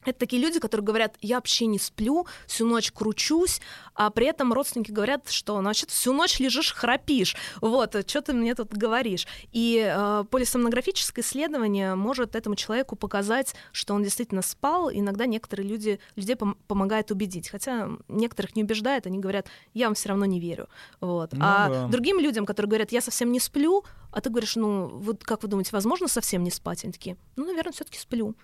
Это 0.05 0.19
такие 0.19 0.41
люди, 0.41 0.61
которые 0.61 0.85
говорят, 0.85 1.17
я 1.21 1.37
вообще 1.37 1.67
не 1.67 1.79
сплю, 1.79 2.27
всю 2.47 2.67
ночь 2.67 2.93
кручусь, 2.93 3.61
а 3.95 4.11
при 4.11 4.27
этом 4.27 4.53
родственники 4.53 4.91
говорят, 4.91 5.31
что, 5.31 5.59
значит, 5.61 5.91
всю 5.91 6.13
ночь 6.13 6.39
лежишь, 6.41 6.73
храпишь. 6.73 7.37
Вот, 7.61 7.97
что 8.09 8.23
ты 8.23 8.33
мне 8.33 8.55
тут 8.55 8.73
говоришь? 8.73 9.27
И 9.53 9.85
э, 9.85 10.25
полисомнографическое 10.31 11.25
исследование 11.25 11.95
может 11.95 12.37
этому 12.37 12.57
человеку 12.57 12.97
показать, 12.97 13.55
что 13.73 13.95
он 13.95 14.03
действительно 14.03 14.43
спал. 14.43 14.91
Иногда 14.91 15.27
некоторые 15.27 15.69
люди, 15.69 16.01
людей 16.17 16.37
пом- 16.37 16.57
помогает 16.67 17.11
убедить. 17.11 17.49
Хотя 17.49 17.91
некоторых 18.09 18.57
не 18.57 18.65
убеждает, 18.65 19.07
они 19.07 19.19
говорят, 19.19 19.49
я 19.73 19.87
вам 19.87 19.95
все 19.95 20.11
равно 20.11 20.25
не 20.27 20.41
верю. 20.41 20.69
Вот. 21.01 21.33
Ну 21.33 21.41
а 21.41 21.69
да. 21.69 21.89
другим 21.89 22.19
людям, 22.19 22.47
которые 22.47 22.69
говорят, 22.69 22.93
я 22.93 23.01
совсем 23.01 23.33
не 23.33 23.41
сплю, 23.41 23.85
а 24.11 24.21
ты 24.21 24.31
говоришь, 24.31 24.57
ну, 24.57 24.87
вот 24.87 25.25
как 25.25 25.43
вы 25.43 25.49
думаете, 25.49 25.71
возможно 25.73 26.09
совсем 26.09 26.45
не 26.45 26.51
спать? 26.51 26.85
Они 26.85 26.93
такие, 26.93 27.17
ну, 27.37 27.47
наверное, 27.47 27.73
все-таки 27.73 27.99
сплю. 27.99 28.35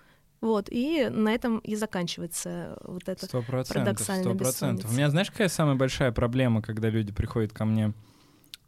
Вот, 0.41 0.69
и 0.71 1.07
на 1.09 1.33
этом 1.33 1.59
и 1.59 1.75
заканчивается 1.75 2.77
вот 2.83 3.07
это. 3.07 3.27
Сто 3.27 3.43
процентов, 3.43 3.83
парадоксальная 3.83 4.23
сто 4.23 4.35
процентов. 4.35 4.91
У 4.91 4.93
меня, 4.93 5.09
знаешь, 5.11 5.29
какая 5.29 5.49
самая 5.49 5.75
большая 5.75 6.11
проблема, 6.11 6.63
когда 6.63 6.89
люди 6.89 7.11
приходят 7.11 7.53
ко 7.53 7.63
мне 7.63 7.93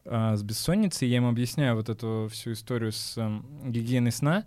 а, 0.06 0.36
с 0.36 0.44
бессонницей, 0.44 1.08
я 1.08 1.18
им 1.18 1.26
объясняю 1.26 1.76
вот 1.76 1.90
эту 1.90 2.30
всю 2.32 2.54
историю 2.54 2.92
с 2.92 3.18
эм, 3.18 3.72
гигиеной 3.72 4.12
сна. 4.12 4.46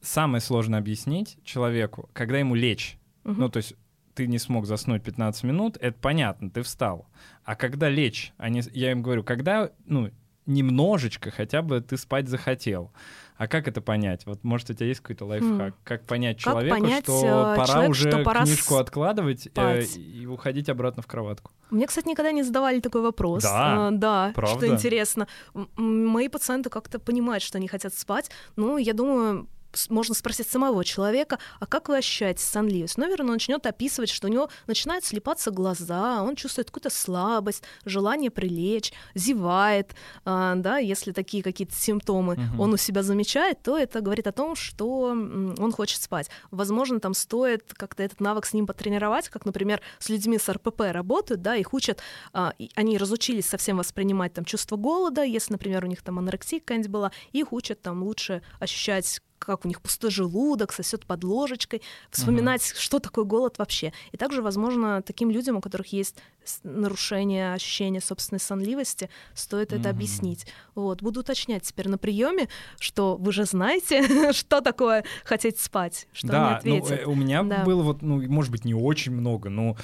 Самое 0.00 0.40
сложное 0.40 0.78
объяснить 0.78 1.38
человеку, 1.44 2.08
когда 2.12 2.38
ему 2.38 2.54
лечь. 2.54 2.98
Мгм. 3.24 3.40
Ну, 3.40 3.48
то 3.50 3.58
есть 3.58 3.74
ты 4.14 4.26
не 4.26 4.38
смог 4.38 4.66
заснуть 4.66 5.02
15 5.02 5.42
минут, 5.42 5.76
это 5.80 5.98
понятно, 6.00 6.50
ты 6.50 6.62
встал. 6.62 7.08
А 7.44 7.56
когда 7.56 7.88
лечь, 7.88 8.32
они, 8.36 8.62
я 8.72 8.92
им 8.92 9.02
говорю, 9.02 9.24
когда, 9.24 9.70
ну, 9.86 10.10
немножечко 10.46 11.30
хотя 11.30 11.62
бы 11.62 11.80
ты 11.80 11.96
спать 11.96 12.28
захотел. 12.28 12.92
А 13.36 13.48
как 13.48 13.66
это 13.66 13.80
понять? 13.80 14.26
Вот, 14.26 14.44
может, 14.44 14.70
у 14.70 14.74
тебя 14.74 14.86
есть 14.86 15.00
какой-то 15.00 15.24
лайфхак? 15.24 15.74
Как 15.82 16.04
понять 16.04 16.36
Как 16.36 16.52
человеку, 16.52 16.76
понять, 16.76 17.04
что 17.04 17.52
э, 17.52 17.56
пора 17.56 17.66
человеку, 17.66 17.90
уже 17.90 18.10
что 18.10 18.22
пора 18.22 18.44
книжку 18.44 18.76
откладывать 18.76 19.48
э, 19.52 19.82
и 19.82 20.26
уходить 20.26 20.68
обратно 20.68 21.02
в 21.02 21.06
кроватку? 21.08 21.50
Мне, 21.70 21.86
кстати, 21.88 22.06
никогда 22.06 22.30
не 22.30 22.44
задавали 22.44 22.78
такой 22.78 23.02
вопрос. 23.02 23.42
Да? 23.42 23.88
А, 23.88 23.90
да, 23.90 24.32
Правда? 24.36 24.56
что 24.56 24.72
интересно. 24.72 25.26
Мои 25.76 26.28
пациенты 26.28 26.70
как-то 26.70 27.00
понимают, 27.00 27.42
что 27.42 27.58
они 27.58 27.66
хотят 27.66 27.94
спать. 27.94 28.30
Ну, 28.54 28.76
я 28.76 28.92
думаю, 28.92 29.48
можно 29.88 30.14
спросить 30.14 30.48
самого 30.48 30.84
человека, 30.84 31.38
а 31.60 31.66
как 31.66 31.88
вы 31.88 31.98
ощущаете 31.98 32.44
сонливость? 32.44 32.98
Наверное, 32.98 33.26
он 33.26 33.32
начнет 33.34 33.66
описывать, 33.66 34.10
что 34.10 34.28
у 34.28 34.30
него 34.30 34.48
начинают 34.66 35.04
слепаться 35.04 35.50
глаза, 35.50 36.22
он 36.22 36.36
чувствует 36.36 36.68
какую-то 36.68 36.90
слабость, 36.90 37.62
желание 37.84 38.30
прилечь, 38.30 38.92
зевает, 39.14 39.94
а, 40.24 40.54
да, 40.56 40.78
если 40.78 41.12
такие 41.12 41.42
какие-то 41.42 41.74
симптомы 41.74 42.34
Мгм. 42.36 42.60
он 42.60 42.72
у 42.74 42.76
себя 42.76 43.02
замечает, 43.02 43.62
то 43.62 43.76
это 43.78 44.00
говорит 44.00 44.26
о 44.26 44.32
том, 44.32 44.56
что 44.56 45.00
он 45.08 45.72
хочет 45.72 46.00
спать. 46.00 46.30
Возможно, 46.50 47.00
там 47.00 47.14
стоит 47.14 47.72
как-то 47.74 48.02
этот 48.02 48.20
навык 48.20 48.46
с 48.46 48.52
ним 48.52 48.66
потренировать, 48.66 49.28
как, 49.28 49.44
например, 49.44 49.80
с 49.98 50.08
людьми 50.08 50.38
с 50.38 50.48
РПП 50.48 50.80
работают, 50.92 51.42
да, 51.42 51.56
их 51.56 51.74
учат, 51.74 52.00
а, 52.32 52.54
они 52.74 52.98
разучились 52.98 53.46
совсем 53.46 53.78
воспринимать 53.78 54.32
там 54.34 54.44
чувство 54.44 54.76
голода, 54.76 55.22
если, 55.22 55.52
например, 55.52 55.84
у 55.84 55.88
них 55.88 56.02
там 56.02 56.18
анорексия 56.18 56.60
какая-нибудь 56.60 56.90
была, 56.90 57.12
их 57.32 57.52
учат 57.52 57.82
там 57.82 58.02
лучше 58.02 58.42
ощущать 58.60 59.20
как 59.44 59.64
у 59.64 59.68
них 59.68 59.80
пустой 59.80 60.10
желудок, 60.10 60.72
сосет 60.72 61.06
под 61.06 61.24
ложечкой, 61.24 61.82
вспоминать, 62.10 62.62
uh-huh. 62.62 62.78
что 62.78 62.98
такое 62.98 63.24
голод 63.24 63.58
вообще. 63.58 63.92
И 64.12 64.16
также, 64.16 64.42
возможно, 64.42 65.02
таким 65.02 65.30
людям, 65.30 65.56
у 65.56 65.60
которых 65.60 65.92
есть 65.92 66.16
нарушение 66.62 67.54
ощущения 67.54 68.00
собственной 68.00 68.40
сонливости, 68.40 69.08
стоит 69.34 69.72
uh-huh. 69.72 69.80
это 69.80 69.90
объяснить. 69.90 70.46
Вот, 70.74 71.02
буду 71.02 71.20
уточнять 71.20 71.62
теперь 71.62 71.88
на 71.88 71.98
приеме, 71.98 72.48
что 72.78 73.16
вы 73.16 73.32
же 73.32 73.44
знаете, 73.44 74.32
что 74.32 74.60
такое 74.60 75.04
хотеть 75.24 75.58
спать, 75.58 76.06
что 76.12 76.28
да, 76.28 76.56
ответят. 76.56 77.02
Ну, 77.04 77.12
у 77.12 77.14
меня 77.14 77.42
да. 77.42 77.64
было 77.64 77.82
вот, 77.82 78.02
ну, 78.02 78.20
может 78.28 78.50
быть, 78.50 78.64
не 78.64 78.74
очень 78.74 79.12
много, 79.12 79.48
но 79.48 79.76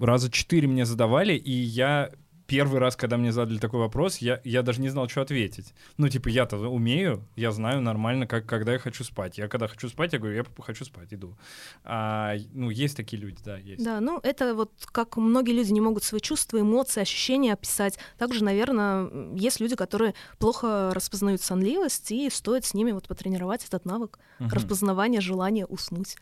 раза 0.00 0.30
четыре 0.30 0.68
мне 0.68 0.84
задавали, 0.84 1.34
и 1.34 1.50
я 1.50 2.10
первый 2.46 2.78
раз, 2.80 2.96
когда 2.96 3.16
мне 3.16 3.32
задали 3.32 3.58
такой 3.58 3.80
вопрос, 3.80 4.18
я, 4.18 4.40
я 4.44 4.62
даже 4.62 4.80
не 4.80 4.88
знал, 4.88 5.08
что 5.08 5.22
ответить. 5.22 5.74
Ну, 5.96 6.08
типа, 6.08 6.28
я-то 6.28 6.56
умею, 6.58 7.26
я 7.36 7.52
знаю 7.52 7.80
нормально, 7.80 8.26
как, 8.26 8.46
когда 8.46 8.72
я 8.72 8.78
хочу 8.78 9.04
спать. 9.04 9.38
Я 9.38 9.48
когда 9.48 9.68
хочу 9.68 9.88
спать, 9.88 10.12
я 10.12 10.18
говорю, 10.18 10.36
я 10.36 10.62
хочу 10.62 10.84
спать, 10.84 11.12
иду. 11.12 11.36
А, 11.84 12.34
ну, 12.52 12.70
есть 12.70 12.96
такие 12.96 13.20
люди, 13.20 13.38
да, 13.44 13.56
есть. 13.58 13.84
Да, 13.84 14.00
ну, 14.00 14.20
это 14.22 14.54
вот 14.54 14.72
как 14.86 15.16
многие 15.16 15.52
люди 15.52 15.72
не 15.72 15.80
могут 15.80 16.04
свои 16.04 16.20
чувства, 16.20 16.60
эмоции, 16.60 17.00
ощущения 17.00 17.52
описать. 17.52 17.98
Также, 18.18 18.44
наверное, 18.44 19.34
есть 19.34 19.60
люди, 19.60 19.76
которые 19.76 20.14
плохо 20.38 20.92
распознают 20.94 21.42
сонливость, 21.42 22.10
и 22.12 22.30
стоит 22.30 22.64
с 22.64 22.74
ними 22.74 22.92
вот 22.92 23.08
потренировать 23.08 23.64
этот 23.64 23.84
навык 23.84 24.18
угу. 24.38 24.48
распознавания 24.50 25.20
желания 25.20 25.66
уснуть. 25.66 26.16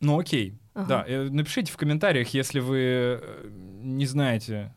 Ну, 0.00 0.18
окей. 0.18 0.58
Ага. 0.74 0.86
Да, 0.88 1.04
э, 1.06 1.28
напишите 1.28 1.72
в 1.72 1.76
комментариях, 1.76 2.28
если 2.28 2.58
вы 2.60 2.78
э, 2.78 3.48
не 3.82 4.06
знаете, 4.06 4.74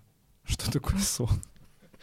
что 0.47 0.71
такое 0.71 0.99
сон? 0.99 1.29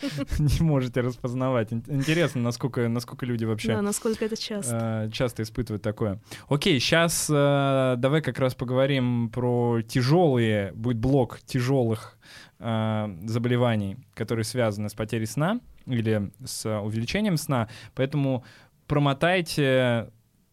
Не 0.39 0.65
можете 0.65 1.01
распознавать. 1.01 1.73
Интересно, 1.73 2.43
насколько, 2.43 2.89
насколько 2.89 3.27
люди 3.27 3.45
вообще... 3.45 3.69
Да, 3.69 3.83
насколько 3.83 4.25
это 4.25 4.37
часто. 4.37 5.07
Э, 5.07 5.11
часто 5.11 5.43
испытывают 5.43 5.83
такое. 5.83 6.21
Окей, 6.49 6.79
сейчас 6.81 7.29
э, 7.31 7.95
давай 7.99 8.21
как 8.21 8.39
раз 8.39 8.55
поговорим 8.55 9.31
про 9.31 9.81
тяжелые, 9.83 10.73
будет 10.73 10.99
блок 10.99 11.41
тяжелых 11.47 12.19
э, 12.59 13.17
заболеваний, 13.25 13.97
которые 14.15 14.45
связаны 14.45 14.89
с 14.89 14.95
потерей 14.95 15.27
сна 15.27 15.61
или 15.87 16.31
с 16.45 16.69
увеличением 16.81 17.37
сна. 17.37 17.69
Поэтому 17.95 18.45
промотайте, 18.87 20.11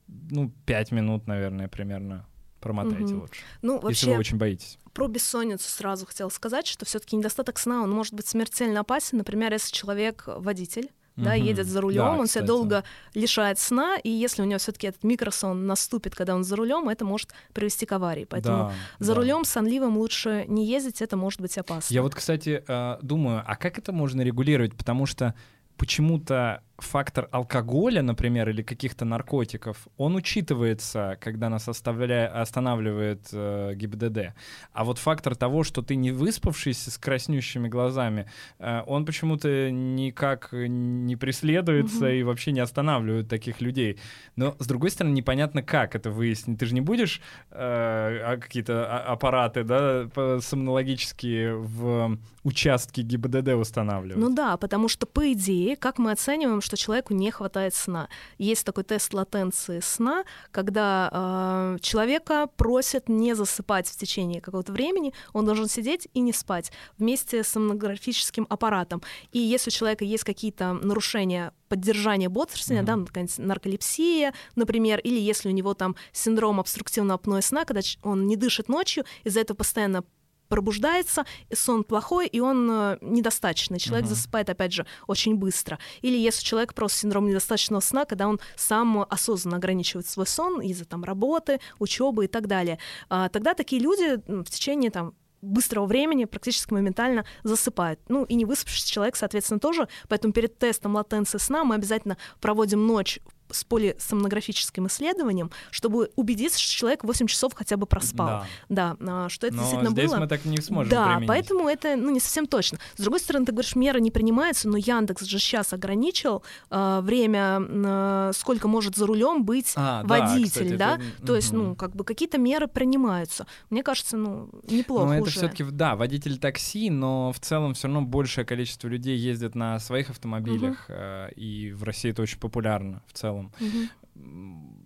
ну, 0.07 0.51
5 0.65 0.91
минут, 0.91 1.27
наверное, 1.27 1.67
примерно. 1.67 2.25
Промотайте 2.59 3.13
угу. 3.13 3.21
лучше. 3.21 3.41
Ну, 3.61 3.79
вообще, 3.79 3.89
если 3.89 4.11
вы 4.11 4.19
очень 4.19 4.37
боитесь. 4.37 4.77
Про 4.93 5.07
бессонницу 5.07 5.69
сразу 5.69 6.05
хотела 6.05 6.29
сказать, 6.29 6.67
что 6.67 6.85
все-таки 6.85 7.15
недостаток 7.15 7.57
сна, 7.59 7.83
он 7.83 7.91
может 7.91 8.13
быть 8.13 8.27
смертельно 8.27 8.81
опасен. 8.81 9.17
Например, 9.17 9.51
если 9.53 9.73
человек 9.73 10.23
водитель, 10.27 10.89
да, 11.19 11.31
угу. 11.31 11.39
едет 11.39 11.67
за 11.67 11.81
рулем, 11.81 12.05
да, 12.05 12.17
он 12.17 12.27
себя 12.27 12.45
долго 12.45 12.83
лишает 13.13 13.59
сна, 13.59 13.97
и 13.97 14.09
если 14.09 14.41
у 14.41 14.45
него 14.45 14.57
все-таки 14.57 14.87
этот 14.87 15.03
микросон 15.03 15.65
наступит, 15.65 16.15
когда 16.15 16.35
он 16.35 16.43
за 16.43 16.55
рулем, 16.55 16.89
это 16.89 17.05
может 17.05 17.33
привести 17.53 17.85
к 17.85 17.91
аварии. 17.91 18.25
Поэтому 18.25 18.69
да, 18.69 18.73
за 18.99 19.13
да. 19.13 19.19
рулем 19.19 19.43
сонливым 19.43 19.97
лучше 19.97 20.45
не 20.47 20.65
ездить, 20.65 21.01
это 21.01 21.17
может 21.17 21.41
быть 21.41 21.57
опасно. 21.57 21.93
Я 21.93 22.01
вот, 22.01 22.15
кстати, 22.15 22.63
э, 22.65 22.97
думаю, 23.01 23.43
а 23.45 23.55
как 23.55 23.77
это 23.77 23.91
можно 23.91 24.21
регулировать? 24.21 24.75
Потому 24.75 25.05
что 25.05 25.35
почему-то 25.77 26.63
фактор 26.81 27.27
алкоголя, 27.31 28.01
например, 28.01 28.49
или 28.49 28.61
каких-то 28.61 29.05
наркотиков, 29.05 29.87
он 29.97 30.15
учитывается, 30.15 31.17
когда 31.21 31.49
нас 31.49 31.67
оставля... 31.67 32.27
останавливает 32.41 33.27
э, 33.31 33.73
ГИБДД. 33.75 34.33
А 34.73 34.83
вот 34.83 34.97
фактор 34.97 35.35
того, 35.35 35.63
что 35.63 35.81
ты 35.81 35.95
не 35.95 36.11
выспавшийся 36.11 36.91
с 36.91 36.97
краснющими 36.97 37.67
глазами, 37.67 38.29
э, 38.59 38.81
он 38.87 39.05
почему-то 39.05 39.71
никак 39.71 40.49
не 40.51 41.15
преследуется 41.15 42.05
угу. 42.05 42.13
и 42.13 42.23
вообще 42.23 42.51
не 42.51 42.59
останавливает 42.59 43.29
таких 43.29 43.61
людей. 43.61 43.99
Но, 44.35 44.55
с 44.59 44.67
другой 44.67 44.91
стороны, 44.91 45.13
непонятно, 45.13 45.63
как 45.63 45.95
это 45.95 46.11
выяснить. 46.11 46.59
Ты 46.59 46.65
же 46.65 46.73
не 46.73 46.81
будешь 46.81 47.21
э, 47.51 47.55
а, 47.59 48.37
какие-то 48.37 48.85
а, 48.85 49.13
аппараты 49.13 49.63
да, 49.63 50.09
сомнологические 50.41 51.55
в 51.55 52.17
участке 52.43 53.01
ГИБДД 53.01 53.49
устанавливать. 53.49 54.21
Ну 54.21 54.33
да, 54.33 54.57
потому 54.57 54.87
что, 54.87 55.05
по 55.05 55.31
идее, 55.33 55.75
как 55.75 55.97
мы 55.97 56.11
оцениваем, 56.11 56.61
что 56.69 56.77
человеку 56.77 57.15
не 57.15 57.31
хватает 57.31 57.73
сна. 57.73 58.09
Есть 58.37 58.63
такой 58.63 58.83
тест 58.83 59.11
латенции 59.15 59.79
сна, 59.79 60.23
когда 60.51 61.09
э, 61.11 61.77
человека 61.81 62.47
просят 62.57 63.09
не 63.09 63.33
засыпать 63.33 63.87
в 63.87 63.97
течение 63.97 64.39
какого-то 64.39 64.71
времени, 64.71 65.13
он 65.33 65.45
должен 65.45 65.67
сидеть 65.67 66.07
и 66.13 66.19
не 66.19 66.31
спать 66.31 66.71
вместе 66.99 67.43
с 67.43 67.47
сомнографическим 67.47 68.45
аппаратом. 68.49 69.01
И 69.31 69.39
если 69.39 69.71
у 69.71 69.73
человека 69.73 70.05
есть 70.05 70.23
какие-то 70.23 70.73
нарушения 70.73 71.53
поддержания 71.69 72.29
бодрствования, 72.29 72.83
mm-hmm. 72.83 73.37
да, 73.37 73.43
нарколепсия, 73.43 74.33
например, 74.55 74.99
или 74.99 75.19
если 75.19 75.49
у 75.49 75.51
него 75.51 75.73
там 75.73 75.95
синдром 76.11 76.59
обструктивного 76.59 77.15
апноэ 77.15 77.41
сна, 77.41 77.65
когда 77.65 77.81
он 78.03 78.27
не 78.27 78.35
дышит 78.35 78.69
ночью, 78.69 79.05
из-за 79.23 79.39
этого 79.39 79.57
постоянно 79.57 80.03
пробуждается, 80.49 81.25
сон 81.53 81.83
плохой, 81.83 82.27
и 82.27 82.39
он 82.39 82.69
э, 82.69 82.97
недостаточный. 83.01 83.79
Человек 83.79 84.05
uh-huh. 84.07 84.09
засыпает, 84.09 84.49
опять 84.49 84.73
же, 84.73 84.85
очень 85.07 85.35
быстро. 85.35 85.79
Или 86.01 86.17
если 86.17 86.43
человек 86.43 86.73
просто 86.73 86.99
синдром 86.99 87.27
недостаточного 87.27 87.79
сна, 87.79 88.05
когда 88.05 88.27
он 88.27 88.39
сам 88.55 89.05
осознанно 89.09 89.57
ограничивает 89.57 90.07
свой 90.07 90.27
сон 90.27 90.59
из-за 90.61 90.85
там 90.85 91.03
работы, 91.03 91.59
учебы 91.77 92.25
и 92.25 92.27
так 92.27 92.47
далее. 92.47 92.79
А, 93.09 93.29
тогда 93.29 93.53
такие 93.53 93.81
люди 93.81 94.21
в 94.27 94.49
течение 94.49 94.91
там 94.91 95.13
быстрого 95.41 95.85
времени 95.85 96.25
практически 96.25 96.73
моментально 96.73 97.25
засыпают. 97.43 97.99
Ну 98.09 98.23
и 98.25 98.35
не 98.35 98.45
выспавшийся 98.45 98.89
человек, 98.91 99.15
соответственно, 99.15 99.59
тоже. 99.59 99.87
Поэтому 100.07 100.33
перед 100.33 100.57
тестом 100.57 100.95
латенции 100.95 101.37
сна 101.37 101.63
мы 101.63 101.75
обязательно 101.75 102.17
проводим 102.41 102.85
ночь 102.85 103.19
с 103.51 103.63
полисомнографическим 103.63 104.87
исследованием, 104.87 105.51
чтобы 105.71 106.11
убедиться, 106.15 106.59
что 106.59 106.73
человек 106.73 107.03
8 107.03 107.27
часов 107.27 107.53
хотя 107.53 107.77
бы 107.77 107.85
проспал. 107.85 108.45
Да, 108.69 108.95
да 108.99 109.25
а, 109.25 109.29
что 109.29 109.47
это 109.47 109.55
Но 109.55 109.61
действительно 109.63 109.91
здесь 109.91 110.09
было. 110.09 110.19
мы 110.19 110.27
так 110.27 110.45
не 110.45 110.57
сможем 110.57 110.89
Да, 110.89 111.05
применить. 111.07 111.27
поэтому 111.27 111.67
это 111.67 111.95
ну, 111.95 112.11
не 112.11 112.19
совсем 112.19 112.45
точно. 112.45 112.79
С 112.95 113.01
другой 113.01 113.19
стороны, 113.19 113.45
ты 113.45 113.51
говоришь, 113.51 113.75
меры 113.75 114.01
не 114.01 114.11
принимаются, 114.11 114.67
но 114.67 114.77
Яндекс 114.77 115.23
же 115.23 115.39
сейчас 115.39 115.73
ограничил 115.73 116.43
э, 116.69 116.99
время, 117.01 117.59
э, 117.59 118.31
сколько 118.35 118.67
может 118.67 118.95
за 118.95 119.05
рулем 119.05 119.43
быть 119.43 119.73
а, 119.75 120.03
водитель, 120.03 120.77
да? 120.77 120.97
Кстати, 120.97 121.07
да? 121.07 121.13
Это... 121.17 121.27
То 121.27 121.35
есть, 121.35 121.51
ну, 121.51 121.75
как 121.75 121.95
бы 121.95 122.03
какие-то 122.03 122.37
меры 122.37 122.67
принимаются. 122.67 123.47
Мне 123.69 123.83
кажется, 123.83 124.17
ну, 124.17 124.49
неплохо 124.69 125.05
но 125.05 125.21
уже. 125.21 125.21
это 125.21 125.31
все-таки, 125.31 125.63
да, 125.63 125.95
водитель 125.95 126.37
такси, 126.37 126.89
но 126.89 127.31
в 127.31 127.39
целом 127.39 127.73
все 127.73 127.87
равно 127.87 128.01
большее 128.01 128.45
количество 128.45 128.87
людей 128.87 129.17
ездит 129.17 129.55
на 129.55 129.79
своих 129.79 130.09
автомобилях, 130.09 130.85
угу. 130.87 130.97
э, 130.97 131.31
и 131.35 131.71
в 131.71 131.83
России 131.83 132.11
это 132.11 132.21
очень 132.21 132.39
популярно 132.39 133.01
в 133.07 133.13
целом. 133.13 133.38
Угу. 133.59 134.23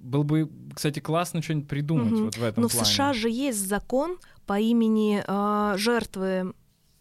Было 0.03 0.23
бы, 0.23 0.49
кстати, 0.73 0.99
классно 0.99 1.41
что-нибудь 1.41 1.67
придумать 1.67 2.13
угу. 2.13 2.23
вот 2.25 2.37
в 2.37 2.43
этом 2.43 2.63
Но 2.63 2.69
плане. 2.69 2.85
в 2.85 2.87
США 2.87 3.13
же 3.13 3.29
есть 3.29 3.67
закон 3.67 4.17
по 4.45 4.59
имени 4.59 5.23
э, 5.25 5.77
жертвы 5.77 6.53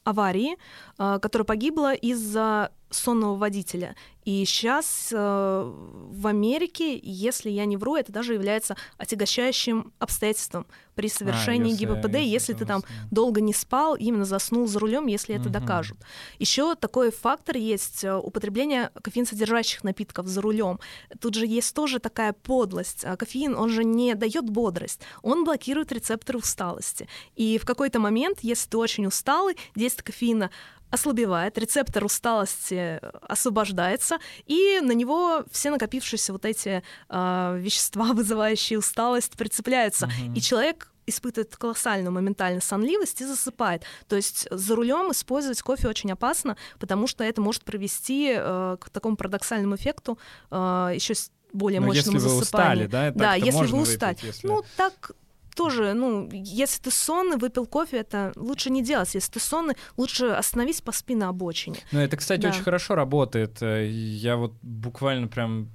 аварии, 0.05 0.57
э, 0.99 1.19
которая 1.21 1.45
погибла 1.45 1.95
из-за 1.95 2.71
сонного 2.93 3.36
водителя. 3.36 3.97
И 4.24 4.45
сейчас 4.45 5.09
э, 5.12 5.16
в 5.16 6.26
Америке, 6.28 6.99
если 7.03 7.51
я 7.51 7.64
не 7.64 7.76
вру, 7.76 7.97
это 7.97 8.12
даже 8.12 8.34
является 8.34 8.76
отягощающим 8.97 9.93
обстоятельством 9.99 10.66
при 10.95 11.09
совершении 11.09 11.70
а, 11.70 11.72
если, 11.72 11.86
ГИБПД, 11.86 12.14
если, 12.14 12.28
если 12.28 12.53
ты 12.53 12.66
там 12.66 12.84
долго 13.11 13.40
не 13.40 13.53
спал, 13.53 13.97
именно 13.97 14.24
заснул 14.24 14.68
за 14.68 14.78
рулем, 14.78 15.07
если 15.07 15.34
это 15.34 15.47
угу. 15.47 15.55
докажут. 15.55 15.99
Еще 16.38 16.76
такой 16.76 17.11
фактор 17.11 17.57
есть 17.57 18.05
э, 18.05 18.14
употребление 18.14 18.90
кофеин 19.03 19.26
содержащих 19.26 19.82
напитков 19.82 20.28
за 20.28 20.40
рулем. 20.40 20.78
Тут 21.20 21.34
же 21.34 21.47
есть 21.47 21.74
тоже 21.74 21.99
такая 21.99 22.32
подлость. 22.32 23.05
А 23.05 23.16
кофеин, 23.16 23.57
он 23.57 23.70
же 23.70 23.82
не 23.82 24.14
дает 24.14 24.49
бодрость, 24.49 25.01
он 25.22 25.45
блокирует 25.45 25.90
рецепторы 25.90 26.38
усталости. 26.38 27.09
И 27.34 27.59
в 27.59 27.64
какой-то 27.64 27.99
момент, 27.99 28.38
если 28.43 28.68
ты 28.68 28.76
очень 28.76 29.07
усталый, 29.07 29.57
действие 29.74 30.05
кофеина 30.05 30.51
ослабевает, 30.93 31.57
рецептор 31.59 32.05
усталости 32.05 33.01
освобождается, 33.22 34.18
и 34.47 34.78
на 34.82 34.93
него 34.93 35.45
все 35.51 35.70
накопившиеся 35.70 36.32
вот 36.32 36.45
эти 36.45 36.82
э, 37.09 37.57
вещества, 37.59 38.05
вызывающие 38.12 38.78
усталость, 38.78 39.32
прицепляются. 39.36 40.07
Uh-huh. 40.07 40.36
И 40.36 40.40
человек 40.40 40.93
испытывает 41.07 41.57
колоссальную 41.57 42.12
моментальную 42.12 42.62
сонливость 42.62 43.20
и 43.22 43.24
засыпает. 43.24 43.84
То 44.07 44.16
есть 44.16 44.47
за 44.51 44.76
рулем 44.76 45.11
использовать 45.11 45.61
кофе 45.62 45.88
очень 45.88 46.12
опасно, 46.12 46.57
потому 46.78 47.07
что 47.07 47.24
это 47.24 47.40
может 47.40 47.64
привести 47.64 48.34
э, 48.36 48.76
к 48.78 48.90
такому 48.90 49.16
парадоксальному 49.16 49.76
эффекту 49.76 50.18
э, 50.51 50.93
еще 50.95 51.14
более 51.53 51.80
Но 51.80 51.86
мощному 51.86 52.16
если 52.16 52.28
засыпанию. 52.28 52.78
Вы 52.80 52.84
устали, 52.86 53.11
да, 53.12 53.18
да, 53.18 53.34
если 53.34 53.66
вы 53.66 53.80
устали. 53.80 54.14
Выпить, 54.14 54.24
если... 54.24 54.47
Ну, 54.47 54.62
так 54.76 55.12
тоже, 55.55 55.95
ну, 55.95 56.29
если 56.33 56.83
ты 56.83 56.91
сонный, 56.91 57.37
выпил 57.37 57.67
кофе, 57.67 57.99
это 57.99 58.33
лучше 58.37 58.71
не 58.71 58.83
делать. 58.83 59.15
Если 59.15 59.33
ты 59.33 59.41
сонный, 59.41 59.77
лучше 59.97 60.27
остановись, 60.27 60.81
поспи 60.81 61.15
на 61.15 61.29
обочине. 61.29 61.77
Ну, 61.93 62.01
это, 62.01 62.17
кстати, 62.17 62.43
да. 62.43 62.49
очень 62.49 62.63
хорошо 62.63 62.95
работает. 62.95 63.63
Э, 63.63 63.89
я 63.89 64.37
вот 64.37 64.55
буквально 64.63 65.29
прям 65.29 65.69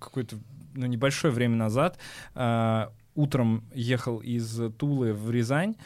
какое-то 0.00 0.36
ну, 0.74 0.86
небольшое 0.86 1.32
время 1.32 1.56
назад 1.56 1.98
э, 2.34 2.88
утром 3.14 3.64
ехал 3.74 4.18
из 4.18 4.60
Тулы 4.78 5.12
в 5.12 5.30
Рязань, 5.30 5.76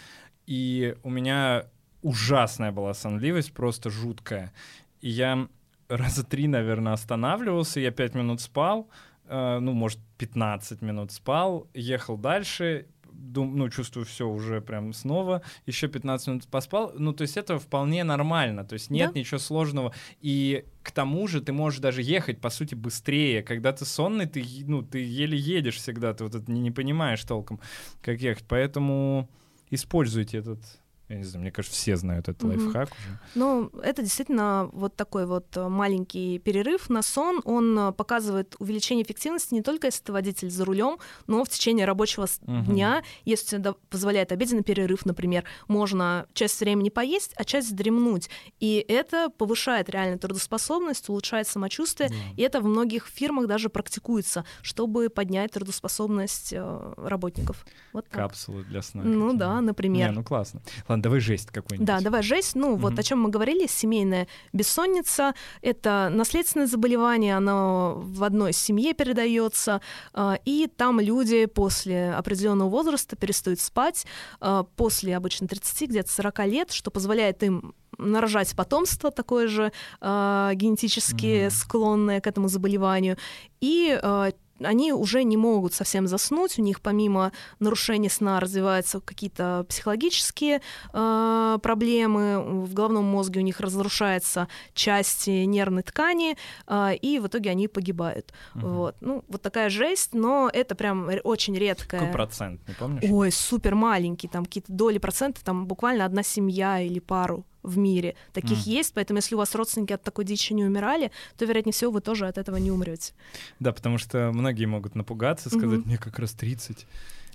и 0.46 0.96
у 1.02 1.10
меня 1.10 1.66
ужасная 2.02 2.72
была 2.72 2.94
сонливость, 2.94 3.52
просто 3.52 3.90
жуткая. 3.90 4.52
И 5.00 5.08
я 5.08 5.48
раза 5.88 6.24
три, 6.24 6.48
наверное, 6.48 6.92
останавливался, 6.92 7.80
я 7.80 7.90
пять 7.90 8.14
минут 8.14 8.40
спал, 8.40 8.88
э, 9.26 9.58
ну, 9.60 9.72
может, 9.72 9.98
15 10.18 10.82
минут 10.82 11.12
спал, 11.12 11.68
ехал 11.74 12.16
дальше, 12.16 12.86
дум, 13.22 13.56
ну, 13.56 13.68
чувствую 13.68 14.04
все 14.04 14.28
уже 14.28 14.60
прям 14.60 14.92
снова, 14.92 15.42
еще 15.66 15.88
15 15.88 16.26
минут 16.28 16.46
поспал. 16.48 16.92
Ну, 16.96 17.12
то 17.12 17.22
есть 17.22 17.36
это 17.36 17.58
вполне 17.58 18.04
нормально, 18.04 18.64
то 18.64 18.74
есть 18.74 18.90
нет 18.90 19.12
да? 19.12 19.20
ничего 19.20 19.38
сложного. 19.38 19.94
И 20.20 20.64
к 20.82 20.90
тому 20.90 21.28
же 21.28 21.40
ты 21.40 21.52
можешь 21.52 21.80
даже 21.80 22.02
ехать, 22.02 22.40
по 22.40 22.50
сути, 22.50 22.74
быстрее. 22.74 23.42
Когда 23.42 23.72
ты 23.72 23.84
сонный, 23.84 24.26
ты, 24.26 24.44
ну, 24.66 24.82
ты 24.82 24.98
еле 24.98 25.38
едешь 25.38 25.76
всегда, 25.76 26.12
ты 26.12 26.24
вот 26.24 26.34
это 26.34 26.50
не, 26.50 26.60
не 26.60 26.70
понимаешь 26.70 27.22
толком, 27.24 27.60
как 28.00 28.20
ехать. 28.20 28.44
Поэтому 28.48 29.30
используйте 29.70 30.38
этот 30.38 30.81
я 31.12 31.18
не 31.18 31.24
знаю, 31.24 31.42
мне 31.42 31.52
кажется, 31.52 31.76
все 31.76 31.96
знают 31.96 32.28
этот 32.28 32.42
угу. 32.42 32.52
лайфхак 32.52 32.90
уже. 32.90 33.18
Ну, 33.34 33.70
это 33.82 34.02
действительно 34.02 34.70
вот 34.72 34.96
такой 34.96 35.26
вот 35.26 35.56
э, 35.56 35.68
маленький 35.68 36.38
перерыв 36.38 36.88
на 36.88 37.02
сон. 37.02 37.40
Он 37.44 37.78
э, 37.78 37.92
показывает 37.92 38.56
увеличение 38.58 39.04
эффективности 39.04 39.54
не 39.54 39.62
только 39.62 39.88
если 39.88 40.02
ты 40.02 40.12
водитель 40.12 40.50
за 40.50 40.64
рулем, 40.64 40.98
но 41.26 41.44
в 41.44 41.48
течение 41.48 41.84
рабочего 41.84 42.24
угу. 42.24 42.62
дня, 42.72 43.02
если 43.24 43.58
это 43.58 43.74
позволяет 43.90 44.32
обеденный 44.32 44.62
перерыв, 44.62 45.04
например, 45.04 45.44
можно 45.68 46.26
часть 46.32 46.60
времени 46.60 46.88
поесть, 46.88 47.34
а 47.36 47.44
часть 47.44 47.74
дремнуть. 47.76 48.30
И 48.58 48.84
это 48.88 49.28
повышает 49.28 49.90
реально 49.90 50.18
трудоспособность, 50.18 51.08
улучшает 51.08 51.46
самочувствие. 51.46 52.08
Да. 52.08 52.14
И 52.36 52.42
это 52.42 52.60
в 52.60 52.64
многих 52.64 53.06
фирмах 53.06 53.46
даже 53.46 53.68
практикуется, 53.68 54.44
чтобы 54.62 55.10
поднять 55.10 55.52
трудоспособность 55.52 56.54
э, 56.54 56.94
работников. 56.96 57.66
Вот 57.92 58.08
так. 58.08 58.20
Капсулы 58.20 58.64
для 58.64 58.80
сна. 58.80 59.02
Ну 59.02 59.34
да, 59.34 59.60
например. 59.60 60.10
Не, 60.10 60.14
ну 60.14 60.24
классно. 60.24 60.62
Ладно, 60.88 61.01
давай 61.02 61.20
жесть 61.20 61.50
какой-нибудь. 61.50 61.86
Да, 61.86 62.00
давай 62.00 62.22
жесть. 62.22 62.54
Ну, 62.54 62.72
угу. 62.72 62.82
вот 62.82 62.98
о 62.98 63.02
чем 63.02 63.20
мы 63.20 63.28
говорили, 63.28 63.66
семейная 63.66 64.26
бессонница— 64.52 65.34
это 65.62 66.08
наследственное 66.10 66.66
заболевание, 66.66 67.36
оно 67.36 68.00
в 68.02 68.24
одной 68.24 68.52
семье 68.52 68.94
передается, 68.94 69.80
а, 70.14 70.38
и 70.44 70.68
там 70.68 71.00
люди 71.00 71.46
после 71.46 72.12
определенного 72.12 72.70
возраста 72.70 73.16
перестают 73.16 73.60
спать, 73.60 74.06
а, 74.40 74.64
после 74.76 75.16
обычно 75.16 75.48
30, 75.48 75.90
где-то 75.90 76.10
40 76.10 76.46
лет, 76.46 76.72
что 76.72 76.90
позволяет 76.90 77.42
им 77.42 77.74
нарожать 77.98 78.54
потомство 78.56 79.10
такое 79.10 79.48
же 79.48 79.72
э, 80.00 80.50
генетически 80.54 81.46
mm. 81.46 81.50
склонное 81.50 82.20
к 82.20 82.26
этому 82.26 82.48
заболеванию. 82.48 83.16
И 83.60 83.98
э, 84.00 84.32
они 84.64 84.92
уже 84.92 85.24
не 85.24 85.36
могут 85.36 85.74
совсем 85.74 86.06
заснуть, 86.06 86.58
у 86.58 86.62
них 86.62 86.80
помимо 86.80 87.32
нарушения 87.58 88.10
сна 88.10 88.40
развиваются 88.40 89.00
какие-то 89.00 89.64
психологические 89.68 90.60
э, 90.92 91.58
проблемы, 91.62 92.64
в 92.64 92.74
головном 92.74 93.04
мозге 93.04 93.40
у 93.40 93.42
них 93.42 93.60
разрушается 93.60 94.48
часть 94.74 95.26
нервной 95.26 95.82
ткани, 95.82 96.36
э, 96.66 96.94
и 96.96 97.18
в 97.18 97.26
итоге 97.26 97.50
они 97.50 97.68
погибают. 97.68 98.32
Угу. 98.54 98.66
Вот. 98.66 98.96
Ну, 99.00 99.24
вот 99.28 99.42
такая 99.42 99.70
жесть, 99.70 100.14
но 100.14 100.50
это 100.52 100.74
прям 100.74 101.08
очень 101.24 101.56
редкая. 101.56 102.00
Какой 102.00 102.12
процент, 102.12 102.66
не 102.68 102.74
помнишь? 102.74 103.04
Ой, 103.10 103.32
супер 103.32 103.74
маленький, 103.74 104.28
там 104.28 104.44
какие-то 104.44 104.72
доли 104.72 104.98
процентов, 104.98 105.42
там 105.44 105.66
буквально 105.66 106.04
одна 106.04 106.22
семья 106.22 106.80
или 106.80 106.98
пару 106.98 107.44
в 107.62 107.78
мире. 107.78 108.14
Таких 108.32 108.66
mm. 108.66 108.70
есть, 108.70 108.94
поэтому 108.94 109.18
если 109.18 109.34
у 109.34 109.38
вас 109.38 109.54
родственники 109.54 109.92
от 109.92 110.02
такой 110.02 110.24
дичи 110.24 110.52
не 110.52 110.64
умирали, 110.64 111.10
то, 111.36 111.44
вероятнее 111.44 111.72
всего, 111.72 111.92
вы 111.92 112.00
тоже 112.00 112.26
от 112.26 112.38
этого 112.38 112.56
не 112.56 112.70
умрете. 112.70 113.12
Да, 113.60 113.72
потому 113.72 113.98
что 113.98 114.30
многие 114.32 114.66
могут 114.66 114.94
напугаться, 114.94 115.48
сказать, 115.48 115.80
mm-hmm. 115.80 115.86
мне 115.86 115.98
как 115.98 116.18
раз 116.18 116.32
30. 116.32 116.86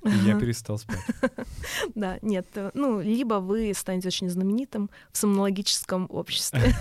И 0.03 0.09
я 0.25 0.39
перестал 0.39 0.78
спать. 0.78 0.99
Да, 1.95 2.19
нет, 2.21 2.45
э, 2.55 2.71
ну, 2.73 3.01
либо 3.01 3.36
вы 3.36 3.73
станете 3.75 4.07
очень 4.07 4.30
знаменитым 4.30 4.89
в 5.11 5.17
сомнологическом 5.17 6.05
обществе. 6.09 6.75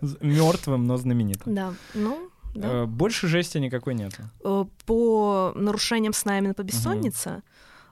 Мертвым, 0.20 0.86
но 0.86 0.96
знаменитым. 0.96 1.54
Да, 1.54 1.74
ну, 1.94 2.30
да. 2.54 2.82
Э, 2.82 2.86
больше 2.86 3.28
жести 3.28 3.58
никакой 3.58 3.94
нет. 3.94 4.18
Э, 4.44 4.64
по 4.86 5.52
нарушениям 5.54 6.12
сна 6.12 6.38
именно 6.38 6.54
по 6.54 6.62
бессоннице, 6.62 7.28
а, 7.28 7.42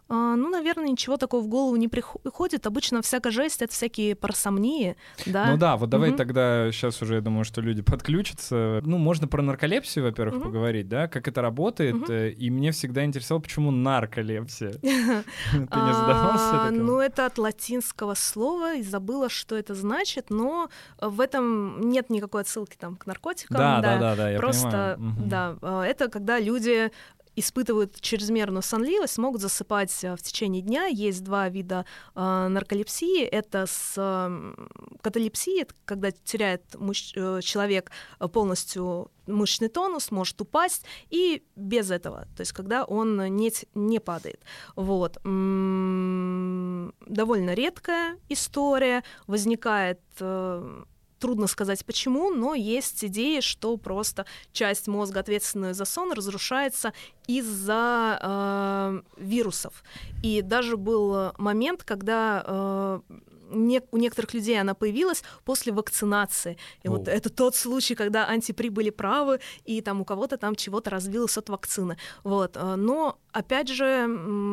ну, 0.09 0.49
наверное, 0.49 0.89
ничего 0.89 1.17
такого 1.17 1.43
в 1.43 1.49
голову 1.49 1.77
не 1.77 1.89
приходит. 1.89 2.67
Обычно 2.67 3.03
всякая 3.03 3.31
жесть— 3.31 3.63
это 3.63 3.73
всякие 3.73 4.15
парасомнии, 4.15 4.97
да? 5.27 5.51
Ну 5.51 5.57
да, 5.59 5.77
вот 5.77 5.91
давай 5.91 6.11
угу. 6.11 6.19
тогда 6.19 6.71
сейчас 6.73 7.03
уже, 7.03 7.17
я 7.17 7.21
думаю, 7.21 7.45
что 7.45 7.61
люди 7.61 7.83
подключатся. 7.89 8.81
Ну, 8.85 8.99
можно 8.99 9.29
про 9.29 9.43
нарколепсию, 9.43 10.07
во-первых, 10.07 10.37
угу. 10.37 10.45
поговорить, 10.45 10.89
да, 10.89 11.09
как 11.09 11.29
это 11.29 11.43
работает. 11.43 11.95
Угу. 11.97 12.13
И 12.13 12.51
мне 12.51 12.73
всегда 12.73 13.05
интересовало, 13.05 13.43
почему 13.43 13.71
нарколепсия. 13.71 14.73
Ты 14.81 15.59
не 15.59 15.93
задавался 15.93 16.71
Ну, 16.71 17.01
это 17.01 17.27
от 17.27 17.39
латинского 17.39 18.15
слова, 18.15 18.77
и 18.77 18.83
забыла, 18.83 19.29
что 19.29 19.57
это 19.57 19.75
значит, 19.75 20.31
но 20.31 20.71
в 21.01 21.21
этом 21.21 21.91
нет 21.91 22.11
никакой 22.11 22.43
отсылки 22.43 22.77
там 22.79 22.97
к 22.97 23.07
наркотикам. 23.07 23.57
Да, 23.57 23.81
да, 23.81 23.99
да, 23.99 24.17
да, 24.17 24.31
я 24.31 24.39
Просто, 24.39 24.97
да, 24.99 25.57
а, 25.63 25.85
это 25.85 26.09
когда 26.09 26.39
люди 26.39 26.91
испытывают 27.39 28.01
чрезмерную 28.01 28.63
сонливость, 28.63 29.19
могут 29.19 29.41
засыпать 29.41 30.05
э, 30.05 30.17
в 30.17 30.23
течение 30.23 30.63
дня. 30.63 30.87
Есть 30.87 31.25
два 31.25 31.49
вида 31.49 31.85
э, 32.15 32.49
нарколепсии. 32.49 33.23
Это 33.23 33.67
с 33.67 33.95
э, 33.97 34.55
каталепсией, 35.03 35.67
когда 35.85 36.11
теряет 36.11 36.63
муж, 36.79 37.13
э, 37.15 37.41
человек 37.43 37.91
полностью 38.33 39.11
мышечный 39.27 39.69
тонус, 39.69 40.11
может 40.11 40.41
упасть, 40.41 40.85
и 41.11 41.43
без 41.55 41.91
этого, 41.91 42.27
то 42.35 42.41
есть 42.41 42.53
когда 42.53 42.85
он 42.85 43.17
не, 43.37 43.53
не 43.75 44.01
падает. 44.01 44.41
Вот. 44.75 45.19
М-м- 45.25 46.95
довольно 47.07 47.55
редкая 47.55 48.19
история, 48.29 49.05
возникает 49.27 50.01
э, 50.21 50.85
трудно 51.19 51.47
сказать 51.47 51.85
почему, 51.85 52.31
но 52.31 52.55
есть 52.55 53.05
идеи, 53.05 53.41
что 53.41 53.77
просто 53.77 54.27
часть 54.53 54.89
мозга, 54.89 55.21
ответственная 55.21 55.75
за 55.75 55.85
сон, 55.85 56.13
разрушается 56.13 56.93
из-за 57.27 58.19
э, 58.23 59.23
вирусов. 59.23 59.83
И 60.23 60.43
даже 60.43 60.77
был 60.77 61.33
момент, 61.39 61.85
когда 61.85 62.43
э, 62.47 63.01
не, 63.51 63.83
у 63.91 63.97
некоторых 63.97 64.35
людей 64.35 64.61
она 64.61 64.75
появилась 64.75 65.23
после 65.45 65.73
вакцинации. 65.73 66.57
И 66.83 66.89
О. 66.89 66.93
вот 66.93 67.09
это 67.09 67.31
тот 67.31 67.57
случай, 67.57 67.95
когда 67.95 68.27
антипри 68.27 68.69
были 68.69 68.91
правы, 68.91 69.41
и 69.65 69.81
там 69.81 70.01
у 70.01 70.05
кого-то 70.05 70.37
там 70.37 70.55
чего-то 70.55 70.91
развилось 70.91 71.37
от 71.39 71.49
вакцины. 71.49 71.97
Вот. 72.25 72.57
Э, 72.57 72.77
но, 72.77 73.19
опять 73.33 73.69
же... 73.69 74.09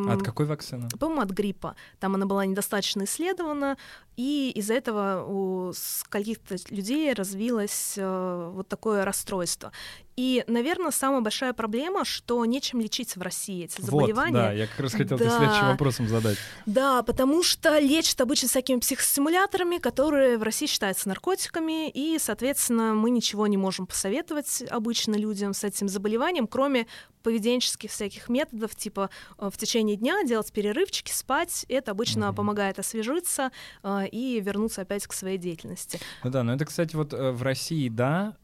От 0.10 0.24
какой 0.24 0.46
вакцины? 0.46 0.88
По-моему, 1.00 1.22
от 1.22 1.30
гриппа. 1.30 1.76
Там 2.00 2.16
она 2.16 2.26
была 2.26 2.46
недостаточно 2.46 3.04
исследована, 3.04 3.78
и 4.18 4.52
из-за 4.56 4.76
этого 4.76 5.26
у 5.28 5.74
каких-то 6.10 6.56
людей 6.70 7.14
развилось 7.14 7.96
э, 7.98 8.52
вот 8.54 8.68
такое 8.68 9.04
расстройство. 9.04 9.72
И, 10.16 10.44
наверное, 10.48 10.92
самая 10.92 11.22
большая 11.22 11.54
проблема, 11.54 12.06
что 12.06 12.44
нечем 12.46 12.80
лечить 12.80 13.16
в 13.16 13.22
России 13.22 13.66
эти 13.66 13.82
заболевания. 13.82 14.32
Вот, 14.32 14.42
да, 14.42 14.52
я 14.54 14.68
как 14.68 14.80
раз 14.80 14.94
хотел 14.94 15.18
да. 15.18 15.38
следующим 15.38 15.68
вопросом 15.68 16.08
задать. 16.08 16.38
Да, 16.66 17.04
потому 17.04 17.44
что 17.44 17.80
лечат 17.80 18.22
обычно 18.22 18.48
всякими 18.48 18.80
психостимуляторами, 18.80 19.78
которые 19.78 20.38
в 20.38 20.44
России 20.44 20.68
считаются 20.68 21.10
наркотиками, 21.10 21.90
и, 21.90 22.18
соответственно, 22.20 22.94
мы 22.94 23.10
ничего 23.10 23.48
не 23.48 23.58
можем 23.58 23.88
посоветовать 23.88 24.64
обычно 24.70 25.16
людям 25.16 25.54
с 25.54 25.64
этим 25.64 25.90
заболеванием, 25.90 26.48
кроме 26.48 26.88
поведенческих 27.26 27.90
всяких 27.90 28.30
методов, 28.30 28.76
типа 28.76 29.10
э, 29.40 29.50
в 29.52 29.58
течение 29.58 29.96
дня 29.96 30.24
делать 30.24 30.54
перерывчики, 30.54 31.12
спать. 31.12 31.66
Это 31.70 31.92
обычно 31.92 32.26
mm-hmm. 32.26 32.36
помогает 32.36 32.78
освежиться 32.78 33.52
э, 33.82 34.08
и 34.12 34.40
вернуться 34.40 34.84
опять 34.84 35.08
к 35.08 35.14
своей 35.14 35.40
деятельности. 35.40 36.00
Ну 36.24 36.30
да, 36.30 36.44
но 36.44 36.54
это, 36.54 36.66
кстати, 36.66 36.96
вот 36.96 37.14
э, 37.14 37.32
в 37.32 37.42
России, 37.42 37.90
да, 37.90 38.38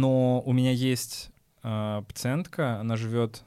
но 0.00 0.40
у 0.40 0.52
меня 0.52 0.72
есть 0.72 1.30
э, 1.62 2.02
пациентка, 2.06 2.80
она 2.80 2.96
живет, 2.96 3.44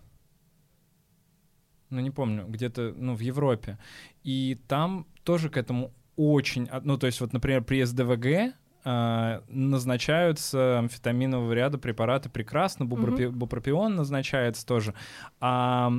ну 1.90 2.00
не 2.00 2.12
помню, 2.12 2.46
где-то, 2.48 2.94
ну 2.98 3.16
в 3.16 3.20
Европе, 3.20 3.78
и 4.24 4.60
там 4.68 5.08
тоже 5.24 5.50
к 5.50 5.58
этому 5.58 5.92
очень, 6.16 6.70
ну 6.84 6.98
то 6.98 7.08
есть 7.08 7.22
вот, 7.22 7.34
например, 7.34 7.64
при 7.64 7.84
СДВГ 7.84 8.54
э, 8.84 9.42
назначаются 9.48 10.80
амфетаминового 10.80 11.54
ряда 11.54 11.78
препараты 11.78 12.30
прекрасно, 12.30 12.86
бупропи, 12.86 13.24
mm-hmm. 13.24 13.32
бупропион 13.32 13.96
назначается 13.96 14.66
тоже, 14.66 14.94
а 15.40 15.92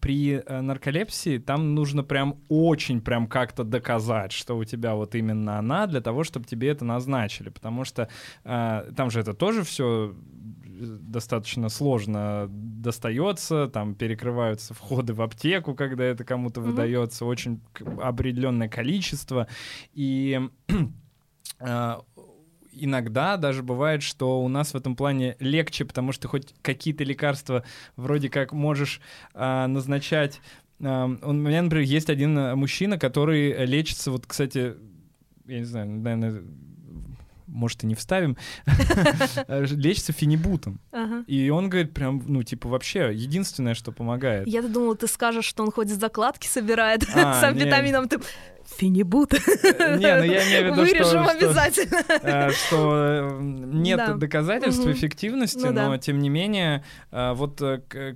при 0.00 0.42
э, 0.44 0.60
нарколепсии 0.60 1.38
там 1.38 1.74
нужно 1.74 2.02
прям 2.02 2.40
очень 2.48 3.00
прям 3.00 3.26
как-то 3.26 3.64
доказать, 3.64 4.32
что 4.32 4.56
у 4.56 4.64
тебя 4.64 4.94
вот 4.94 5.14
именно 5.14 5.58
она, 5.58 5.86
для 5.86 6.00
того, 6.00 6.24
чтобы 6.24 6.46
тебе 6.46 6.68
это 6.68 6.84
назначили, 6.84 7.48
потому 7.50 7.84
что 7.84 8.08
э, 8.44 8.92
там 8.96 9.10
же 9.10 9.20
это 9.20 9.34
тоже 9.34 9.62
все 9.62 10.14
достаточно 10.82 11.68
сложно 11.68 12.48
достается, 12.50 13.68
там 13.68 13.94
перекрываются 13.94 14.74
входы 14.74 15.14
в 15.14 15.22
аптеку, 15.22 15.74
когда 15.74 16.04
это 16.04 16.24
кому-то 16.24 16.60
mm-hmm. 16.60 16.64
выдается, 16.64 17.24
очень 17.24 17.60
определенное 18.00 18.68
количество, 18.68 19.46
и 19.94 20.40
э, 21.60 21.96
иногда 22.72 23.36
даже 23.36 23.62
бывает, 23.62 24.02
что 24.02 24.42
у 24.42 24.48
нас 24.48 24.72
в 24.72 24.76
этом 24.76 24.96
плане 24.96 25.36
легче, 25.38 25.84
потому 25.84 26.12
что 26.12 26.28
хоть 26.28 26.54
какие-то 26.62 27.04
лекарства 27.04 27.64
вроде 27.96 28.28
как 28.28 28.52
можешь 28.52 29.00
а, 29.34 29.66
назначать. 29.66 30.40
А, 30.80 31.06
у 31.06 31.32
меня, 31.32 31.62
например, 31.62 31.84
есть 31.84 32.10
один 32.10 32.56
мужчина, 32.56 32.98
который 32.98 33.64
лечится, 33.66 34.10
вот, 34.10 34.26
кстати, 34.26 34.74
я 35.46 35.58
не 35.58 35.64
знаю, 35.64 35.88
наверное, 35.88 36.42
может, 37.52 37.84
и 37.84 37.86
не 37.86 37.94
вставим, 37.94 38.36
лечится 39.48 40.12
фенибутом. 40.12 40.80
И 41.26 41.50
он 41.50 41.68
говорит, 41.68 41.92
прям, 41.92 42.22
ну, 42.26 42.42
типа, 42.42 42.68
вообще, 42.68 43.10
единственное, 43.12 43.74
что 43.74 43.92
помогает. 43.92 44.48
Я 44.48 44.62
думала, 44.62 44.96
ты 44.96 45.06
скажешь, 45.06 45.44
что 45.44 45.62
он 45.62 45.70
ходит 45.70 46.00
закладки 46.00 46.46
собирает 46.46 47.04
а, 47.14 47.34
с 47.40 47.44
амфетамином. 47.44 48.08
Ты 48.08 48.20
фенибут. 48.76 49.34
Э, 49.34 49.96
не, 49.96 50.16
ну 50.16 50.24
я 50.24 50.48
имею 50.48 50.62
в 50.62 50.66
виду, 50.66 50.82
Вырежем 50.82 51.24
что, 51.24 51.30
обязательно. 51.30 52.02
Э, 52.08 52.50
что, 52.50 52.66
что 52.66 53.38
нет 53.40 53.98
да. 53.98 54.14
доказательств 54.14 54.84
угу. 54.84 54.92
эффективности, 54.92 55.66
ну, 55.66 55.72
но 55.72 55.90
да. 55.90 55.98
тем 55.98 56.18
не 56.18 56.28
менее, 56.28 56.84
э, 57.10 57.32
вот, 57.34 57.60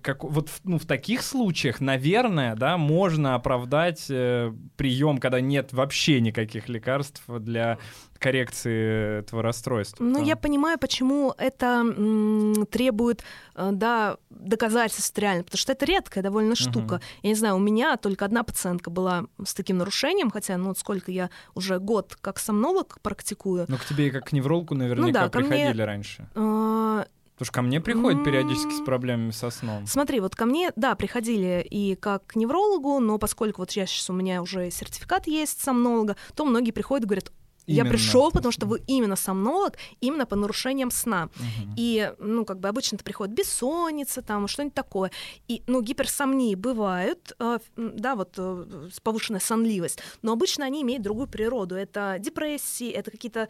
как, 0.03 0.25
вот 0.25 0.51
ну, 0.65 0.79
в 0.79 0.87
таких 0.87 1.23
случаях, 1.23 1.81
наверное, 1.81 2.55
да, 2.57 2.77
можно 2.77 3.35
оправдать 3.35 4.07
прием, 4.07 5.19
когда 5.19 5.41
нет 5.41 5.73
вообще 5.73 6.21
никаких 6.21 6.69
лекарств 6.69 7.23
для 7.29 7.79
коррекции 8.19 9.21
этого 9.21 9.43
расстройства. 9.43 10.03
Ну, 10.03 10.25
я 10.25 10.37
понимаю, 10.37 10.79
почему 10.79 11.35
это 11.39 11.67
м, 11.97 12.67
требует, 12.71 13.23
э, 13.57 13.71
да, 13.73 14.19
доказательств 14.31 15.19
реально, 15.19 15.45
потому 15.45 15.59
что 15.59 15.73
это 15.73 15.85
редкая 15.85 16.23
довольно 16.23 16.55
штука. 16.55 16.97
Uh-huh. 16.97 17.21
Я 17.23 17.29
не 17.31 17.35
знаю, 17.35 17.57
у 17.57 17.59
меня 17.59 17.97
только 17.97 18.25
одна 18.25 18.45
пациентка 18.45 18.91
была 18.91 19.25
с 19.45 19.55
таким 19.55 19.79
нарушением, 19.79 20.31
хотя, 20.31 20.57
ну, 20.57 20.75
сколько 20.75 21.11
я 21.11 21.31
уже 21.55 21.79
год 21.79 22.17
как 22.21 22.39
сомнолог 22.39 22.99
практикую. 23.03 23.67
Ну, 23.69 23.77
к 23.77 23.85
тебе 23.85 24.09
и 24.09 24.11
как 24.11 24.27
к 24.27 24.33
неврологу 24.33 24.75
наверняка 24.75 25.07
ну, 25.07 25.13
да, 25.13 25.29
приходили 25.29 25.73
мне, 25.73 25.85
раньше. 25.85 26.29
Э- 26.35 27.05
Потому 27.37 27.47
что 27.47 27.53
ко 27.53 27.63
мне 27.63 27.83
приходят 27.83 28.25
периодически 28.25 28.73
с 28.73 28.81
проблемами 28.83 29.31
со 29.31 29.51
сном. 29.51 29.87
Смотри, 29.87 30.21
вот 30.21 30.35
ко 30.35 30.47
мне, 30.47 30.73
да, 30.75 30.95
приходили 30.95 31.67
и 31.69 31.95
как 31.95 32.29
к 32.29 32.37
неврологу, 32.37 32.99
но 32.99 33.19
поскольку 33.19 33.61
вот 33.61 33.73
я 33.73 33.85
сейчас 33.85 34.09
у 34.09 34.15
меня 34.15 34.41
уже 34.41 34.71
сертификат 34.71 35.27
есть 35.27 35.61
сомнолога, 35.61 36.17
то 36.35 36.47
многие 36.47 36.71
приходят 36.71 37.05
и 37.05 37.07
говорят, 37.07 37.33
я 37.67 37.85
пришел, 37.85 38.31
потому 38.31 38.53
что 38.53 38.67
вы 38.67 38.83
именно 38.87 39.17
сомнолог, 39.17 39.77
именно 40.01 40.27
по 40.27 40.37
нарушениям 40.37 40.91
сна. 40.91 41.29
Угу. 41.37 41.75
И, 41.77 42.13
ну, 42.19 42.45
как 42.45 42.61
бы 42.61 42.69
обычно 42.69 42.97
это 42.97 43.05
приходит 43.05 43.35
бессонница, 43.35 44.23
там, 44.23 44.49
что-нибудь 44.49 44.75
такое. 44.75 45.11
И, 45.49 45.63
ну, 45.67 45.83
гиперсомнии 45.83 46.55
бывают, 46.55 47.33
э, 47.39 47.59
да, 47.77 48.15
вот 48.15 48.35
э, 48.39 48.89
повышенная 49.03 49.41
сонливость, 49.41 49.99
но 50.23 50.33
обычно 50.33 50.65
они 50.65 50.83
имеют 50.83 51.03
другую 51.03 51.27
природу. 51.27 51.75
Это 51.75 52.17
депрессии, 52.19 52.91
это 52.91 53.11
какие-то 53.11 53.49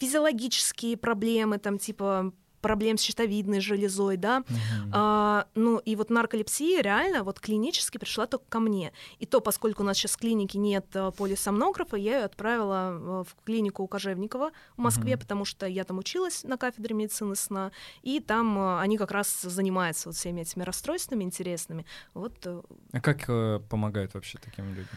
физиологические 0.00 0.96
проблемы, 0.96 1.58
там, 1.58 1.78
типа 1.78 2.32
проблем 2.60 2.98
с 2.98 3.02
щитовидной 3.02 3.60
железой, 3.60 4.16
да. 4.16 4.38
Uh-huh. 4.40 4.90
А, 4.92 5.46
ну 5.54 5.78
и 5.78 5.96
вот 5.96 6.10
нарколепсия 6.10 6.82
реально 6.82 7.22
вот 7.22 7.40
клинически 7.40 7.98
пришла 7.98 8.26
только 8.26 8.46
ко 8.48 8.60
мне. 8.60 8.92
И 9.18 9.26
то, 9.26 9.40
поскольку 9.40 9.82
у 9.82 9.86
нас 9.86 9.96
сейчас 9.96 10.12
в 10.12 10.18
клинике 10.18 10.58
нет 10.58 10.86
э, 10.94 11.10
полисомнографа, 11.16 11.96
я 11.96 12.18
ее 12.18 12.24
отправила 12.24 12.92
э, 12.92 13.24
в 13.28 13.44
клинику 13.44 13.82
у 13.82 13.86
Кожевникова 13.86 14.50
в 14.76 14.80
Москве, 14.80 15.14
uh-huh. 15.14 15.18
потому 15.18 15.44
что 15.44 15.66
я 15.66 15.84
там 15.84 15.98
училась 15.98 16.44
на 16.44 16.56
кафедре 16.56 16.94
медицины 16.94 17.36
сна, 17.36 17.72
и 18.02 18.20
там 18.20 18.58
э, 18.58 18.80
они 18.80 18.98
как 18.98 19.10
раз 19.10 19.42
занимаются 19.42 20.08
вот 20.08 20.16
всеми 20.16 20.42
этими 20.42 20.62
расстройствами 20.62 21.24
интересными. 21.24 21.86
Вот. 22.14 22.46
А 22.92 23.00
как 23.00 23.24
э, 23.28 23.60
помогают 23.68 24.14
вообще 24.14 24.38
таким 24.38 24.68
людям? 24.70 24.88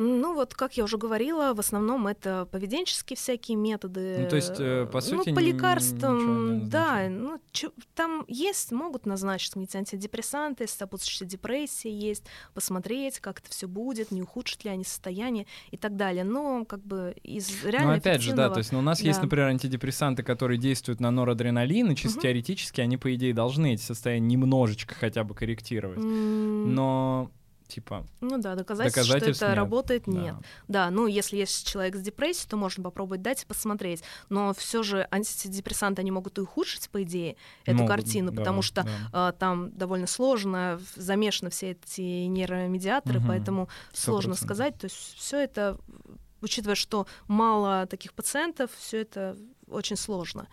Ну 0.00 0.32
вот, 0.32 0.54
как 0.54 0.76
я 0.76 0.84
уже 0.84 0.96
говорила, 0.96 1.54
в 1.54 1.58
основном 1.58 2.06
это 2.06 2.46
поведенческие 2.52 3.16
всякие 3.16 3.56
методы. 3.56 4.18
Ну 4.20 4.28
то 4.28 4.36
есть, 4.36 4.54
э, 4.60 4.86
по 4.86 5.00
сути, 5.00 5.30
ну, 5.30 5.34
по 5.34 5.40
лекарствам, 5.40 6.68
да, 6.68 7.08
ну 7.10 7.40
чё, 7.50 7.72
там 7.96 8.24
есть, 8.28 8.70
могут 8.70 9.06
назначить 9.06 9.54
какие-то 9.54 9.78
антидепрессанты, 9.78 10.68
сопутствующая 10.68 11.26
депрессия 11.26 11.90
есть, 11.90 12.22
посмотреть, 12.54 13.18
как 13.18 13.40
это 13.40 13.50
все 13.50 13.66
будет, 13.66 14.12
не 14.12 14.22
ухудшит 14.22 14.64
ли 14.64 14.70
они 14.70 14.84
состояние 14.84 15.46
и 15.72 15.76
так 15.76 15.96
далее. 15.96 16.22
Но 16.22 16.64
как 16.64 16.86
бы 16.86 17.16
из 17.24 17.64
реально. 17.64 17.94
Ну 17.94 17.98
опять 17.98 18.22
же, 18.22 18.34
да, 18.34 18.50
то 18.50 18.58
есть, 18.58 18.70
ну, 18.70 18.78
у 18.78 18.82
нас 18.82 19.00
да. 19.00 19.04
есть, 19.04 19.20
например, 19.20 19.48
антидепрессанты, 19.48 20.22
которые 20.22 20.58
действуют 20.58 21.00
на 21.00 21.10
норадреналин, 21.10 21.90
и 21.90 21.96
чисто 21.96 22.18
угу. 22.18 22.22
теоретически 22.22 22.80
они 22.80 22.98
по 22.98 23.12
идее 23.16 23.34
должны 23.34 23.74
эти 23.74 23.82
состояния 23.82 24.28
немножечко 24.28 24.94
хотя 24.94 25.24
бы 25.24 25.34
корректировать, 25.34 25.98
но 25.98 27.32
типа... 27.68 28.04
Ну 28.20 28.38
да, 28.38 28.54
доказательств, 28.54 28.98
доказательств 28.98 29.36
что 29.36 29.46
это 29.46 29.52
нет. 29.52 29.56
работает, 29.56 30.06
нет. 30.06 30.34
Да. 30.66 30.86
да, 30.86 30.90
ну 30.90 31.06
если 31.06 31.36
есть 31.36 31.68
человек 31.68 31.96
с 31.96 32.00
депрессией, 32.00 32.48
то 32.48 32.56
можно 32.56 32.82
попробовать 32.82 33.22
дать 33.22 33.42
и 33.42 33.46
посмотреть. 33.46 34.02
Но 34.28 34.54
все 34.54 34.82
же 34.82 35.06
антидепрессанты, 35.10 36.00
они 36.00 36.10
могут 36.10 36.38
и 36.38 36.40
ухудшить, 36.40 36.88
по 36.90 37.02
идее, 37.02 37.36
эту 37.64 37.78
могут, 37.78 37.90
картину, 37.90 38.32
да, 38.32 38.38
потому 38.38 38.62
что 38.62 38.82
да. 38.82 38.90
а, 39.12 39.32
там 39.32 39.70
довольно 39.72 40.06
сложно, 40.06 40.80
замешаны 40.96 41.50
все 41.50 41.72
эти 41.72 42.00
нейромедиаторы, 42.00 43.20
угу. 43.20 43.28
поэтому 43.28 43.68
100%. 43.92 43.96
сложно 43.96 44.34
сказать. 44.34 44.78
То 44.78 44.86
есть 44.86 45.14
все 45.16 45.38
это, 45.38 45.78
учитывая, 46.40 46.74
что 46.74 47.06
мало 47.26 47.86
таких 47.86 48.14
пациентов, 48.14 48.70
все 48.76 49.02
это 49.02 49.36
очень 49.68 49.96
сложно 49.96 50.48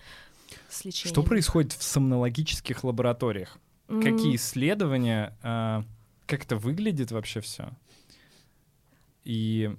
с 0.70 0.84
лечением. 0.84 1.14
Что 1.14 1.24
происходит 1.24 1.74
в 1.74 1.84
сомнологических 1.84 2.84
лабораториях? 2.84 3.58
Mm. 3.88 4.04
Какие 4.04 4.36
исследования... 4.36 5.38
А 5.42 5.84
как 6.28 6.44
это 6.44 6.56
выглядит 6.56 7.12
вообще 7.12 7.42
все? 7.42 7.70
И 9.24 9.76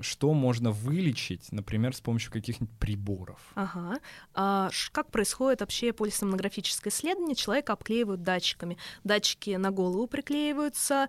что 0.00 0.34
можно 0.34 0.70
вылечить, 0.70 1.50
например, 1.52 1.94
с 1.94 2.00
помощью 2.00 2.32
каких-нибудь 2.32 2.76
приборов. 2.78 3.40
Ага. 3.54 3.98
А, 4.34 4.70
как 4.92 5.10
происходит 5.10 5.60
вообще 5.60 5.92
полисомнографическое 5.92 6.92
исследование? 6.92 7.34
Человека 7.34 7.72
обклеивают 7.72 8.22
датчиками. 8.22 8.76
Датчики 9.04 9.50
на 9.50 9.70
голову 9.70 10.06
приклеиваются, 10.06 11.08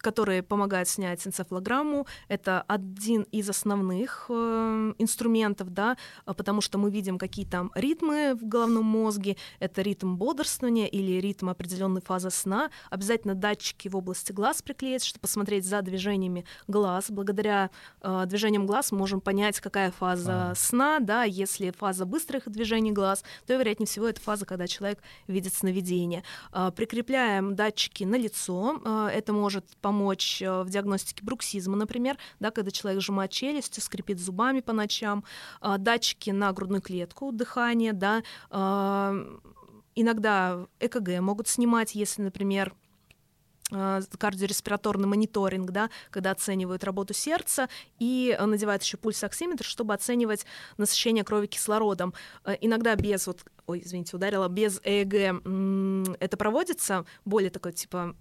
которые 0.00 0.42
помогают 0.42 0.88
снять 0.88 1.26
энцефалограмму. 1.26 2.06
Это 2.28 2.62
один 2.62 3.22
из 3.32 3.48
основных 3.48 4.26
э, 4.28 4.94
инструментов, 4.98 5.72
да, 5.72 5.96
потому 6.24 6.60
что 6.60 6.78
мы 6.78 6.90
видим, 6.90 7.18
какие 7.18 7.46
там 7.46 7.70
ритмы 7.74 8.34
в 8.34 8.46
головном 8.46 8.84
мозге. 8.84 9.36
Это 9.58 9.82
ритм 9.82 10.16
бодрствования 10.16 10.86
или 10.86 11.20
ритм 11.20 11.48
определенной 11.48 12.00
фазы 12.00 12.30
сна. 12.30 12.70
Обязательно 12.90 13.34
датчики 13.34 13.88
в 13.88 13.96
области 13.96 14.32
глаз 14.32 14.62
приклеить, 14.62 15.04
чтобы 15.04 15.20
посмотреть 15.20 15.64
за 15.64 15.82
движениями 15.82 16.44
глаз. 16.66 17.10
Благодаря 17.10 17.70
э, 18.02 18.24
движениям 18.26 18.66
глаз 18.66 18.92
мы 18.92 18.98
можем 18.98 19.20
понять, 19.20 19.60
какая 19.60 19.90
фаза 19.90 20.50
а. 20.50 20.54
сна, 20.54 21.00
да, 21.00 21.24
если 21.24 21.70
фаза 21.70 22.06
быстрых 22.06 22.48
движений 22.50 22.92
глаз, 22.92 23.24
то, 23.46 23.54
вероятнее 23.54 23.86
всего, 23.86 24.08
это 24.08 24.20
фаза, 24.20 24.46
когда 24.46 24.66
человек 24.66 25.00
видит 25.26 25.54
сновидение. 25.54 26.22
Э, 26.52 26.70
прикрепляем 26.74 27.54
датчики 27.54 28.04
на 28.04 28.16
лицо. 28.16 28.80
Э, 28.84 29.08
это 29.12 29.32
может 29.32 29.64
помочь 29.80 29.89
помочь 29.90 30.40
э, 30.40 30.62
в 30.62 30.70
диагностике 30.70 31.24
бруксизма, 31.24 31.76
например, 31.76 32.16
да, 32.38 32.52
когда 32.52 32.70
человек 32.70 33.02
сжимает 33.02 33.32
челюстью, 33.32 33.82
скрипит 33.82 34.20
зубами 34.20 34.60
по 34.60 34.72
ночам, 34.72 35.24
а, 35.60 35.78
датчики 35.78 36.30
на 36.30 36.52
грудную 36.52 36.80
клетку, 36.80 37.32
дыхание, 37.32 37.92
да, 37.92 38.22
а, 38.50 39.16
иногда 39.96 40.68
ЭКГ 40.78 41.20
могут 41.20 41.48
снимать, 41.48 41.96
если, 41.96 42.22
например, 42.22 42.72
кардиореспираторный 44.18 45.06
мониторинг, 45.06 45.70
да, 45.70 45.90
когда 46.10 46.32
оценивают 46.32 46.82
работу 46.82 47.14
сердца 47.14 47.68
и 48.00 48.36
надевают 48.40 48.82
еще 48.82 48.96
пульсоксиметр, 48.96 49.64
чтобы 49.64 49.94
оценивать 49.94 50.44
насыщение 50.76 51.22
крови 51.22 51.46
кислородом. 51.46 52.12
Иногда 52.60 52.96
без 52.96 53.28
вот, 53.28 53.44
ой, 53.68 53.82
извините, 53.84 54.16
ударила, 54.16 54.48
без 54.48 54.80
ЭЭГ 54.82 55.14
это 56.18 56.36
проводится, 56.36 57.04
более 57.24 57.50
такой 57.50 57.72
типа 57.72 58.16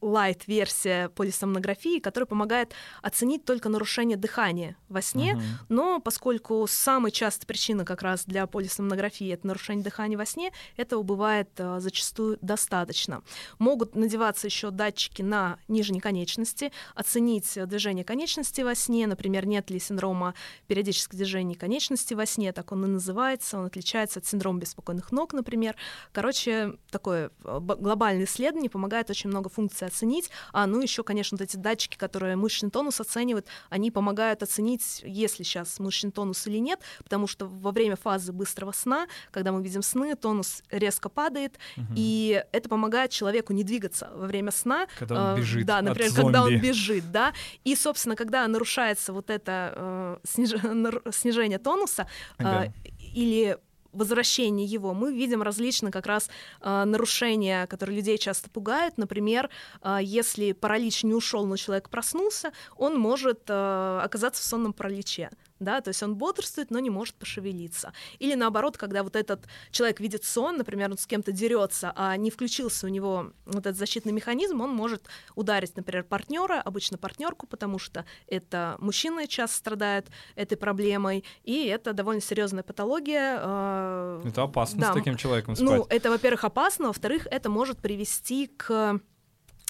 лайт-версия 0.00 1.08
полисомнографии, 1.10 1.98
которая 1.98 2.26
помогает 2.26 2.74
оценить 3.02 3.44
только 3.44 3.68
нарушение 3.68 4.16
дыхания 4.16 4.76
во 4.88 5.02
сне, 5.02 5.34
uh-huh. 5.34 5.66
но 5.68 6.00
поскольку 6.00 6.66
самая 6.68 7.10
частая 7.10 7.46
причина 7.46 7.84
как 7.84 8.02
раз 8.02 8.24
для 8.24 8.46
полисомнографии 8.46 9.32
это 9.32 9.46
нарушение 9.46 9.84
дыхания 9.84 10.16
во 10.16 10.26
сне, 10.26 10.52
этого 10.76 11.02
бывает 11.02 11.48
uh, 11.56 11.80
зачастую 11.80 12.38
достаточно. 12.40 13.22
Могут 13.58 13.94
надеваться 13.94 14.46
еще 14.46 14.70
датчики 14.70 15.22
на 15.22 15.58
нижней 15.68 16.00
конечности, 16.00 16.72
оценить 16.94 17.58
движение 17.66 18.04
конечности 18.04 18.60
во 18.62 18.74
сне, 18.74 19.06
например, 19.06 19.46
нет 19.46 19.70
ли 19.70 19.78
синдрома 19.78 20.34
периодического 20.66 21.16
движения 21.16 21.54
конечности 21.54 22.14
во 22.14 22.26
сне, 22.26 22.52
так 22.52 22.72
он 22.72 22.84
и 22.84 22.88
называется, 22.88 23.58
он 23.58 23.66
отличается 23.66 24.20
от 24.20 24.26
синдрома 24.26 24.60
беспокойных 24.60 25.12
ног, 25.12 25.32
например. 25.32 25.76
Короче, 26.12 26.74
такое 26.90 27.30
э, 27.44 27.60
глобальное 27.60 28.24
исследование 28.24 28.70
помогает 28.70 29.10
очень 29.10 29.30
много 29.30 29.48
функций 29.48 29.71
функции 29.72 29.86
оценить. 29.86 30.30
А, 30.52 30.66
ну, 30.66 30.80
еще, 30.80 31.02
конечно, 31.02 31.36
вот 31.36 31.42
эти 31.42 31.56
датчики, 31.56 31.96
которые 31.96 32.36
мышечный 32.36 32.70
тонус 32.70 33.00
оценивают, 33.00 33.46
они 33.70 33.90
помогают 33.90 34.42
оценить, 34.42 35.02
есть 35.04 35.38
ли 35.38 35.44
сейчас 35.44 35.78
мышечный 35.78 36.12
тонус 36.12 36.46
или 36.46 36.58
нет, 36.58 36.80
потому 37.02 37.26
что 37.26 37.46
во 37.46 37.70
время 37.70 37.96
фазы 37.96 38.32
быстрого 38.32 38.72
сна, 38.72 39.06
когда 39.30 39.52
мы 39.52 39.62
видим 39.62 39.82
сны, 39.82 40.14
тонус 40.14 40.62
резко 40.70 41.08
падает, 41.08 41.58
угу. 41.76 41.86
и 41.96 42.44
это 42.52 42.68
помогает 42.68 43.10
человеку 43.10 43.52
не 43.52 43.64
двигаться 43.64 44.10
во 44.14 44.26
время 44.26 44.50
сна. 44.50 44.86
Когда 44.98 45.32
он 45.32 45.40
бежит. 45.40 45.62
Э, 45.62 45.66
да, 45.66 45.82
например, 45.82 46.10
от 46.10 46.16
когда 46.16 46.42
он 46.42 46.60
бежит, 46.60 47.10
да. 47.10 47.32
И, 47.64 47.74
собственно, 47.74 48.16
когда 48.16 48.46
нарушается 48.46 49.12
вот 49.12 49.30
это 49.30 49.72
э, 49.76 50.16
сниж... 50.24 50.50
снижение 51.14 51.58
тонуса 51.58 52.06
ага. 52.38 52.66
э, 52.66 52.90
или 53.14 53.58
возвращении 53.98 54.66
его 54.66 54.94
мы 54.94 55.12
видим 55.12 55.42
различные 55.42 55.92
как 55.92 56.06
раз 56.06 56.30
э, 56.60 56.84
нарушения, 56.84 57.66
которые 57.66 57.96
людей 57.96 58.18
часто 58.18 58.50
пугают. 58.50 58.98
Например, 58.98 59.50
э, 59.82 59.98
если 60.02 60.52
паралич 60.52 61.04
не 61.04 61.14
ушел, 61.14 61.46
но 61.46 61.56
человек 61.56 61.90
проснулся, 61.90 62.52
он 62.76 62.98
может 62.98 63.42
э, 63.48 64.00
оказаться 64.02 64.42
в 64.42 64.46
сонном 64.46 64.72
параличе 64.72 65.30
да, 65.62 65.80
то 65.80 65.88
есть 65.88 66.02
он 66.02 66.16
бодрствует, 66.16 66.70
но 66.70 66.78
не 66.78 66.90
может 66.90 67.14
пошевелиться. 67.14 67.92
Или 68.18 68.34
наоборот, 68.34 68.76
когда 68.76 69.02
вот 69.02 69.16
этот 69.16 69.46
человек 69.70 70.00
видит 70.00 70.24
сон, 70.24 70.56
например, 70.56 70.90
он 70.90 70.98
с 70.98 71.06
кем-то 71.06 71.32
дерется, 71.32 71.92
а 71.96 72.16
не 72.16 72.30
включился 72.30 72.86
у 72.86 72.88
него 72.88 73.32
вот 73.46 73.66
этот 73.66 73.76
защитный 73.76 74.12
механизм, 74.12 74.60
он 74.60 74.70
может 74.70 75.06
ударить, 75.34 75.76
например, 75.76 76.04
партнера, 76.04 76.60
обычно 76.60 76.98
партнерку, 76.98 77.46
потому 77.46 77.78
что 77.78 78.04
это 78.26 78.76
мужчины 78.78 79.26
часто 79.26 79.56
страдают 79.56 80.06
этой 80.34 80.56
проблемой, 80.56 81.24
и 81.44 81.66
это 81.66 81.92
довольно 81.92 82.20
серьезная 82.20 82.62
патология. 82.62 83.38
э, 83.40 84.22
Это 84.26 84.42
опасно 84.42 84.80
да. 84.80 84.92
с 84.92 84.94
таким 84.94 85.16
человеком 85.16 85.56
спать. 85.56 85.68
Ну, 85.68 85.86
это, 85.88 86.10
во-первых, 86.10 86.44
опасно, 86.44 86.88
во-вторых, 86.88 87.26
это 87.30 87.48
может 87.48 87.78
привести 87.78 88.46
к 88.46 89.00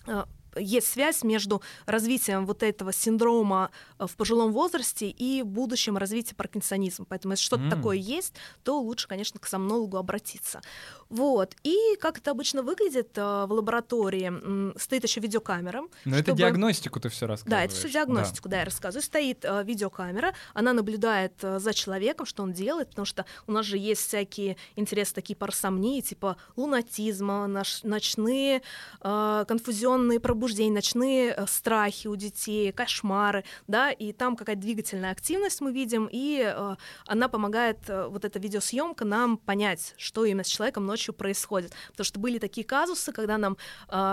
э, 0.06 0.24
есть 0.56 0.88
связь 0.88 1.22
между 1.22 1.62
развитием 1.86 2.46
вот 2.46 2.62
этого 2.62 2.92
синдрома 2.92 3.70
э, 3.98 4.06
в 4.06 4.16
пожилом 4.16 4.52
возрасте 4.52 5.08
и 5.08 5.42
будущем 5.42 5.96
развития 5.96 6.34
паркинсонизма. 6.34 7.04
Поэтому 7.08 7.32
если 7.32 7.44
что-то 7.44 7.64
М. 7.64 7.70
такое 7.70 7.96
есть, 7.96 8.34
то 8.62 8.80
лучше, 8.80 9.08
конечно, 9.08 9.38
к 9.40 9.46
сомнологу 9.46 9.96
обратиться. 9.96 10.60
Вот. 11.08 11.54
И 11.62 11.76
как 12.00 12.18
это 12.18 12.30
обычно 12.30 12.62
выглядит 12.62 13.16
э, 13.16 13.22
в 13.46 13.52
лаборатории? 13.52 14.78
Стоит 14.78 15.04
еще 15.04 15.20
видеокамера. 15.20 15.82
Но 16.04 16.16
это 16.16 16.24
чтобы- 16.26 16.38
диагностику 16.38 17.00
ты 17.00 17.08
все 17.08 17.26
Да, 17.26 17.32
рассказываешь. 17.32 17.70
это 17.70 17.74
все 17.78 17.88
диагностику, 17.90 18.48
да. 18.48 18.58
я 18.60 18.64
рассказываю. 18.64 19.02
Стоит 19.02 19.44
э, 19.44 19.62
видеокамера, 19.64 20.34
она 20.54 20.72
наблюдает 20.72 21.32
за 21.40 21.74
человеком, 21.74 22.26
что 22.26 22.42
он 22.42 22.52
делает, 22.52 22.90
потому 22.90 23.06
что 23.06 23.24
у 23.46 23.52
нас 23.52 23.66
же 23.66 23.78
есть 23.78 24.06
всякие 24.06 24.56
интересы 24.76 25.14
такие 25.14 25.36
парасомнии, 25.36 26.00
типа 26.00 26.36
лунатизма, 26.56 27.46
наш, 27.46 27.82
ночные 27.82 28.62
э, 29.00 29.44
конфузионные 29.46 30.18
пробуждения, 30.20 30.41
ночные 30.48 31.34
э, 31.36 31.46
страхи 31.46 32.08
у 32.08 32.16
детей, 32.16 32.72
кошмары, 32.72 33.44
да, 33.68 33.90
и 33.90 34.12
там 34.12 34.36
какая-то 34.36 34.60
двигательная 34.60 35.12
активность 35.12 35.60
мы 35.60 35.72
видим, 35.72 36.08
и 36.10 36.42
э, 36.44 36.76
она 37.06 37.28
помогает, 37.28 37.78
э, 37.88 38.06
вот 38.08 38.24
эта 38.24 38.38
видеосъемка, 38.38 39.04
нам 39.04 39.36
понять, 39.36 39.94
что 39.96 40.24
именно 40.24 40.44
с 40.44 40.48
человеком 40.48 40.86
ночью 40.86 41.14
происходит. 41.14 41.72
Потому 41.90 42.04
что 42.04 42.18
были 42.18 42.38
такие 42.38 42.66
казусы, 42.66 43.12
когда 43.12 43.38
нам 43.38 43.56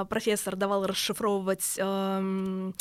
профессор 0.09 0.55
давал 0.55 0.86
расшифровывать 0.86 1.75
эм, 1.77 2.75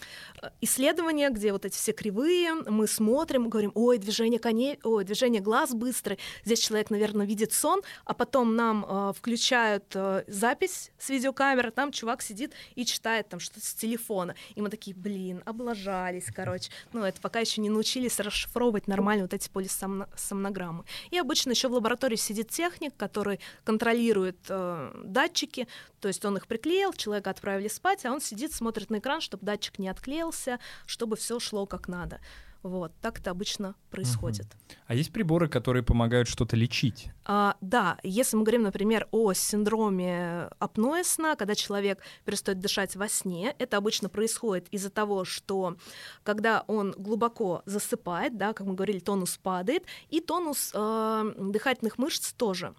исследования, 0.61 1.31
где 1.31 1.53
вот 1.53 1.65
эти 1.65 1.77
все 1.77 1.93
кривые, 1.93 2.55
мы 2.55 2.87
смотрим, 2.87 3.49
говорим, 3.49 3.73
ой, 3.75 3.99
движение 3.99 4.39
коней, 4.39 4.79
ой, 4.83 5.05
движение 5.05 5.41
глаз 5.41 5.75
быстрое, 5.75 6.19
здесь 6.45 6.61
человек, 6.61 6.91
наверное, 6.91 7.27
видит 7.27 7.53
сон, 7.53 7.83
а 8.05 8.15
потом 8.15 8.57
нам 8.57 9.13
включают 9.15 9.97
запись 10.27 10.91
с 10.99 11.09
видеокамеры, 11.09 11.71
там 11.71 11.93
чувак 11.93 12.23
сидит 12.23 12.53
и 12.75 12.85
читает 12.85 13.29
там 13.29 13.38
что-то 13.41 13.67
с 13.67 13.75
телефона, 13.75 14.35
и 14.55 14.61
мы 14.61 14.71
такие, 14.71 14.97
блин, 14.97 15.43
облажались, 15.45 16.27
короче. 16.35 16.71
Ну, 16.93 17.03
это 17.05 17.21
пока 17.21 17.41
еще 17.41 17.61
не 17.61 17.71
научились 17.71 18.21
расшифровывать 18.21 18.89
нормально 18.89 19.25
вот 19.25 19.35
эти 19.35 19.49
полисомнограммы. 19.49 20.85
И 21.11 21.19
обычно 21.19 21.51
еще 21.51 21.69
в 21.69 21.73
лаборатории 21.73 22.17
сидит 22.17 22.51
техник, 22.51 22.95
который 22.97 23.41
контролирует 23.65 24.39
э, 24.49 25.03
датчики, 25.05 25.69
то 26.01 26.09
есть 26.09 26.25
он 26.25 26.37
их 26.37 26.47
приклеил, 26.47 26.93
человека 26.93 27.31
отправили 27.31 27.69
спать, 27.69 28.05
а 28.05 28.13
он 28.13 28.21
сидит, 28.21 28.53
смотрит 28.53 28.91
на 28.91 28.99
экран, 28.99 29.21
чтобы 29.21 29.45
датчик 29.45 29.79
не 29.79 29.89
отклеился, 29.89 30.59
чтобы 30.87 31.17
все 31.17 31.39
шло 31.41 31.67
как 31.67 31.89
надо. 31.89 32.21
Вот, 32.63 32.93
так 33.01 33.21
это 33.21 33.31
обычно 33.31 33.77
происходит. 33.91 34.47
А 34.87 34.95
есть 34.95 35.13
приборы, 35.13 35.49
которые 35.49 35.85
помогают 35.85 36.27
что-то 36.27 36.57
лечить? 36.57 37.11
А, 37.25 37.57
да, 37.61 37.99
если 38.03 38.37
мы 38.37 38.43
говорим, 38.43 38.63
например, 38.63 39.07
о 39.13 39.33
синдроме 39.33 40.49
апноэ 40.59 41.05
сна, 41.05 41.37
когда 41.37 41.55
человек 41.55 42.01
перестает 42.25 42.59
дышать 42.59 42.97
во 42.97 43.09
сне, 43.09 43.55
это 43.59 43.77
обычно 43.77 44.09
происходит 44.09 44.67
из-за 44.73 44.91
того, 44.91 45.25
что 45.25 45.77
когда 46.25 46.65
он 46.67 46.95
глубоко 46.99 47.63
засыпает, 47.65 48.37
да, 48.37 48.53
как 48.53 48.67
мы 48.67 48.75
говорили, 48.75 48.99
тонус 48.99 49.39
падает, 49.39 49.85
и 50.11 50.21
тонус 50.21 50.73
э, 50.75 51.33
дыхательных 51.39 51.97
мышц 51.97 52.33
тоже 52.33 52.75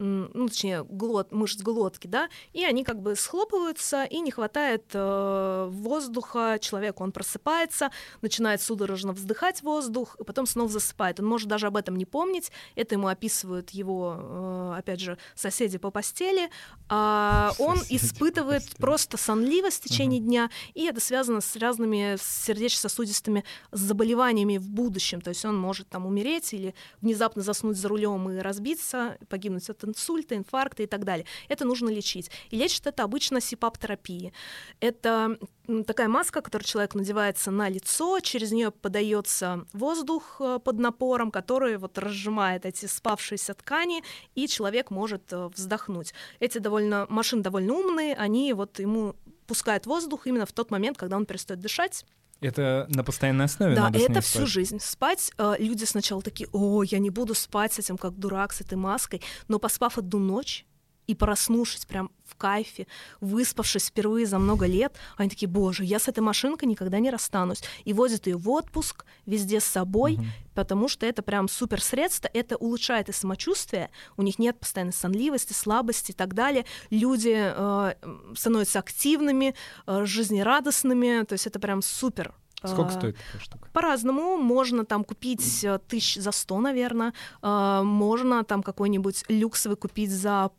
ну, 0.00 0.48
точнее, 0.48 0.82
глот, 0.84 1.30
мышц 1.30 1.60
глотки, 1.60 2.06
да, 2.06 2.28
и 2.52 2.64
они 2.64 2.84
как 2.84 3.00
бы 3.02 3.14
схлопываются, 3.16 4.04
и 4.04 4.20
не 4.20 4.30
хватает 4.30 4.84
э, 4.94 5.68
воздуха 5.70 6.58
человеку. 6.60 7.04
Он 7.04 7.12
просыпается, 7.12 7.90
начинает 8.22 8.62
судорожно 8.62 9.12
вздыхать 9.12 9.62
воздух, 9.62 10.16
и 10.18 10.24
потом 10.24 10.46
снова 10.46 10.70
засыпает. 10.70 11.20
Он 11.20 11.26
может 11.26 11.48
даже 11.48 11.66
об 11.66 11.76
этом 11.76 11.96
не 11.96 12.06
помнить. 12.06 12.50
Это 12.76 12.94
ему 12.94 13.08
описывают 13.08 13.70
его, 13.70 14.16
э, 14.18 14.74
опять 14.78 15.00
же, 15.00 15.18
соседи 15.34 15.76
по 15.76 15.90
постели. 15.90 16.48
А 16.88 17.52
он 17.58 17.76
Соседи 17.76 17.96
испытывает 17.96 18.62
постели. 18.62 18.80
просто 18.80 19.16
сонливость 19.18 19.84
в 19.84 19.88
течение 19.88 20.20
дня, 20.20 20.50
и 20.74 20.84
это 20.86 21.00
связано 21.00 21.40
с 21.42 21.56
разными 21.56 22.16
сердечно-сосудистыми 22.18 23.44
заболеваниями 23.70 24.56
в 24.56 24.68
будущем. 24.70 25.20
То 25.20 25.28
есть 25.28 25.44
он 25.44 25.58
может 25.58 25.88
там 25.88 26.06
умереть 26.06 26.54
или 26.54 26.74
внезапно 27.02 27.42
заснуть 27.42 27.76
за 27.76 27.88
рулем 27.88 28.30
и 28.30 28.38
разбиться, 28.38 29.18
погибнуть 29.28 29.68
от 29.68 29.89
инсульта, 29.90 30.36
инфаркта 30.36 30.82
и 30.82 30.86
так 30.86 31.04
далее. 31.04 31.26
Это 31.48 31.64
нужно 31.64 31.88
лечить. 31.88 32.30
И 32.50 32.56
лечит 32.56 32.86
это 32.86 33.02
обычно 33.02 33.40
СИПАП-терапией. 33.40 34.32
Это 34.80 35.38
такая 35.86 36.08
маска, 36.08 36.40
которую 36.40 36.66
человек 36.66 36.94
надевается 36.94 37.50
на 37.50 37.68
лицо, 37.68 38.20
через 38.20 38.52
нее 38.52 38.70
подается 38.70 39.66
воздух 39.72 40.36
э, 40.40 40.58
под 40.62 40.78
напором, 40.78 41.30
который 41.30 41.76
вот 41.76 41.96
разжимает 41.98 42.66
эти 42.66 42.86
спавшиеся 42.86 43.54
ткани, 43.54 44.02
и 44.34 44.48
человек 44.48 44.90
может 44.90 45.32
э, 45.32 45.48
вздохнуть. 45.54 46.12
Эти 46.40 46.58
довольно 46.58 47.06
машины 47.08 47.42
довольно 47.42 47.74
умные, 47.74 48.14
они 48.14 48.52
вот 48.52 48.80
ему 48.80 49.14
пускают 49.46 49.86
воздух 49.86 50.26
именно 50.26 50.46
в 50.46 50.52
тот 50.52 50.70
момент, 50.70 50.96
когда 50.96 51.16
он 51.16 51.26
перестает 51.26 51.60
дышать. 51.60 52.04
Это 52.40 52.86
на 52.88 53.04
постоянной 53.04 53.44
основе 53.44 53.74
Да, 53.74 53.90
это 53.92 54.20
всю 54.20 54.38
спать? 54.38 54.48
жизнь. 54.48 54.78
Спать 54.80 55.30
э, 55.36 55.56
люди 55.58 55.84
сначала 55.84 56.22
такие, 56.22 56.48
о, 56.52 56.82
я 56.82 56.98
не 56.98 57.10
буду 57.10 57.34
спать 57.34 57.74
с 57.74 57.78
этим 57.78 57.98
как 57.98 58.18
дурак, 58.18 58.52
с 58.52 58.60
этой 58.62 58.76
маской, 58.76 59.20
но 59.48 59.58
поспав 59.58 59.98
одну 59.98 60.18
ночь 60.18 60.64
и 61.10 61.14
проснувшись 61.14 61.84
прям 61.86 62.10
в 62.24 62.36
кайфе, 62.36 62.86
выспавшись 63.20 63.88
впервые 63.88 64.24
за 64.26 64.38
много 64.38 64.66
лет, 64.66 64.94
они 65.16 65.28
такие, 65.28 65.48
боже, 65.48 65.84
я 65.84 65.98
с 65.98 66.06
этой 66.08 66.20
машинкой 66.20 66.68
никогда 66.68 67.00
не 67.00 67.10
расстанусь. 67.10 67.62
И 67.84 67.92
возят 67.92 68.26
ее 68.28 68.36
в 68.36 68.48
отпуск, 68.48 69.04
везде 69.26 69.58
с 69.60 69.64
собой, 69.64 70.12
Мгм. 70.16 70.26
потому 70.54 70.88
что 70.88 71.06
это 71.06 71.22
прям 71.22 71.48
супер 71.48 71.82
средство, 71.82 72.30
это 72.32 72.56
улучшает 72.56 73.08
и 73.08 73.12
самочувствие, 73.12 73.90
у 74.16 74.22
них 74.22 74.38
нет 74.38 74.58
постоянной 74.60 74.92
сонливости, 74.92 75.52
слабости 75.52 76.12
и 76.12 76.14
так 76.14 76.34
далее. 76.34 76.64
Люди 76.90 77.34
э, 77.36 77.94
становятся 78.36 78.78
активными, 78.78 79.54
э, 79.86 80.04
жизнерадостными, 80.04 81.24
то 81.24 81.32
есть 81.34 81.46
это 81.46 81.58
прям 81.58 81.82
супер. 81.82 82.32
Сколько 82.62 82.90
Э, 82.92 82.98
стоит 82.98 83.16
такая 83.16 83.40
штука? 83.42 83.68
по-разному. 83.72 84.36
Можно 84.36 84.84
там 84.84 85.02
купить 85.04 85.64
э, 85.64 85.78
тысяч 85.88 86.16
за 86.22 86.30
сто, 86.30 86.60
наверное. 86.60 87.12
Э, 87.42 87.80
Можно 87.82 88.44
там 88.44 88.62
какой-нибудь 88.62 89.24
люксовый 89.28 89.76
купить 89.78 90.10
за 90.10 90.50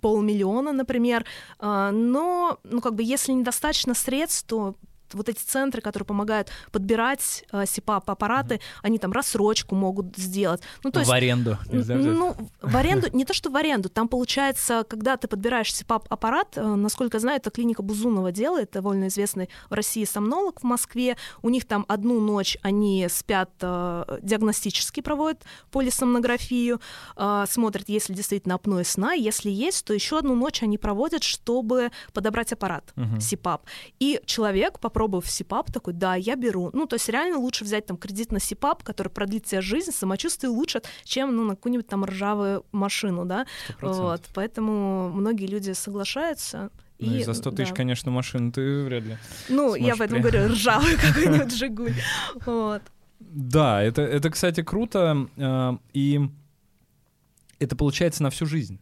полмиллиона, 0.00 0.72
например. 0.72 1.24
Э, 1.60 1.90
Но, 1.92 2.58
ну, 2.64 2.80
как 2.80 2.94
бы, 2.94 3.02
если 3.02 3.32
недостаточно 3.32 3.94
средств, 3.94 4.46
то 4.46 4.74
вот 5.14 5.28
эти 5.28 5.42
центры, 5.42 5.80
которые 5.80 6.06
помогают 6.06 6.48
подбирать 6.72 7.44
э, 7.52 7.64
СИПАП-аппараты, 7.66 8.60
они 8.82 8.98
там 8.98 9.12
рассрочку 9.12 9.74
могут 9.74 10.16
сделать. 10.16 10.62
Ну, 10.84 10.90
то 10.90 11.00
есть 11.00 11.10
в 11.10 11.12
аренду 11.12 11.58
ну, 12.18 12.36
в 12.60 12.76
аренду, 12.76 13.08
не 13.12 13.24
то, 13.24 13.34
что 13.34 13.50
в 13.50 13.56
аренду, 13.56 13.88
там 13.88 14.08
получается, 14.08 14.84
когда 14.88 15.16
ты 15.16 15.28
подбираешь 15.28 15.74
СИПАП-аппарат, 15.74 16.56
э, 16.56 16.62
насколько 16.62 17.16
я 17.16 17.20
знаю, 17.20 17.38
это 17.38 17.50
клиника 17.50 17.82
Бузунова 17.82 18.32
делает, 18.32 18.72
довольно 18.72 19.08
известный 19.08 19.48
в 19.70 19.74
России 19.74 20.04
сомнолог 20.04 20.60
в 20.60 20.64
Москве, 20.64 21.16
у 21.42 21.48
них 21.48 21.66
там 21.66 21.84
одну 21.88 22.20
ночь 22.20 22.56
они 22.62 23.06
спят, 23.10 23.50
э, 23.60 24.18
диагностически 24.22 25.00
проводят 25.00 25.42
полисомнографию, 25.70 26.80
э, 27.16 27.44
смотрят, 27.48 27.88
есть 27.88 28.08
ли 28.08 28.14
действительно 28.14 28.54
апноэ 28.54 28.84
сна, 28.84 29.12
если 29.12 29.50
есть, 29.50 29.84
то 29.84 29.94
еще 29.94 30.18
одну 30.18 30.34
ночь 30.34 30.62
они 30.62 30.78
проводят, 30.78 31.22
чтобы 31.22 31.90
подобрать 32.12 32.52
аппарат 32.52 32.92
Мгм. 32.96 33.20
СИПАП. 33.20 33.62
И 34.00 34.20
человек, 34.24 34.78
попробовав 34.98 35.26
СИПАП, 35.26 35.70
такой, 35.70 35.92
да, 35.94 36.16
я 36.16 36.34
беру. 36.34 36.70
Ну, 36.72 36.86
то 36.86 36.96
есть 36.96 37.08
реально 37.08 37.38
лучше 37.38 37.64
взять 37.64 37.86
там 37.86 37.96
кредит 37.96 38.32
на 38.32 38.40
СИПАП, 38.40 38.82
который 38.82 39.08
продлит 39.08 39.44
тебе 39.44 39.60
жизнь, 39.60 39.92
самочувствие 39.92 40.50
улучшит, 40.50 40.88
чем 41.04 41.36
ну, 41.36 41.44
на 41.44 41.54
какую-нибудь 41.54 41.86
там 41.86 42.04
ржавую 42.04 42.64
машину, 42.72 43.24
да. 43.24 43.46
Сто 43.64 43.74
процентов. 43.78 44.04
Вот, 44.04 44.22
поэтому 44.34 45.10
многие 45.10 45.46
люди 45.46 45.70
соглашаются. 45.72 46.70
Ну 46.98 47.14
и 47.14 47.22
за 47.22 47.34
100 47.34 47.50
тысяч, 47.52 47.68
да. 47.68 47.74
конечно, 47.76 48.10
машину 48.10 48.50
ты 48.50 48.82
вряд 48.82 49.04
ли. 49.04 49.18
Ну, 49.48 49.76
я 49.76 49.94
поэтому 49.96 50.20
при- 50.20 50.30
говорю, 50.30 50.52
ржавый 50.52 50.96
какой-нибудь 51.00 51.54
Жигуль. 51.54 51.94
Вот. 52.44 52.82
Да, 53.20 53.80
это, 53.80 54.02
это 54.02 54.30
кстати, 54.30 54.64
круто. 54.64 55.28
э, 55.36 55.76
И 55.92 56.20
это 57.60 57.76
получается 57.76 58.24
на 58.24 58.30
всю 58.30 58.46
жизнь. 58.46 58.80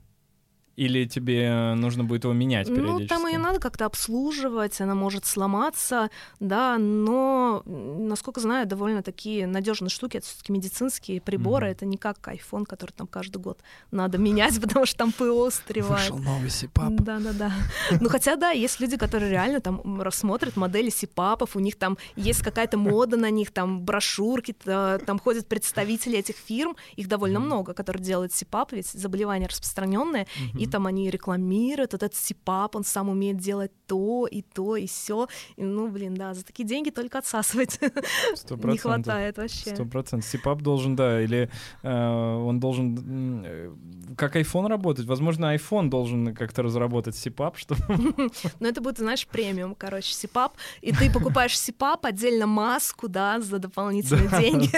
Или 0.76 1.06
тебе 1.06 1.72
нужно 1.74 2.04
будет 2.04 2.24
его 2.24 2.34
менять 2.34 2.68
периодически? 2.68 3.02
Ну, 3.02 3.08
там 3.08 3.26
ее 3.26 3.38
надо 3.38 3.58
как-то 3.60 3.86
обслуживать, 3.86 4.78
она 4.80 4.94
может 4.94 5.24
сломаться, 5.24 6.10
да, 6.38 6.76
но, 6.76 7.62
насколько 7.64 8.40
знаю, 8.40 8.66
довольно 8.66 9.02
такие 9.02 9.46
надежные 9.46 9.88
штуки, 9.88 10.18
это 10.18 10.26
все-таки 10.26 10.52
медицинские 10.52 11.22
приборы, 11.22 11.68
mm-hmm. 11.68 11.72
это 11.72 11.86
не 11.86 11.96
как 11.96 12.18
iPhone, 12.28 12.66
который 12.66 12.92
там 12.92 13.06
каждый 13.06 13.38
год 13.38 13.58
надо 13.90 14.18
менять, 14.18 14.60
потому 14.60 14.84
что 14.84 14.98
там 14.98 15.12
ПО 15.12 15.46
устаревает. 15.46 16.10
Вышел 16.10 16.18
новый 16.18 16.50
сипап. 16.50 16.90
Да-да-да. 16.90 17.52
Ну, 17.98 18.10
хотя, 18.10 18.36
да, 18.36 18.50
есть 18.50 18.78
люди, 18.78 18.98
которые 18.98 19.30
реально 19.30 19.60
там 19.60 20.02
рассмотрят 20.02 20.56
модели 20.56 20.90
сипапов, 20.90 21.56
у 21.56 21.60
них 21.60 21.76
там 21.76 21.96
есть 22.16 22.42
какая-то 22.42 22.76
мода 22.76 23.16
на 23.16 23.30
них, 23.30 23.50
там 23.50 23.80
брошюрки, 23.80 24.52
там 24.52 25.18
ходят 25.18 25.48
представители 25.48 26.18
этих 26.18 26.36
фирм, 26.36 26.76
их 26.96 27.08
довольно 27.08 27.40
много, 27.40 27.72
которые 27.72 28.02
делают 28.02 28.34
сипап, 28.34 28.72
ведь 28.72 28.88
заболевание 28.88 29.48
распространенное, 29.48 30.26
и 30.58 30.65
там 30.66 30.86
они 30.86 31.10
рекламируют, 31.10 31.94
этот 31.94 32.14
сипап, 32.14 32.76
он 32.76 32.84
сам 32.84 33.08
умеет 33.08 33.38
делать 33.38 33.72
то 33.86 34.26
и 34.26 34.42
то 34.42 34.76
и 34.76 34.86
все. 34.86 35.28
ну, 35.56 35.88
блин, 35.88 36.14
да, 36.14 36.34
за 36.34 36.44
такие 36.44 36.66
деньги 36.66 36.90
только 36.90 37.18
отсасывать 37.18 37.80
не 38.64 38.78
хватает 38.78 39.38
вообще. 39.38 39.74
Сто 39.74 39.84
процентов. 39.84 40.28
Сипап 40.28 40.62
должен, 40.62 40.96
да, 40.96 41.22
или 41.22 41.50
э, 41.82 41.88
он 41.88 42.60
должен 42.60 43.44
э, 43.44 43.72
как 44.16 44.36
iPhone 44.36 44.68
работать. 44.68 45.06
Возможно, 45.06 45.54
iPhone 45.54 45.88
должен 45.88 46.34
как-то 46.34 46.62
разработать 46.62 47.16
сипап, 47.16 47.56
чтобы... 47.58 47.80
Ну, 48.60 48.68
это 48.68 48.80
будет, 48.80 48.98
знаешь, 48.98 49.26
премиум, 49.26 49.74
короче, 49.74 50.12
сипап. 50.12 50.56
И 50.80 50.92
ты 50.92 51.10
покупаешь 51.10 51.58
сипап, 51.58 52.06
отдельно 52.06 52.46
маску, 52.46 53.08
да, 53.08 53.40
за 53.40 53.58
дополнительные 53.58 54.28
деньги. 54.28 54.70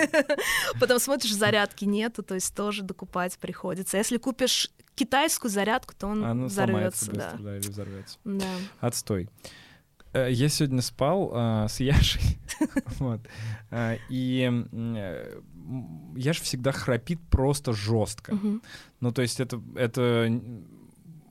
Потом 0.80 0.99
смотришь, 0.99 1.34
зарядки 1.34 1.84
нету, 1.84 2.22
то 2.22 2.34
есть 2.34 2.55
тоже 2.55 2.82
докупать 2.82 3.39
приходится. 3.39 3.97
Если 3.97 4.16
купишь 4.16 4.70
китайскую 4.99 5.51
зарядку, 5.51 5.94
то 5.96 6.09
он 6.09 6.24
Она 6.24 6.46
взорвется. 6.46 7.12
да. 7.12 7.34
да, 7.38 7.57
или 7.57 7.68
взорвется. 7.68 8.18
Да. 8.24 8.46
Отстой. 8.80 9.28
Э, 10.12 10.28
я 10.30 10.49
сегодня 10.49 10.82
спал 10.82 11.30
э, 11.34 11.66
с 11.68 11.80
Яшей, 11.80 12.38
вот, 12.99 13.20
э, 13.70 13.99
и 14.09 14.51
э, 14.72 15.40
Яш 16.16 16.40
всегда 16.40 16.72
храпит 16.72 17.20
просто 17.30 17.72
жестко. 17.72 18.36
Ну, 19.01 19.12
то 19.12 19.22
есть 19.22 19.38
это, 19.40 19.61
это 19.76 20.26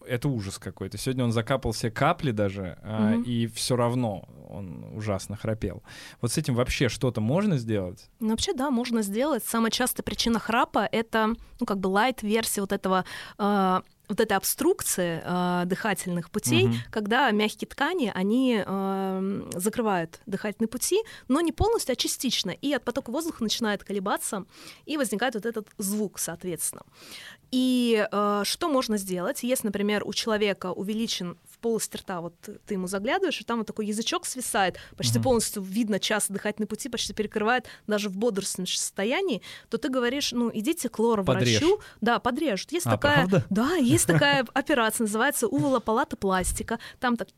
это 0.08 0.30
ужас 0.30 0.58
какой-то. 0.58 0.98
Сегодня 0.98 1.24
он 1.24 1.32
закапал 1.32 1.72
все 1.72 1.92
капли 1.92 2.32
даже, 2.32 2.78
а, 2.84 3.16
и 3.16 3.48
все 3.48 3.76
равно 3.76 4.28
он 4.50 4.86
ужасно 4.96 5.36
храпел. 5.36 5.84
Вот 6.22 6.32
с 6.32 6.38
этим 6.38 6.56
вообще 6.56 6.90
что-то 6.90 7.22
можно 7.22 7.58
сделать? 7.58 8.10
Ну, 8.20 8.30
вообще, 8.30 8.54
да, 8.54 8.72
можно 8.72 9.02
сделать. 9.02 9.44
Самая 9.46 9.72
частая 9.72 10.04
причина 10.04 10.40
храпа— 10.40 10.88
это, 10.92 11.36
ну, 11.60 11.66
как 11.66 11.80
бы 11.80 11.88
лайт-версия 11.88 12.62
вот 12.62 12.72
этого 12.72 13.06
э, 13.38 13.82
вот 14.08 14.20
этой 14.20 14.38
обструкции 14.38 15.22
э, 15.24 15.66
дыхательных 15.66 16.32
путей, 16.32 16.68
угу. 16.68 16.76
когда 16.92 17.30
мягкие 17.32 17.68
ткани, 17.68 18.12
они 18.14 18.64
э, 18.66 19.42
закрывают 19.56 20.22
дыхательные 20.26 20.70
пути, 20.70 21.02
но 21.28 21.42
не 21.42 21.52
полностью, 21.52 21.94
а 21.94 21.96
частично, 21.96 22.52
и 22.52 22.74
от 22.74 22.84
потока 22.84 23.12
воздуха 23.12 23.44
начинает 23.44 23.84
колебаться, 23.84 24.46
и 24.86 24.98
возникает 24.98 25.36
вот 25.36 25.46
этот 25.46 25.68
звук, 25.78 26.20
соответственно. 26.20 26.84
И 27.52 28.06
э, 28.12 28.42
что 28.46 28.70
можно 28.70 28.98
сделать, 28.98 29.44
если, 29.44 29.68
например, 29.68 30.04
у 30.06 30.14
человека 30.14 30.72
увеличен 30.72 31.38
в 31.50 31.58
полости 31.60 31.98
рта, 31.98 32.22
вот 32.22 32.34
ты 32.42 32.74
ему 32.74 32.88
заглядываешь, 32.88 33.40
и 33.40 33.44
там 33.44 33.60
вот 33.60 33.68
такой 33.68 33.88
язычок 33.88 34.26
свисает, 34.26 34.78
почти 34.96 35.18
mm-hmm. 35.20 35.24
полностью 35.24 35.64
видно 35.64 36.00
час 36.00 36.28
дыхательные 36.30 36.68
пути, 36.68 36.90
почти 36.90 37.14
перекрывает 37.14 37.66
даже 37.88 38.10
в 38.10 38.18
бодрственном 38.18 38.68
состоянии, 38.68 39.42
то 39.70 39.78
ты 39.78 39.90
говоришь, 39.90 40.34
ну, 40.34 40.52
идите 40.54 40.90
к 40.90 41.00
лор-врачу. 41.00 41.80
Да, 42.02 42.20
подрежут. 42.20 42.72
Есть 42.72 42.86
а, 42.86 42.92
такая... 42.92 43.28
Правда? 43.28 43.46
Да, 43.50 43.76
есть 43.76 44.08
такая 44.08 44.46
операция, 44.54 45.06
называется 45.06 45.48
уволопалата 45.48 46.18
пластика. 46.18 46.80
Там 47.00 47.16
так 47.16 47.30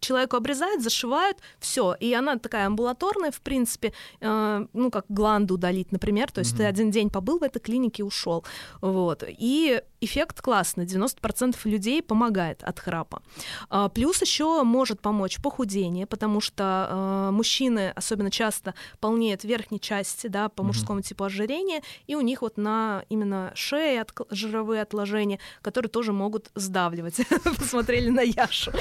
человеку 0.00 0.36
обрезают, 0.36 0.82
зашивают, 0.82 1.38
все. 1.58 1.94
И 2.00 2.12
она 2.14 2.38
такая 2.38 2.66
амбулаторная, 2.66 3.30
в 3.30 3.40
принципе, 3.40 3.92
э, 4.20 4.66
ну, 4.72 4.90
как 4.90 5.04
гланду 5.08 5.54
удалить, 5.54 5.92
например. 5.92 6.30
То 6.32 6.40
есть 6.40 6.54
mm-hmm. 6.54 6.58
ты 6.58 6.64
один 6.64 6.90
день 6.90 7.10
побыл 7.10 7.38
в 7.38 7.42
этой 7.42 7.60
клинике 7.60 8.02
и 8.02 8.06
ушел. 8.06 8.44
Вот. 8.80 9.24
И 9.26 9.82
эффект 10.00 10.40
классный. 10.40 10.84
90% 10.84 11.56
людей 11.64 12.02
помогает 12.02 12.62
от 12.62 12.80
храпа. 12.80 13.22
А, 13.68 13.88
плюс 13.88 14.20
еще 14.22 14.62
может 14.62 15.00
помочь 15.00 15.38
похудение, 15.42 16.06
потому 16.06 16.40
что 16.40 16.88
э, 16.90 17.30
мужчины 17.32 17.92
особенно 17.94 18.30
часто 18.30 18.74
полнеют 19.00 19.42
в 19.42 19.44
верхней 19.44 19.80
части, 19.80 20.26
да, 20.26 20.48
по 20.48 20.62
mm-hmm. 20.62 20.66
мужскому 20.66 21.02
типу 21.02 21.24
ожирения, 21.24 21.82
и 22.06 22.14
у 22.14 22.20
них 22.20 22.42
вот 22.42 22.56
на 22.56 23.04
именно 23.08 23.52
шее 23.54 24.02
от, 24.02 24.12
жировые 24.30 24.82
отложения, 24.82 25.38
которые 25.62 25.90
тоже 25.90 26.12
могут 26.12 26.50
сдавливать. 26.54 27.16
Посмотрели 27.58 28.08
на 28.10 28.20
Яшу. 28.20 28.72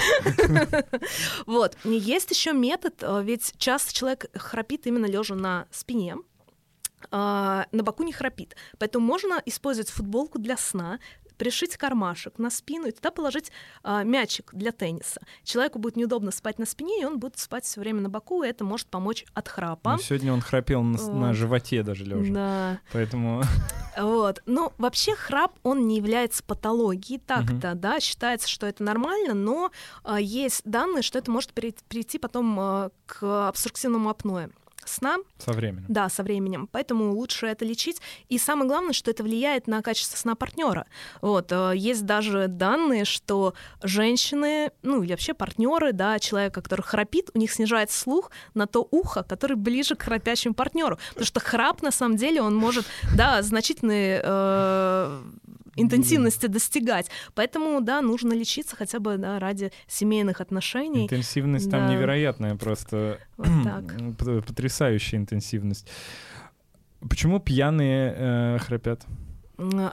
Вот. 1.45 1.77
Есть 1.83 2.31
еще 2.31 2.53
метод, 2.53 2.95
э, 3.01 3.21
ведь 3.23 3.53
часто 3.57 3.93
человек 3.93 4.25
храпит 4.33 4.87
именно 4.87 5.05
лежа 5.05 5.35
на 5.35 5.67
спине, 5.71 6.15
а, 6.15 6.28
на 7.11 7.65
боку 7.71 8.03
не 8.03 8.13
храпит. 8.13 8.55
Поэтому 8.77 9.05
можно 9.05 9.41
использовать 9.45 9.89
футболку 9.89 10.39
для 10.39 10.57
сна, 10.57 10.99
пришить 11.39 11.77
кармашек 11.77 12.37
на 12.37 12.51
спину 12.51 12.87
и 12.87 12.91
туда 12.91 13.09
положить 13.09 13.51
а, 13.81 14.03
мячик 14.03 14.53
для 14.53 14.71
тенниса. 14.71 15.21
Человеку 15.43 15.79
будет 15.79 15.95
неудобно 15.95 16.31
спать 16.31 16.59
на 16.59 16.65
спине, 16.65 17.01
и 17.01 17.05
он 17.05 17.17
будет 17.17 17.39
спать 17.39 17.63
все 17.63 17.79
время 17.79 18.01
на 18.01 18.09
боку, 18.09 18.43
и 18.43 18.47
это 18.47 18.65
может 18.65 18.87
помочь 18.87 19.25
от 19.33 19.47
храпа. 19.47 19.93
Ну, 19.93 19.99
сегодня 19.99 20.33
он 20.33 20.41
храпел 20.41 20.83
на, 20.83 21.01
на 21.11 21.33
животе 21.33 21.81
даже 21.81 22.03
лежа. 22.03 22.33
Да. 22.33 22.79
Поэтому. 22.91 23.41
Вот. 23.97 24.41
Ну, 24.45 24.71
вообще 24.77 25.13
храп, 25.13 25.51
он 25.61 25.87
не 25.87 25.97
является 25.97 26.41
патологией 26.41 27.19
так-то, 27.19 27.71
угу. 27.71 27.79
да, 27.79 27.99
считается, 27.99 28.47
что 28.47 28.65
это 28.65 28.81
нормально, 28.81 29.33
но 29.33 29.71
а, 30.03 30.21
есть 30.21 30.61
данные, 30.63 31.01
что 31.01 31.19
это 31.19 31.29
может 31.29 31.51
прийти 31.51 32.17
потом 32.17 32.57
а, 32.59 32.91
к 33.05 33.47
обструктивному 33.49 34.09
апноэ 34.09 34.49
сна. 34.85 35.17
Со 35.37 35.51
временем. 35.51 35.85
Да, 35.87 36.09
со 36.09 36.23
временем. 36.23 36.67
Поэтому 36.71 37.13
лучше 37.13 37.47
это 37.47 37.65
лечить. 37.65 38.01
И 38.29 38.37
самое 38.37 38.67
главное, 38.67 38.93
что 38.93 39.11
это 39.11 39.23
влияет 39.23 39.67
на 39.67 39.81
качество 39.81 40.17
сна 40.17 40.35
партнера. 40.35 40.85
Вот. 41.21 41.51
Э, 41.51 41.73
есть 41.75 42.05
даже 42.05 42.47
данные, 42.47 43.05
что 43.05 43.53
женщины, 43.81 44.71
ну 44.81 45.03
или 45.03 45.11
вообще 45.11 45.33
партнеры, 45.33 45.93
да, 45.93 46.19
человека, 46.19 46.61
который 46.61 46.81
храпит, 46.81 47.29
у 47.33 47.37
них 47.37 47.51
снижается 47.51 47.99
слух 47.99 48.31
на 48.53 48.67
то 48.67 48.87
ухо, 48.91 49.23
который 49.23 49.57
ближе 49.57 49.95
к 49.95 50.03
храпящему 50.03 50.53
партнеру. 50.53 50.97
Потому 51.09 51.25
что 51.25 51.39
храп, 51.39 51.81
на 51.81 51.91
самом 51.91 52.17
деле, 52.17 52.41
он 52.41 52.55
может, 52.55 52.85
да, 53.15 53.41
значительные 53.41 54.21
э, 54.23 55.21
интенсивности 55.81 56.47
достигать. 56.47 57.09
Поэтому, 57.35 57.81
да, 57.81 58.01
нужно 58.01 58.33
лечиться 58.33 58.75
хотя 58.75 58.99
бы 58.99 59.17
да, 59.17 59.39
ради 59.39 59.71
семейных 59.87 60.41
отношений. 60.41 61.03
Интенсивность 61.03 61.69
да. 61.69 61.79
там 61.79 61.89
невероятная 61.89 62.55
просто. 62.55 63.19
Вот 63.37 63.47
так. 63.63 63.83
Потрясающая 64.47 65.19
интенсивность. 65.19 65.87
Почему 67.07 67.39
пьяные 67.39 68.13
э, 68.15 68.57
храпят? 68.59 69.05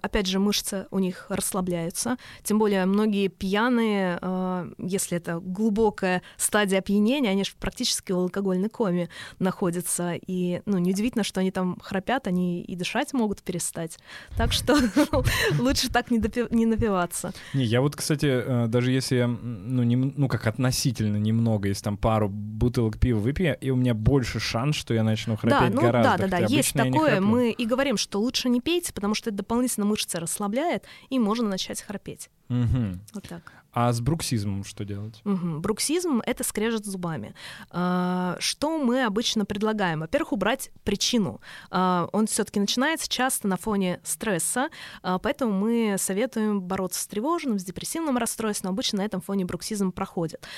Опять 0.02 0.26
же, 0.26 0.38
мышцы 0.38 0.86
у 0.90 0.98
них 0.98 1.26
расслабляются. 1.28 2.16
Тем 2.42 2.58
более 2.58 2.86
многие 2.86 3.28
пьяные, 3.28 4.18
а, 4.20 4.68
если 4.78 5.18
это 5.18 5.40
глубокая 5.40 6.22
стадия 6.36 6.78
опьянения, 6.78 7.30
они 7.30 7.44
же 7.44 7.52
практически 7.58 8.12
в 8.12 8.18
алкогольной 8.18 8.68
коме 8.68 9.08
находятся. 9.38 10.14
И 10.26 10.62
ну, 10.66 10.78
неудивительно, 10.78 11.24
что 11.24 11.40
они 11.40 11.50
там 11.50 11.78
храпят, 11.82 12.26
они 12.26 12.62
и 12.62 12.76
дышать 12.76 13.12
могут 13.12 13.42
перестать. 13.42 13.98
Так 14.36 14.52
что 14.52 14.76
лучше 15.58 15.90
так 15.90 16.10
не, 16.10 16.18
допи- 16.18 16.48
не 16.54 16.66
напиваться. 16.66 17.32
Не, 17.54 17.64
я 17.64 17.80
вот, 17.80 17.96
кстати, 17.96 18.26
э, 18.26 18.66
даже 18.68 18.92
если 18.92 19.16
я, 19.16 19.26
ну, 19.26 19.82
не, 19.82 19.96
ну, 19.96 20.28
как 20.28 20.46
относительно 20.46 21.16
немного, 21.16 21.68
если 21.68 21.84
там 21.84 21.96
пару 21.96 22.28
бутылок 22.28 22.98
пива 22.98 23.18
выпью, 23.18 23.56
и 23.60 23.70
у 23.70 23.76
меня 23.76 23.94
больше 23.94 24.40
шанс, 24.40 24.76
что 24.76 24.94
я 24.94 25.02
начну 25.02 25.36
храпеть 25.36 25.74
да, 25.74 25.74
ну, 25.74 25.80
гораздо. 25.80 26.16
Да, 26.18 26.28
да, 26.28 26.38
да, 26.40 26.46
есть 26.46 26.72
такое. 26.72 27.20
Мы 27.20 27.50
и 27.50 27.66
говорим, 27.66 27.96
что 27.96 28.20
лучше 28.20 28.48
не 28.48 28.60
пейте, 28.60 28.92
потому 28.92 29.14
что 29.14 29.30
это 29.30 29.38
дополнительно 29.38 29.55
дополнительно 29.56 29.86
мышцы 29.86 30.18
расслабляет, 30.20 30.84
и 31.08 31.18
можно 31.18 31.48
начать 31.48 31.80
храпеть. 31.80 32.28
Угу. 32.50 32.98
Вот 33.14 33.28
так. 33.28 33.52
А 33.78 33.92
с 33.92 34.00
бруксизмом 34.00 34.64
что 34.64 34.86
делать? 34.86 35.20
Угу. 35.26 35.58
Бруксизм— 35.58 36.22
это 36.26 36.42
скрежет 36.44 36.86
зубами. 36.86 37.34
А, 37.68 38.38
что 38.40 38.78
мы 38.78 39.04
обычно 39.04 39.44
предлагаем? 39.44 40.00
Во-первых, 40.00 40.32
убрать 40.32 40.70
причину. 40.82 41.42
А, 41.70 42.08
он 42.12 42.26
все 42.26 42.44
таки 42.44 42.58
начинается 42.58 43.06
часто 43.06 43.48
на 43.48 43.58
фоне 43.58 44.00
стресса, 44.02 44.70
а, 45.02 45.18
поэтому 45.18 45.52
мы 45.52 45.96
советуем 45.98 46.62
бороться 46.62 47.02
с 47.02 47.06
тревожным, 47.06 47.58
с 47.58 47.64
депрессивным 47.64 48.16
расстройством. 48.16 48.70
Обычно 48.70 49.00
на 49.00 49.04
этом 49.04 49.20
фоне 49.20 49.44
бруксизм 49.44 49.92
проходит. 49.92 50.48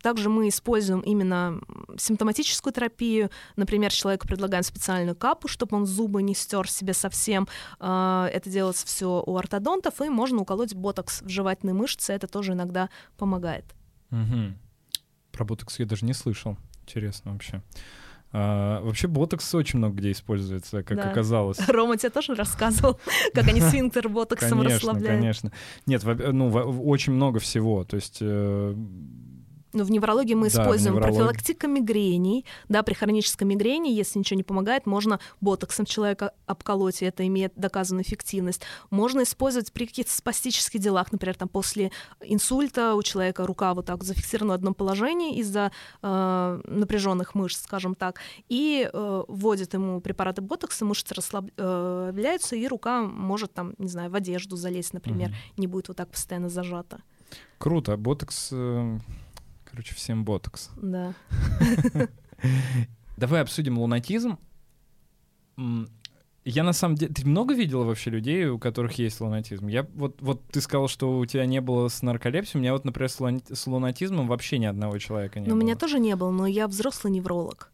Также 0.00 0.30
мы 0.30 0.48
используем 0.48 1.00
именно 1.00 1.60
симптоматическую 1.98 2.72
терапию. 2.72 3.28
Например, 3.56 3.92
человеку 3.92 4.26
предлагаем 4.26 4.64
специальную 4.64 5.14
капу, 5.14 5.46
чтобы 5.46 5.76
он 5.76 5.84
зубы 5.84 6.22
не 6.22 6.34
стер 6.34 6.70
себе 6.70 6.94
совсем. 6.94 7.48
Это 7.78 8.42
делается 8.46 8.86
все 8.86 9.22
у 9.26 9.36
ортодонтов, 9.36 10.00
и 10.00 10.08
можно 10.08 10.40
уколоть 10.40 10.74
ботокс 10.74 11.20
в 11.20 11.28
жевательные 11.28 11.74
мышцы. 11.74 12.14
Это 12.14 12.29
тоже 12.30 12.52
иногда 12.52 12.88
помогает. 13.18 13.64
Угу. 14.10 14.54
Про 15.32 15.44
ботокс 15.44 15.78
я 15.78 15.86
даже 15.86 16.04
не 16.06 16.14
слышал. 16.14 16.56
Интересно 16.82 17.32
вообще. 17.32 17.62
А, 18.32 18.80
вообще 18.82 19.08
ботокс 19.08 19.52
очень 19.56 19.78
много 19.80 19.96
где 19.96 20.12
используется, 20.12 20.82
как 20.84 20.96
Да. 20.96 21.10
оказалось. 21.10 21.58
Рома 21.68 21.96
тебе 21.96 22.10
тоже 22.10 22.34
рассказывал, 22.34 23.00
как 23.34 23.48
они 23.48 23.60
сфинктер 23.60 24.08
ботоксом 24.08 24.58
Конечно, 24.60 24.74
расслабляют. 24.76 25.20
конечно. 25.20 25.52
Нет, 25.86 26.04
во- 26.04 26.14
ну, 26.14 26.48
очень 26.50 27.12
много 27.12 27.40
всего. 27.40 27.84
То 27.84 27.96
есть 27.96 28.18
э, 28.20 28.74
Ну, 29.72 29.84
в 29.84 29.90
неврологии 29.90 30.34
мы 30.34 30.50
Да, 30.50 30.62
используем 30.62 30.94
неврологии. 30.96 31.16
профилактика 31.18 31.66
мигрений. 31.68 32.44
Да, 32.68 32.82
при 32.82 32.94
хронической 32.94 33.46
мигрени, 33.46 33.88
если 33.88 34.18
ничего 34.18 34.36
не 34.36 34.42
помогает, 34.42 34.86
можно 34.86 35.20
ботоксом 35.40 35.86
человека 35.86 36.32
обколоть, 36.46 37.02
и 37.02 37.04
это 37.04 37.26
имеет 37.26 37.52
доказанную 37.56 38.04
эффективность. 38.04 38.62
Можно 38.90 39.22
использовать 39.22 39.72
при 39.72 39.86
каких-то 39.86 40.12
спастических 40.12 40.80
делах, 40.80 41.12
например, 41.12 41.36
там 41.36 41.48
после 41.48 41.92
инсульта 42.20 42.94
у 42.94 43.02
человека 43.02 43.46
рука 43.46 43.74
вот 43.74 43.86
так 43.86 44.02
зафиксирована 44.02 44.54
в 44.54 44.56
одном 44.56 44.74
положении 44.74 45.36
из-за 45.38 45.70
э, 46.02 46.60
напряженных 46.64 47.34
мышц, 47.34 47.62
скажем 47.62 47.94
так, 47.94 48.20
и 48.48 48.90
э, 48.92 49.22
вводят 49.28 49.74
ему 49.74 50.00
препараты 50.00 50.42
ботокса, 50.42 50.84
мышцы 50.84 51.14
расслабляются, 51.14 52.56
и 52.56 52.66
рука 52.66 53.02
может 53.02 53.52
там, 53.52 53.74
не 53.78 53.88
знаю, 53.88 54.10
в 54.10 54.14
одежду 54.14 54.56
залезть, 54.56 54.94
например, 54.94 55.28
Мгм. 55.28 55.36
не 55.58 55.66
будет 55.66 55.88
вот 55.88 55.96
так 55.96 56.08
постоянно 56.10 56.48
зажата. 56.48 57.02
круто. 57.58 57.96
Ботокс... 57.96 58.52
короче, 59.70 59.94
всем 59.94 60.24
ботокс. 60.24 60.70
Да. 60.76 61.14
Давай 63.16 63.42
обсудим 63.42 63.78
лунатизм. 63.78 64.38
Я 66.44 66.64
на 66.64 66.72
самом 66.72 66.94
деле... 66.94 67.12
Ты 67.12 67.26
много 67.26 67.54
видела 67.54 67.84
вообще 67.84 68.08
людей, 68.10 68.46
у 68.46 68.58
которых 68.58 68.92
есть 68.98 69.20
лунатизм? 69.20 69.66
Я 69.68 69.86
вот, 69.94 70.16
вот 70.22 70.42
ты 70.48 70.60
сказал, 70.62 70.88
что 70.88 71.18
у 71.18 71.26
тебя 71.26 71.44
не 71.44 71.60
было 71.60 71.88
с 71.88 72.00
нарколепсией. 72.02 72.58
У 72.58 72.62
меня 72.62 72.72
вот, 72.72 72.84
например, 72.86 73.10
с, 73.10 73.20
луна- 73.20 73.42
с 73.54 73.66
лунатизмом 73.66 74.26
вообще 74.26 74.58
ни 74.58 74.64
одного 74.64 74.96
человека 74.98 75.38
не 75.38 75.46
Но 75.46 75.54
у 75.54 75.56
было. 75.58 75.64
меня 75.64 75.76
тоже 75.76 75.98
не 76.00 76.16
было, 76.16 76.30
но 76.30 76.46
я 76.46 76.66
взрослый 76.66 77.12
невролог. 77.12 77.70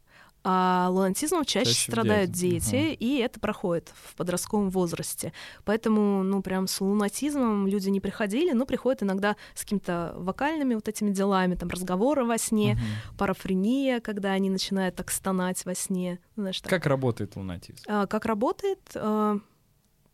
А 0.49 0.88
лунатизмом 0.90 1.44
чаще, 1.44 1.70
Чаще 1.72 1.90
страдают 1.90 2.30
детях, 2.30 2.70
дети, 2.70 2.94
и 2.94 3.18
это 3.18 3.40
проходит 3.40 3.92
в 4.01 4.14
подростковом 4.14 4.70
возрасте. 4.70 5.32
Поэтому, 5.64 6.22
ну, 6.22 6.40
прям 6.40 6.68
с 6.68 6.80
лунатизмом 6.80 7.66
люди 7.66 7.88
не 7.88 8.01
приходили, 8.01 8.53
но 8.53 8.64
приходят 8.64 9.03
иногда 9.03 9.34
с 9.57 9.62
какими-то 9.62 10.14
вокальными 10.16 10.76
вот 10.76 10.86
этими 10.86 11.11
делами, 11.11 11.57
там, 11.57 11.68
разговоры 11.68 12.24
во 12.24 12.38
сне, 12.38 12.74
Мгм. 12.74 12.84
парафрения, 13.18 13.99
когда 13.99 14.30
они 14.30 14.49
начинают 14.49 14.94
так 14.94 15.11
стонать 15.11 15.64
во 15.64 15.74
сне. 15.74 16.20
Знаешь, 16.36 16.61
так. 16.61 16.70
Как 16.70 16.86
работает 16.86 17.34
лунатизм? 17.34 17.82
А, 17.88 18.07
как 18.07 18.24
работает? 18.24 18.78
А, 18.94 19.38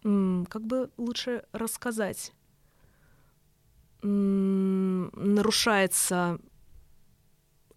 как 0.03 0.62
бы 0.66 0.89
лучше 0.97 1.45
рассказать? 1.53 2.33
Нарушается, 5.14 6.39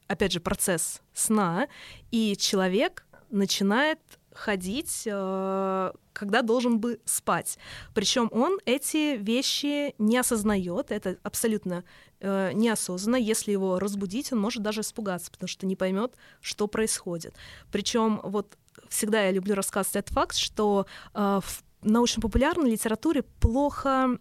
опять 0.07 0.31
же, 0.31 0.39
процесс 0.39 1.01
сна, 1.13 1.67
и 2.11 2.35
человек 2.37 3.05
начинает 3.29 3.99
ходить, 4.35 5.03
э, 5.05 5.91
когда 6.13 6.41
должен 6.41 6.79
бы 6.79 6.99
спать. 7.05 7.57
Причем 7.93 8.29
он 8.31 8.59
эти 8.65 9.17
вещи 9.17 9.95
не 9.97 10.17
осознает, 10.17 10.91
это 10.91 11.17
абсолютно 11.23 11.83
э, 12.19 12.51
неосознанно. 12.53 13.15
Если 13.15 13.51
его 13.51 13.79
разбудить, 13.79 14.31
он 14.33 14.39
может 14.39 14.61
даже 14.61 14.81
испугаться, 14.81 15.31
потому 15.31 15.47
что 15.47 15.65
не 15.65 15.75
поймет, 15.75 16.13
что 16.41 16.67
происходит. 16.67 17.33
Причем 17.71 18.19
вот 18.23 18.57
всегда 18.89 19.23
я 19.23 19.31
люблю 19.31 19.55
рассказывать 19.55 19.95
этот 19.95 20.13
факт, 20.13 20.35
что 20.35 20.85
э, 21.13 21.39
в 21.43 21.63
научно-популярной 21.81 22.71
литературе 22.71 23.23
плохо 23.23 24.19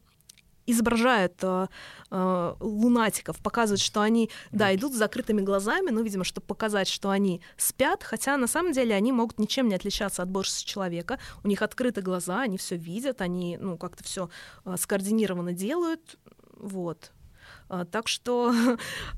изображают 0.67 1.35
э, 1.43 1.67
э, 2.11 2.55
лунатиков, 2.61 3.39
показывают, 3.39 3.81
что 3.81 4.01
они, 4.01 4.31
да, 4.53 4.75
идут 4.75 4.93
с 4.93 4.97
закрытыми 4.97 5.41
глазами, 5.41 5.91
ну, 5.91 6.03
видимо, 6.03 6.25
чтобы 6.25 6.47
показать, 6.47 6.89
что 6.89 7.11
они 7.11 7.41
спят, 7.57 8.03
хотя 8.03 8.37
на 8.37 8.47
самом 8.47 8.73
деле 8.73 8.95
они 8.95 9.12
могут 9.12 9.39
ничем 9.39 9.69
не 9.69 9.75
отличаться 9.75 10.23
от 10.23 10.31
большинства 10.31 10.65
человека. 10.65 11.19
У 11.43 11.49
них 11.49 11.62
открыты 11.62 12.01
глаза, 12.01 12.43
они 12.43 12.59
все 12.59 12.77
видят, 12.77 13.21
они, 13.21 13.59
ну, 13.61 13.77
как-то 13.77 14.05
все 14.05 14.29
скоординированно 14.77 15.53
делают, 15.53 16.19
вот. 16.57 17.12
А, 17.69 17.85
Так 17.85 18.09
что 18.09 18.53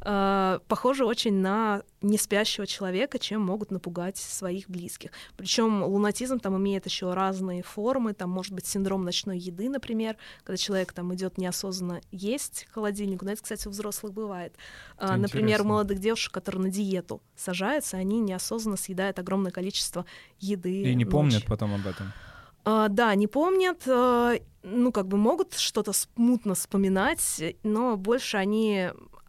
э, 0.02 0.58
похоже 0.68 1.04
очень 1.04 1.34
на 1.34 1.82
неспящего 2.02 2.66
человека, 2.66 3.18
чем 3.18 3.40
могут 3.42 3.70
напугать 3.70 4.16
своих 4.16 4.68
близких. 4.68 5.10
Причем 5.36 5.82
лунатизм 5.82 6.38
там 6.38 6.56
имеет 6.56 6.86
еще 6.86 7.12
разные 7.12 7.62
формы. 7.62 8.12
Там 8.12 8.30
может 8.30 8.52
быть 8.52 8.66
синдром 8.66 9.04
ночной 9.04 9.38
еды, 9.38 9.68
например, 9.68 10.16
когда 10.44 10.56
человек 10.56 10.92
там 10.92 11.14
идет 11.14 11.38
неосознанно 11.38 12.00
есть 12.12 12.66
к 12.70 12.74
холодильнику. 12.74 13.24
Но 13.24 13.32
это, 13.32 13.42
кстати, 13.42 13.66
у 13.66 13.70
взрослых 13.70 14.12
бывает. 14.12 14.54
А, 14.96 15.14
Это 15.14 15.16
Например, 15.16 15.62
у 15.62 15.64
молодых 15.64 15.98
девушек, 15.98 16.32
которые 16.32 16.62
на 16.62 16.70
диету 16.70 17.20
сажаются, 17.34 17.96
они 17.96 18.20
неосознанно 18.20 18.76
съедают 18.76 19.18
огромное 19.18 19.50
количество 19.50 20.06
еды. 20.38 20.82
И 20.82 20.94
не 20.94 21.04
ночью. 21.04 21.10
помнят 21.10 21.44
потом 21.46 21.74
об 21.74 21.86
этом. 21.86 22.12
А, 22.68 22.88
да, 22.88 23.14
не 23.14 23.28
помнят, 23.28 23.82
а, 23.86 24.34
ну, 24.64 24.90
как 24.90 25.06
бы 25.06 25.16
могут 25.16 25.54
что-то 25.54 25.92
смутно 25.92 26.56
вспоминать, 26.56 27.40
но 27.62 27.96
больше 27.96 28.38
они 28.38 28.88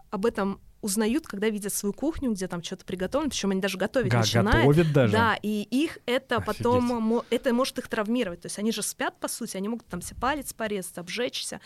об 0.09 0.25
этом 0.25 0.59
узнают, 0.81 1.27
когда 1.27 1.47
видят 1.49 1.71
свою 1.71 1.93
кухню, 1.93 2.31
где 2.31 2.47
там 2.47 2.63
что-то 2.63 2.83
приготовлено, 2.83 3.29
причем 3.29 3.51
они 3.51 3.61
даже 3.61 3.77
готовить 3.77 4.11
Га- 4.11 4.19
начинают. 4.19 4.65
готовят 4.67 4.91
даже. 4.91 5.13
Да, 5.13 5.37
и 5.41 5.61
их 5.69 5.99
это 6.07 6.37
Офигеть. 6.37 6.57
потом, 6.57 7.23
это 7.29 7.53
может 7.53 7.77
их 7.77 7.87
травмировать. 7.87 8.41
То 8.41 8.47
есть 8.47 8.57
они 8.57 8.71
же 8.71 8.81
спят, 8.81 9.19
по 9.19 9.27
сути, 9.27 9.55
они 9.55 9.69
могут 9.69 9.85
там 9.85 10.01
себе 10.01 10.19
палец 10.19 10.53
порезать, 10.53 10.97
обжечься, 10.97 11.61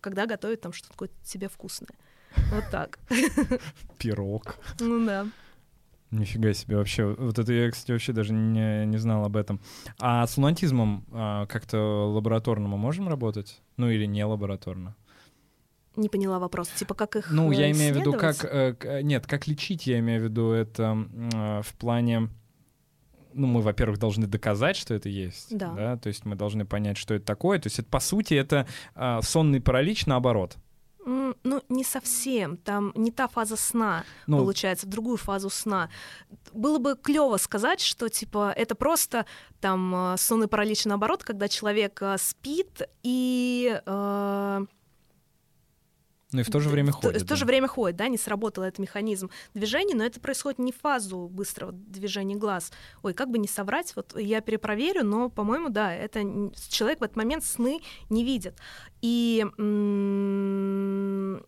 когда 0.00 0.26
готовят 0.26 0.60
там 0.60 0.72
что-то 0.72 0.92
такое 0.92 1.10
себе 1.24 1.48
вкусное. 1.48 1.96
Вот 2.52 2.64
так. 2.70 3.00
Пирог. 3.98 4.56
Ну 4.78 5.04
да. 5.04 5.26
Нифига 6.10 6.52
себе 6.52 6.76
вообще. 6.76 7.04
Вот 7.04 7.38
это 7.38 7.52
я, 7.52 7.70
кстати, 7.70 7.90
вообще 7.90 8.12
даже 8.12 8.32
не, 8.32 8.86
не 8.86 8.96
знал 8.96 9.24
об 9.24 9.36
этом. 9.36 9.60
А 9.98 10.26
с 10.26 10.36
лунатизмом 10.36 11.04
а, 11.12 11.46
как-то 11.46 11.78
лабораторно 12.12 12.68
мы 12.68 12.76
можем 12.78 13.08
работать? 13.08 13.60
Ну 13.76 13.90
или 13.90 14.06
не 14.06 14.24
лабораторно? 14.24 14.94
Не 15.96 16.08
поняла 16.08 16.38
вопрос. 16.38 16.68
Типа, 16.68 16.94
как 16.94 17.16
их 17.16 17.30
Ну, 17.30 17.50
я 17.50 17.68
э, 17.68 17.72
имею 17.72 17.94
в 17.94 17.98
виду, 17.98 18.12
как... 18.12 18.44
э, 18.44 18.74
к- 18.74 19.02
нет, 19.02 19.26
как 19.26 19.46
лечить, 19.46 19.86
я 19.86 19.98
имею 19.98 20.20
в 20.20 20.24
виду 20.24 20.50
это 20.50 20.96
э, 21.34 21.62
в 21.62 21.74
плане... 21.74 22.28
Ну, 23.32 23.46
мы, 23.46 23.60
во-первых, 23.60 23.98
должны 23.98 24.26
доказать, 24.26 24.76
что 24.76 24.94
это 24.94 25.08
есть. 25.10 25.56
Да. 25.56 25.98
То 25.98 26.06
есть 26.06 26.24
мы 26.24 26.36
должны 26.36 26.64
понять, 26.64 26.96
что 26.96 27.14
это 27.14 27.26
такое. 27.26 27.58
То 27.58 27.66
есть 27.66 27.78
это, 27.78 27.88
по 27.88 28.00
сути, 28.00 28.32
это 28.32 28.66
а, 28.94 29.20
сонный 29.20 29.60
паралич 29.60 30.06
наоборот. 30.06 30.56
Ну, 31.06 31.62
не 31.68 31.84
совсем. 31.84 32.56
Там 32.56 32.92
не 32.96 33.12
та 33.12 33.28
фаза 33.28 33.56
сна, 33.56 34.04
Ну, 34.26 34.38
получается, 34.38 34.86
в 34.86 34.90
другую 34.90 35.16
фазу 35.16 35.50
сна. 35.50 35.88
Было 36.52 36.78
бы 36.78 36.96
клево 37.00 37.36
сказать, 37.36 37.80
что 37.80 38.08
типа 38.08 38.52
это 38.56 38.74
просто 38.74 39.24
там 39.60 39.94
э, 39.94 40.16
сонный 40.18 40.48
паралич 40.48 40.84
наоборот, 40.84 41.22
когда 41.22 41.48
человек 41.48 42.02
э, 42.02 42.16
спит 42.18 42.82
и 43.04 43.80
э, 43.86 44.66
ну 46.36 46.42
и 46.42 46.44
в 46.44 46.50
то 46.50 46.60
же 46.60 46.68
время 46.68 46.92
в 46.92 46.96
ходит. 46.96 47.22
В 47.22 47.26
то 47.26 47.34
же 47.34 47.44
да. 47.44 47.46
время 47.46 47.66
ходит, 47.66 47.96
да, 47.96 48.08
не 48.08 48.18
сработал 48.18 48.64
этот 48.64 48.78
механизм 48.78 49.30
движения, 49.54 49.94
но 49.94 50.04
это 50.04 50.20
происходит 50.20 50.58
не 50.58 50.70
в 50.70 50.76
фазу 50.76 51.28
быстрого 51.28 51.72
движения 51.72 52.36
глаз. 52.36 52.72
Ой, 53.02 53.14
как 53.14 53.30
бы 53.30 53.38
не 53.38 53.48
соврать, 53.48 53.94
вот 53.96 54.14
я 54.18 54.42
перепроверю, 54.42 55.04
но, 55.04 55.30
по-моему, 55.30 55.70
да, 55.70 55.94
это 55.94 56.20
человек 56.68 57.00
в 57.00 57.04
этот 57.04 57.16
момент 57.16 57.42
сны 57.42 57.80
не 58.10 58.22
видит. 58.22 58.54
И 59.00 59.46
м, 59.58 61.42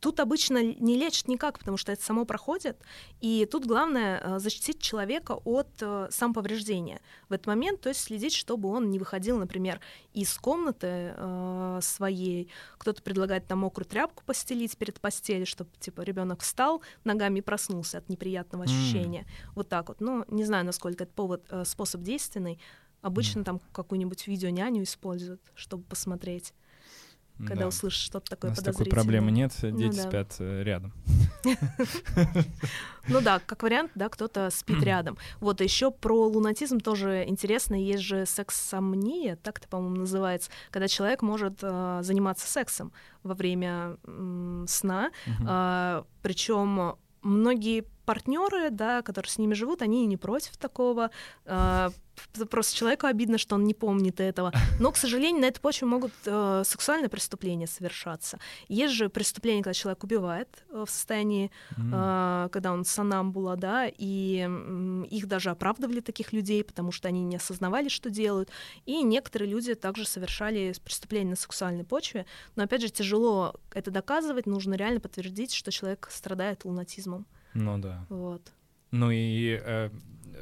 тут 0.00 0.20
обычно 0.20 0.62
не 0.62 0.96
лечат 0.96 1.28
никак, 1.28 1.58
потому 1.58 1.76
что 1.76 1.92
это 1.92 2.02
само 2.02 2.24
проходит. 2.24 2.80
И 3.20 3.46
тут 3.50 3.66
главное 3.66 4.20
э, 4.22 4.38
защитить 4.38 4.80
человека 4.80 5.32
от 5.44 5.68
э, 5.80 6.08
самоповреждения 6.10 7.00
в 7.28 7.32
этот 7.32 7.46
момент, 7.46 7.80
то 7.80 7.88
есть 7.88 8.00
следить, 8.00 8.34
чтобы 8.34 8.68
он 8.68 8.90
не 8.90 8.98
выходил, 8.98 9.38
например, 9.38 9.80
из 10.12 10.36
комнаты 10.38 11.14
э, 11.16 11.78
своей. 11.82 12.48
Кто-то 12.78 13.02
предлагает 13.02 13.46
там 13.46 13.60
мокрую 13.60 13.86
тряпку 13.86 14.22
постелить 14.24 14.76
перед 14.76 15.00
постелью, 15.00 15.46
чтобы 15.46 15.70
типа 15.80 16.02
ребенок 16.02 16.42
встал 16.42 16.82
ногами 17.04 17.40
проснулся 17.40 17.98
от 17.98 18.08
неприятного 18.08 18.64
ощущения. 18.64 19.26
Вот 19.54 19.68
так 19.68 19.88
вот. 19.88 20.00
Ну, 20.00 20.24
не 20.28 20.44
знаю, 20.44 20.64
насколько 20.64 21.04
это 21.04 21.12
повод, 21.12 21.44
способ 21.64 22.02
действенный. 22.02 22.58
Обычно 23.00 23.44
там 23.44 23.60
какую-нибудь 23.72 24.26
видеоняню 24.26 24.82
используют, 24.82 25.40
чтобы 25.54 25.84
посмотреть, 25.84 26.52
когда 27.38 27.62
Да. 27.62 27.68
услышишь 27.68 28.00
что-то 28.00 28.26
У 28.26 28.36
такое 28.36 28.50
нас 28.50 28.58
такой 28.60 28.86
проблемы 28.86 29.30
нет, 29.30 29.52
Ну 29.62 29.70
дети 29.78 29.96
да. 29.96 30.02
спят 30.02 30.36
э, 30.38 30.62
рядом. 30.62 30.92
Ну 33.10 33.22
да, 33.22 33.38
как 33.38 33.62
вариант, 33.62 33.92
да, 33.94 34.08
кто-то 34.10 34.50
спит 34.50 34.82
рядом. 34.82 35.16
Вот 35.40 35.60
еще 35.62 35.90
про 35.90 36.26
лунатизм 36.26 36.78
тоже 36.80 37.24
интересно. 37.26 37.74
Есть 37.74 38.02
же 38.02 38.26
сексомния, 38.26 39.36
так 39.36 39.58
это, 39.58 39.68
по-моему, 39.68 39.96
называется, 39.96 40.50
когда 40.70 40.88
человек 40.88 41.22
может 41.22 41.60
э, 41.62 42.00
заниматься 42.02 42.46
сексом 42.46 42.92
во 43.22 43.34
время 43.34 43.96
сна. 44.66 45.10
Мгм. 45.26 46.06
Причем 46.22 46.96
многие 47.22 47.84
партнеры, 48.04 48.70
да, 48.70 49.02
которые 49.02 49.30
с 49.30 49.38
ними 49.38 49.54
живут, 49.54 49.82
они 49.82 50.06
не 50.06 50.16
против 50.16 50.56
такого. 50.56 51.10
Просто 52.50 52.76
человеку 52.76 53.06
обидно, 53.06 53.38
что 53.38 53.54
он 53.54 53.64
не 53.64 53.74
помнит 53.74 54.20
этого. 54.20 54.52
Но, 54.80 54.92
к 54.92 54.96
сожалению, 54.96 55.42
на 55.42 55.46
этой 55.46 55.60
почве 55.60 55.86
могут 55.86 56.12
э, 56.24 56.62
сексуальные 56.64 57.08
преступления 57.08 57.66
совершаться. 57.66 58.38
Есть 58.68 58.94
же 58.94 59.08
преступления, 59.08 59.62
когда 59.62 59.74
человек 59.74 60.04
убивает 60.04 60.64
э, 60.70 60.84
в 60.86 60.90
состоянии, 60.90 61.50
э, 61.76 62.48
когда 62.52 62.72
он 62.72 62.84
санамбула, 62.84 63.56
да, 63.56 63.86
и 63.86 64.46
э, 64.48 65.04
их 65.10 65.26
даже 65.26 65.50
оправдывали 65.50 66.00
таких 66.00 66.32
людей, 66.32 66.64
потому 66.64 66.92
что 66.92 67.08
они 67.08 67.22
не 67.22 67.36
осознавали, 67.36 67.88
что 67.88 68.10
делают. 68.10 68.50
И 68.86 69.02
некоторые 69.02 69.50
люди 69.50 69.74
также 69.74 70.06
совершали 70.06 70.74
преступления 70.84 71.30
на 71.30 71.36
сексуальной 71.36 71.84
почве. 71.84 72.26
Но, 72.56 72.64
опять 72.64 72.82
же, 72.82 72.88
тяжело 72.88 73.54
это 73.72 73.90
доказывать, 73.90 74.46
нужно 74.46 74.74
реально 74.74 75.00
подтвердить, 75.00 75.52
что 75.52 75.70
человек 75.70 76.08
страдает 76.10 76.64
лунатизмом. 76.64 77.26
Ну 77.54 77.78
да. 77.78 78.06
Вот. 78.08 78.42
Ну 78.90 79.10
и 79.10 79.60
э, 79.62 79.90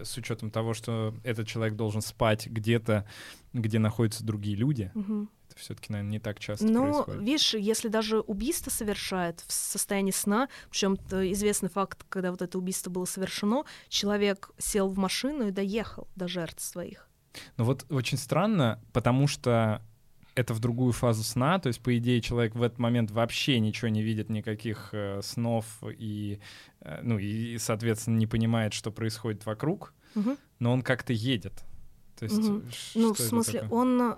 с 0.04 0.16
учетом 0.16 0.50
того, 0.50 0.74
что 0.74 1.14
этот 1.24 1.46
человек 1.46 1.76
должен 1.76 2.00
спать 2.00 2.46
где-то, 2.46 3.06
где 3.52 3.78
находятся 3.78 4.24
другие 4.24 4.56
люди, 4.56 4.90
угу. 4.94 5.28
это 5.48 5.58
все-таки, 5.58 5.92
наверное, 5.92 6.12
не 6.12 6.18
так 6.18 6.38
часто 6.38 6.66
Но, 6.66 7.04
происходит. 7.04 7.22
видишь, 7.22 7.54
если 7.54 7.88
даже 7.88 8.20
убийство 8.20 8.70
совершает 8.70 9.40
в 9.46 9.52
состоянии 9.52 10.10
сна, 10.10 10.48
причем 10.70 10.94
известный 10.94 11.68
факт, 11.68 12.04
когда 12.08 12.30
вот 12.30 12.42
это 12.42 12.58
убийство 12.58 12.90
было 12.90 13.04
совершено, 13.04 13.64
человек 13.88 14.50
сел 14.58 14.88
в 14.88 14.98
машину 14.98 15.48
и 15.48 15.50
доехал 15.50 16.08
до 16.16 16.28
жертв 16.28 16.62
своих. 16.62 17.08
Ну 17.56 17.64
вот 17.64 17.84
очень 17.90 18.18
странно, 18.18 18.80
потому 18.92 19.26
что 19.26 19.82
это 20.36 20.52
в 20.54 20.60
другую 20.60 20.92
фазу 20.92 21.24
сна, 21.24 21.58
то 21.58 21.68
есть, 21.68 21.80
по 21.80 21.96
идее, 21.96 22.20
человек 22.20 22.54
в 22.54 22.62
этот 22.62 22.78
момент 22.78 23.10
вообще 23.10 23.58
ничего 23.58 23.88
не 23.88 24.02
видит, 24.02 24.28
никаких 24.28 24.90
э, 24.92 25.20
снов 25.22 25.64
и, 25.82 26.38
э, 26.80 27.00
ну, 27.02 27.18
и, 27.18 27.56
соответственно, 27.58 28.18
не 28.18 28.26
понимает, 28.26 28.74
что 28.74 28.92
происходит 28.92 29.46
вокруг, 29.46 29.94
угу. 30.14 30.36
но 30.58 30.72
он 30.72 30.82
как-то 30.82 31.14
едет. 31.14 31.64
То 32.18 32.26
есть, 32.26 32.38
угу. 32.38 32.62
Ну, 32.94 33.14
в 33.14 33.18
смысле, 33.18 33.66
он 33.70 34.16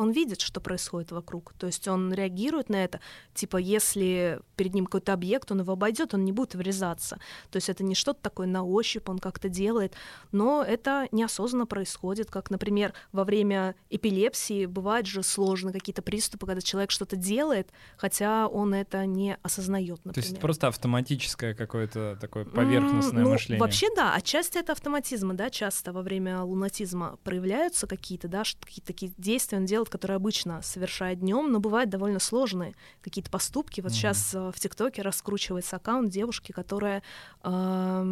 он 0.00 0.12
видит, 0.12 0.40
что 0.40 0.60
происходит 0.60 1.12
вокруг. 1.12 1.52
То 1.58 1.66
есть 1.66 1.86
он 1.86 2.12
реагирует 2.12 2.70
на 2.70 2.82
это. 2.82 3.00
Типа, 3.34 3.58
если 3.58 4.40
перед 4.56 4.74
ним 4.74 4.86
какой-то 4.86 5.12
объект, 5.12 5.52
он 5.52 5.60
его 5.60 5.74
обойдет, 5.74 6.14
он 6.14 6.24
не 6.24 6.32
будет 6.32 6.54
врезаться. 6.54 7.18
То 7.50 7.56
есть 7.56 7.68
это 7.68 7.84
не 7.84 7.94
что-то 7.94 8.20
такое 8.22 8.46
на 8.46 8.64
ощупь, 8.64 9.08
он 9.10 9.18
как-то 9.18 9.50
делает. 9.50 9.92
Но 10.32 10.64
это 10.66 11.06
неосознанно 11.12 11.66
происходит. 11.66 12.30
Как, 12.30 12.50
например, 12.50 12.94
во 13.12 13.24
время 13.24 13.74
эпилепсии 13.90 14.64
бывают 14.64 15.06
же 15.06 15.22
сложные 15.22 15.74
какие-то 15.74 16.00
приступы, 16.00 16.46
когда 16.46 16.62
человек 16.62 16.90
что-то 16.90 17.16
делает, 17.16 17.68
хотя 17.98 18.48
он 18.48 18.72
это 18.72 19.04
не 19.04 19.36
осознает. 19.42 20.02
То 20.02 20.12
есть 20.16 20.32
это 20.32 20.40
просто 20.40 20.68
автоматическое 20.68 21.54
какое-то 21.54 22.16
такое 22.18 22.46
поверхностное 22.46 23.20
mm, 23.20 23.24
ну, 23.24 23.32
мышление. 23.32 23.60
Вообще 23.60 23.88
да, 23.94 24.14
отчасти 24.14 24.56
это 24.56 24.72
автоматизма, 24.72 25.34
да, 25.34 25.50
часто 25.50 25.92
во 25.92 26.00
время 26.00 26.42
лунатизма 26.42 27.18
проявляются 27.22 27.86
какие-то, 27.86 28.28
да, 28.28 28.44
какие-то 28.64 28.86
такие 28.86 29.12
действия 29.18 29.58
он 29.58 29.66
делает, 29.66 29.89
которые 29.90 30.16
обычно 30.16 30.62
совершает 30.62 31.20
днем, 31.20 31.52
но 31.52 31.60
бывают 31.60 31.90
довольно 31.90 32.18
сложные 32.18 32.74
какие-то 33.02 33.30
поступки. 33.30 33.80
Вот 33.80 33.92
mm-hmm. 33.92 33.94
сейчас 33.94 34.34
э, 34.34 34.50
в 34.54 34.58
ТикТоке 34.58 35.02
раскручивается 35.02 35.76
аккаунт 35.76 36.10
девушки, 36.10 36.52
которая 36.52 37.02
э, 37.42 38.02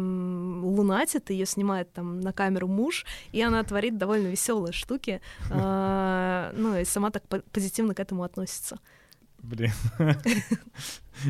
лунатит, 0.63 1.29
ее 1.29 1.45
снимает 1.45 1.91
там 1.93 2.19
на 2.19 2.33
камеру 2.33 2.67
муж, 2.67 3.05
и 3.31 3.41
она 3.41 3.63
творит 3.63 3.97
довольно 3.97 4.27
веселые 4.27 4.73
штуки. 4.73 5.21
Э, 5.51 6.51
ну 6.55 6.77
и 6.77 6.85
сама 6.85 7.09
так 7.11 7.23
позитивно 7.51 7.93
к 7.93 7.99
этому 7.99 8.23
относится. 8.23 8.79
Блин. 9.41 9.71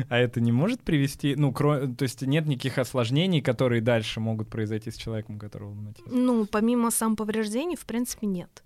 А 0.08 0.18
это 0.18 0.40
не 0.40 0.52
может 0.52 0.82
привести, 0.82 1.34
ну, 1.34 1.52
кро... 1.52 1.86
то 1.86 2.02
есть 2.04 2.22
нет 2.22 2.46
никаких 2.46 2.78
осложнений, 2.78 3.40
которые 3.40 3.80
дальше 3.80 4.20
могут 4.20 4.48
произойти 4.48 4.90
с 4.90 4.96
человеком, 4.96 5.38
которого 5.38 5.70
лунатизм? 5.70 6.08
Ну, 6.10 6.46
помимо 6.46 6.90
самоповреждений, 6.90 7.76
в 7.76 7.86
принципе, 7.86 8.26
нет. 8.26 8.62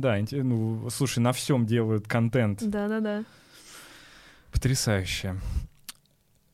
Да, 0.00 0.18
ну, 0.30 0.88
слушай, 0.90 1.18
на 1.20 1.32
всем 1.32 1.66
делают 1.66 2.06
контент. 2.06 2.62
Да-да-да. 2.62 3.24
Потрясающе. 4.52 5.36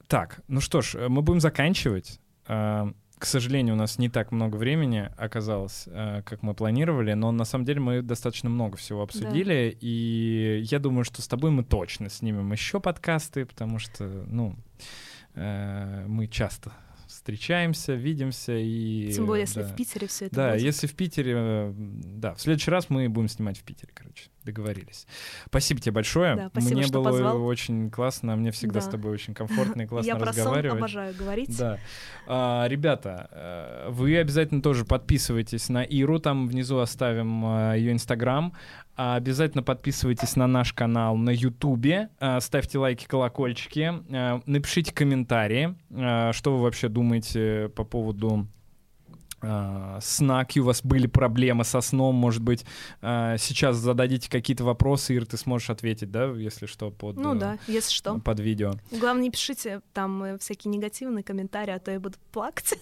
Так, 0.06 0.40
ну 0.48 0.60
что 0.60 0.82
ж, 0.82 1.08
мы 1.08 1.22
будем 1.22 1.40
заканчивать. 1.40 2.20
А, 2.46 2.92
к 3.18 3.26
сожалению, 3.26 3.74
у 3.74 3.78
нас 3.78 3.98
не 3.98 4.08
так 4.08 4.32
много 4.32 4.56
времени 4.56 5.10
оказалось, 5.16 5.84
а, 5.88 6.22
как 6.22 6.42
мы 6.42 6.54
планировали, 6.54 7.14
но 7.14 7.32
на 7.32 7.44
самом 7.44 7.64
деле 7.64 7.80
мы 7.80 8.02
достаточно 8.02 8.50
много 8.50 8.76
всего 8.76 9.02
обсудили, 9.02 9.70
да. 9.70 9.78
и 9.80 10.62
я 10.70 10.78
думаю, 10.78 11.04
что 11.04 11.22
с 11.22 11.28
тобой 11.28 11.50
мы 11.50 11.64
точно 11.64 12.10
снимем 12.10 12.52
еще 12.52 12.80
подкасты, 12.80 13.46
потому 13.46 13.78
что, 13.78 14.04
ну, 14.26 14.56
э, 15.34 16.04
мы 16.06 16.26
часто 16.26 16.72
встречаемся, 17.24 17.94
видимся 17.94 18.52
и... 18.54 19.10
Тем 19.14 19.24
более, 19.24 19.44
если 19.44 19.62
да. 19.62 19.68
в 19.68 19.74
Питере 19.74 20.06
все 20.08 20.26
это 20.26 20.36
Да, 20.36 20.50
будет. 20.50 20.60
если 20.60 20.86
в 20.86 20.94
Питере, 20.94 21.72
да, 21.74 22.34
в 22.34 22.40
следующий 22.42 22.70
раз 22.70 22.90
мы 22.90 23.08
будем 23.08 23.28
снимать 23.28 23.56
в 23.56 23.62
Питере, 23.62 23.90
короче, 23.94 24.24
договорились. 24.42 25.06
Спасибо 25.46 25.80
тебе 25.80 25.92
большое. 25.92 26.36
Да, 26.36 26.48
спасибо, 26.50 26.80
мне 26.80 26.86
было 26.88 27.04
позвал. 27.04 27.42
очень 27.46 27.90
классно, 27.90 28.36
мне 28.36 28.50
всегда 28.50 28.80
да. 28.80 28.86
с 28.86 28.88
тобой 28.90 29.12
очень 29.12 29.32
комфортно 29.34 29.80
и 29.80 29.86
классно 29.86 30.06
Я 30.06 30.16
разговаривать. 30.16 30.64
Я 30.64 30.70
про 30.70 30.78
обожаю 30.78 31.14
говорить. 31.14 31.56
Да. 31.56 31.78
А, 32.26 32.66
ребята, 32.68 33.28
э, 33.30 33.90
вы 33.90 34.18
обязательно 34.18 34.60
тоже 34.60 34.84
подписывайтесь 34.84 35.70
на 35.70 35.82
Иру, 35.82 36.18
там 36.18 36.46
внизу 36.46 36.76
оставим 36.76 37.42
а, 37.46 37.72
ее 37.74 37.92
инстаграм. 37.92 38.52
Обязательно 38.96 39.62
подписывайтесь 39.62 40.36
на 40.36 40.46
наш 40.46 40.72
канал 40.72 41.16
на 41.16 41.30
Ютубе, 41.30 42.10
а, 42.20 42.40
ставьте 42.40 42.78
лайки, 42.78 43.06
колокольчики, 43.06 43.92
а, 44.10 44.40
напишите 44.46 44.92
комментарии, 44.92 45.74
что 46.32 46.56
вы 46.56 46.62
вообще 46.62 46.88
думаете 46.88 47.70
по 47.74 47.84
поводу 47.84 48.46
э, 48.46 48.53
сна, 50.00 50.44
какие 50.44 50.62
у 50.62 50.66
вас 50.66 50.82
были 50.82 51.06
проблемы 51.06 51.64
со 51.64 51.80
сном, 51.80 52.14
может 52.14 52.42
быть, 52.42 52.64
э, 53.02 53.36
сейчас 53.38 53.76
зададите 53.76 54.30
какие-то 54.30 54.64
вопросы, 54.64 55.14
Ир, 55.14 55.26
ты 55.26 55.36
сможешь 55.36 55.70
ответить, 55.70 56.10
да, 56.10 56.26
если 56.26 56.66
что, 56.66 56.90
под, 56.90 57.16
ну, 57.16 57.34
да, 57.34 57.58
если 57.66 57.92
что. 57.92 58.18
под 58.18 58.40
видео. 58.40 58.72
Главное, 58.90 59.24
не 59.24 59.30
пишите 59.30 59.80
там 59.92 60.22
э, 60.22 60.38
всякие 60.38 60.72
негативные 60.72 61.22
комментарии, 61.22 61.72
а 61.72 61.78
то 61.78 61.90
я 61.90 62.00
буду 62.00 62.16
плакать. 62.32 62.74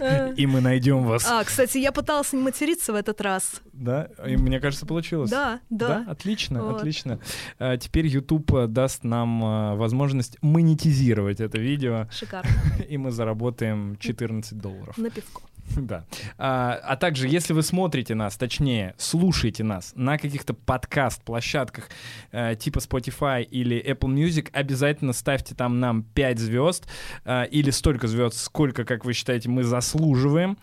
И 0.36 0.46
мы 0.46 0.60
найдем 0.60 1.04
вас. 1.04 1.26
А, 1.28 1.44
кстати, 1.44 1.78
я 1.78 1.92
пыталась 1.92 2.32
не 2.32 2.40
материться 2.40 2.92
в 2.92 2.96
этот 2.96 3.20
раз. 3.20 3.60
Да? 3.72 4.08
И 4.26 4.36
мне 4.36 4.60
кажется, 4.60 4.86
получилось. 4.86 5.30
Да, 5.30 5.60
да. 5.70 6.04
Да, 6.04 6.10
отлично, 6.10 6.62
вот. 6.62 6.76
отлично. 6.76 7.18
А, 7.58 7.76
теперь 7.76 8.06
YouTube 8.06 8.52
э, 8.54 8.66
даст 8.66 9.04
нам 9.04 9.42
а, 9.44 9.74
возможность 9.76 10.36
монетизировать 10.42 11.40
это 11.40 11.58
видео. 11.58 12.08
Шикарно. 12.10 12.50
И 12.88 12.98
мы 12.98 13.10
заработаем 13.10 13.96
14 13.98 14.58
долларов. 14.58 14.96
На 15.10 15.14
пивко. 15.14 15.42
Да. 15.76 16.04
А, 16.38 16.80
а 16.82 16.96
также, 16.96 17.28
если 17.28 17.52
вы 17.52 17.62
смотрите 17.62 18.14
нас, 18.14 18.36
точнее, 18.36 18.94
слушаете 18.98 19.64
нас 19.64 19.92
на 19.94 20.18
каких-то 20.18 20.54
подкаст-площадках 20.54 21.88
э, 22.32 22.56
типа 22.56 22.78
Spotify 22.78 23.42
или 23.42 23.80
Apple 23.84 24.12
Music, 24.12 24.50
обязательно 24.52 25.12
ставьте 25.12 25.54
там 25.54 25.78
нам 25.78 26.02
5 26.02 26.38
звезд 26.38 26.88
э, 27.24 27.46
или 27.48 27.70
столько 27.70 28.08
звезд, 28.08 28.36
сколько, 28.36 28.84
как 28.84 29.04
вы 29.04 29.12
считаете, 29.12 29.48
мы 29.48 29.62
заслуживаем. 29.62 30.58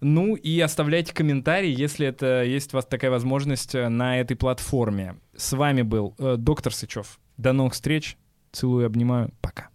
Ну 0.00 0.34
и 0.34 0.60
оставляйте 0.60 1.14
комментарии, 1.14 1.72
если 1.74 2.06
это 2.06 2.42
есть 2.42 2.74
у 2.74 2.76
вас 2.76 2.86
такая 2.86 3.10
возможность 3.10 3.74
э, 3.74 3.88
на 3.88 4.20
этой 4.20 4.36
платформе. 4.36 5.16
С 5.36 5.52
вами 5.52 5.82
был 5.82 6.14
э, 6.18 6.36
доктор 6.36 6.74
Сычев. 6.74 7.18
До 7.36 7.52
новых 7.52 7.72
встреч. 7.72 8.16
Целую, 8.52 8.86
обнимаю. 8.86 9.30
Пока. 9.40 9.71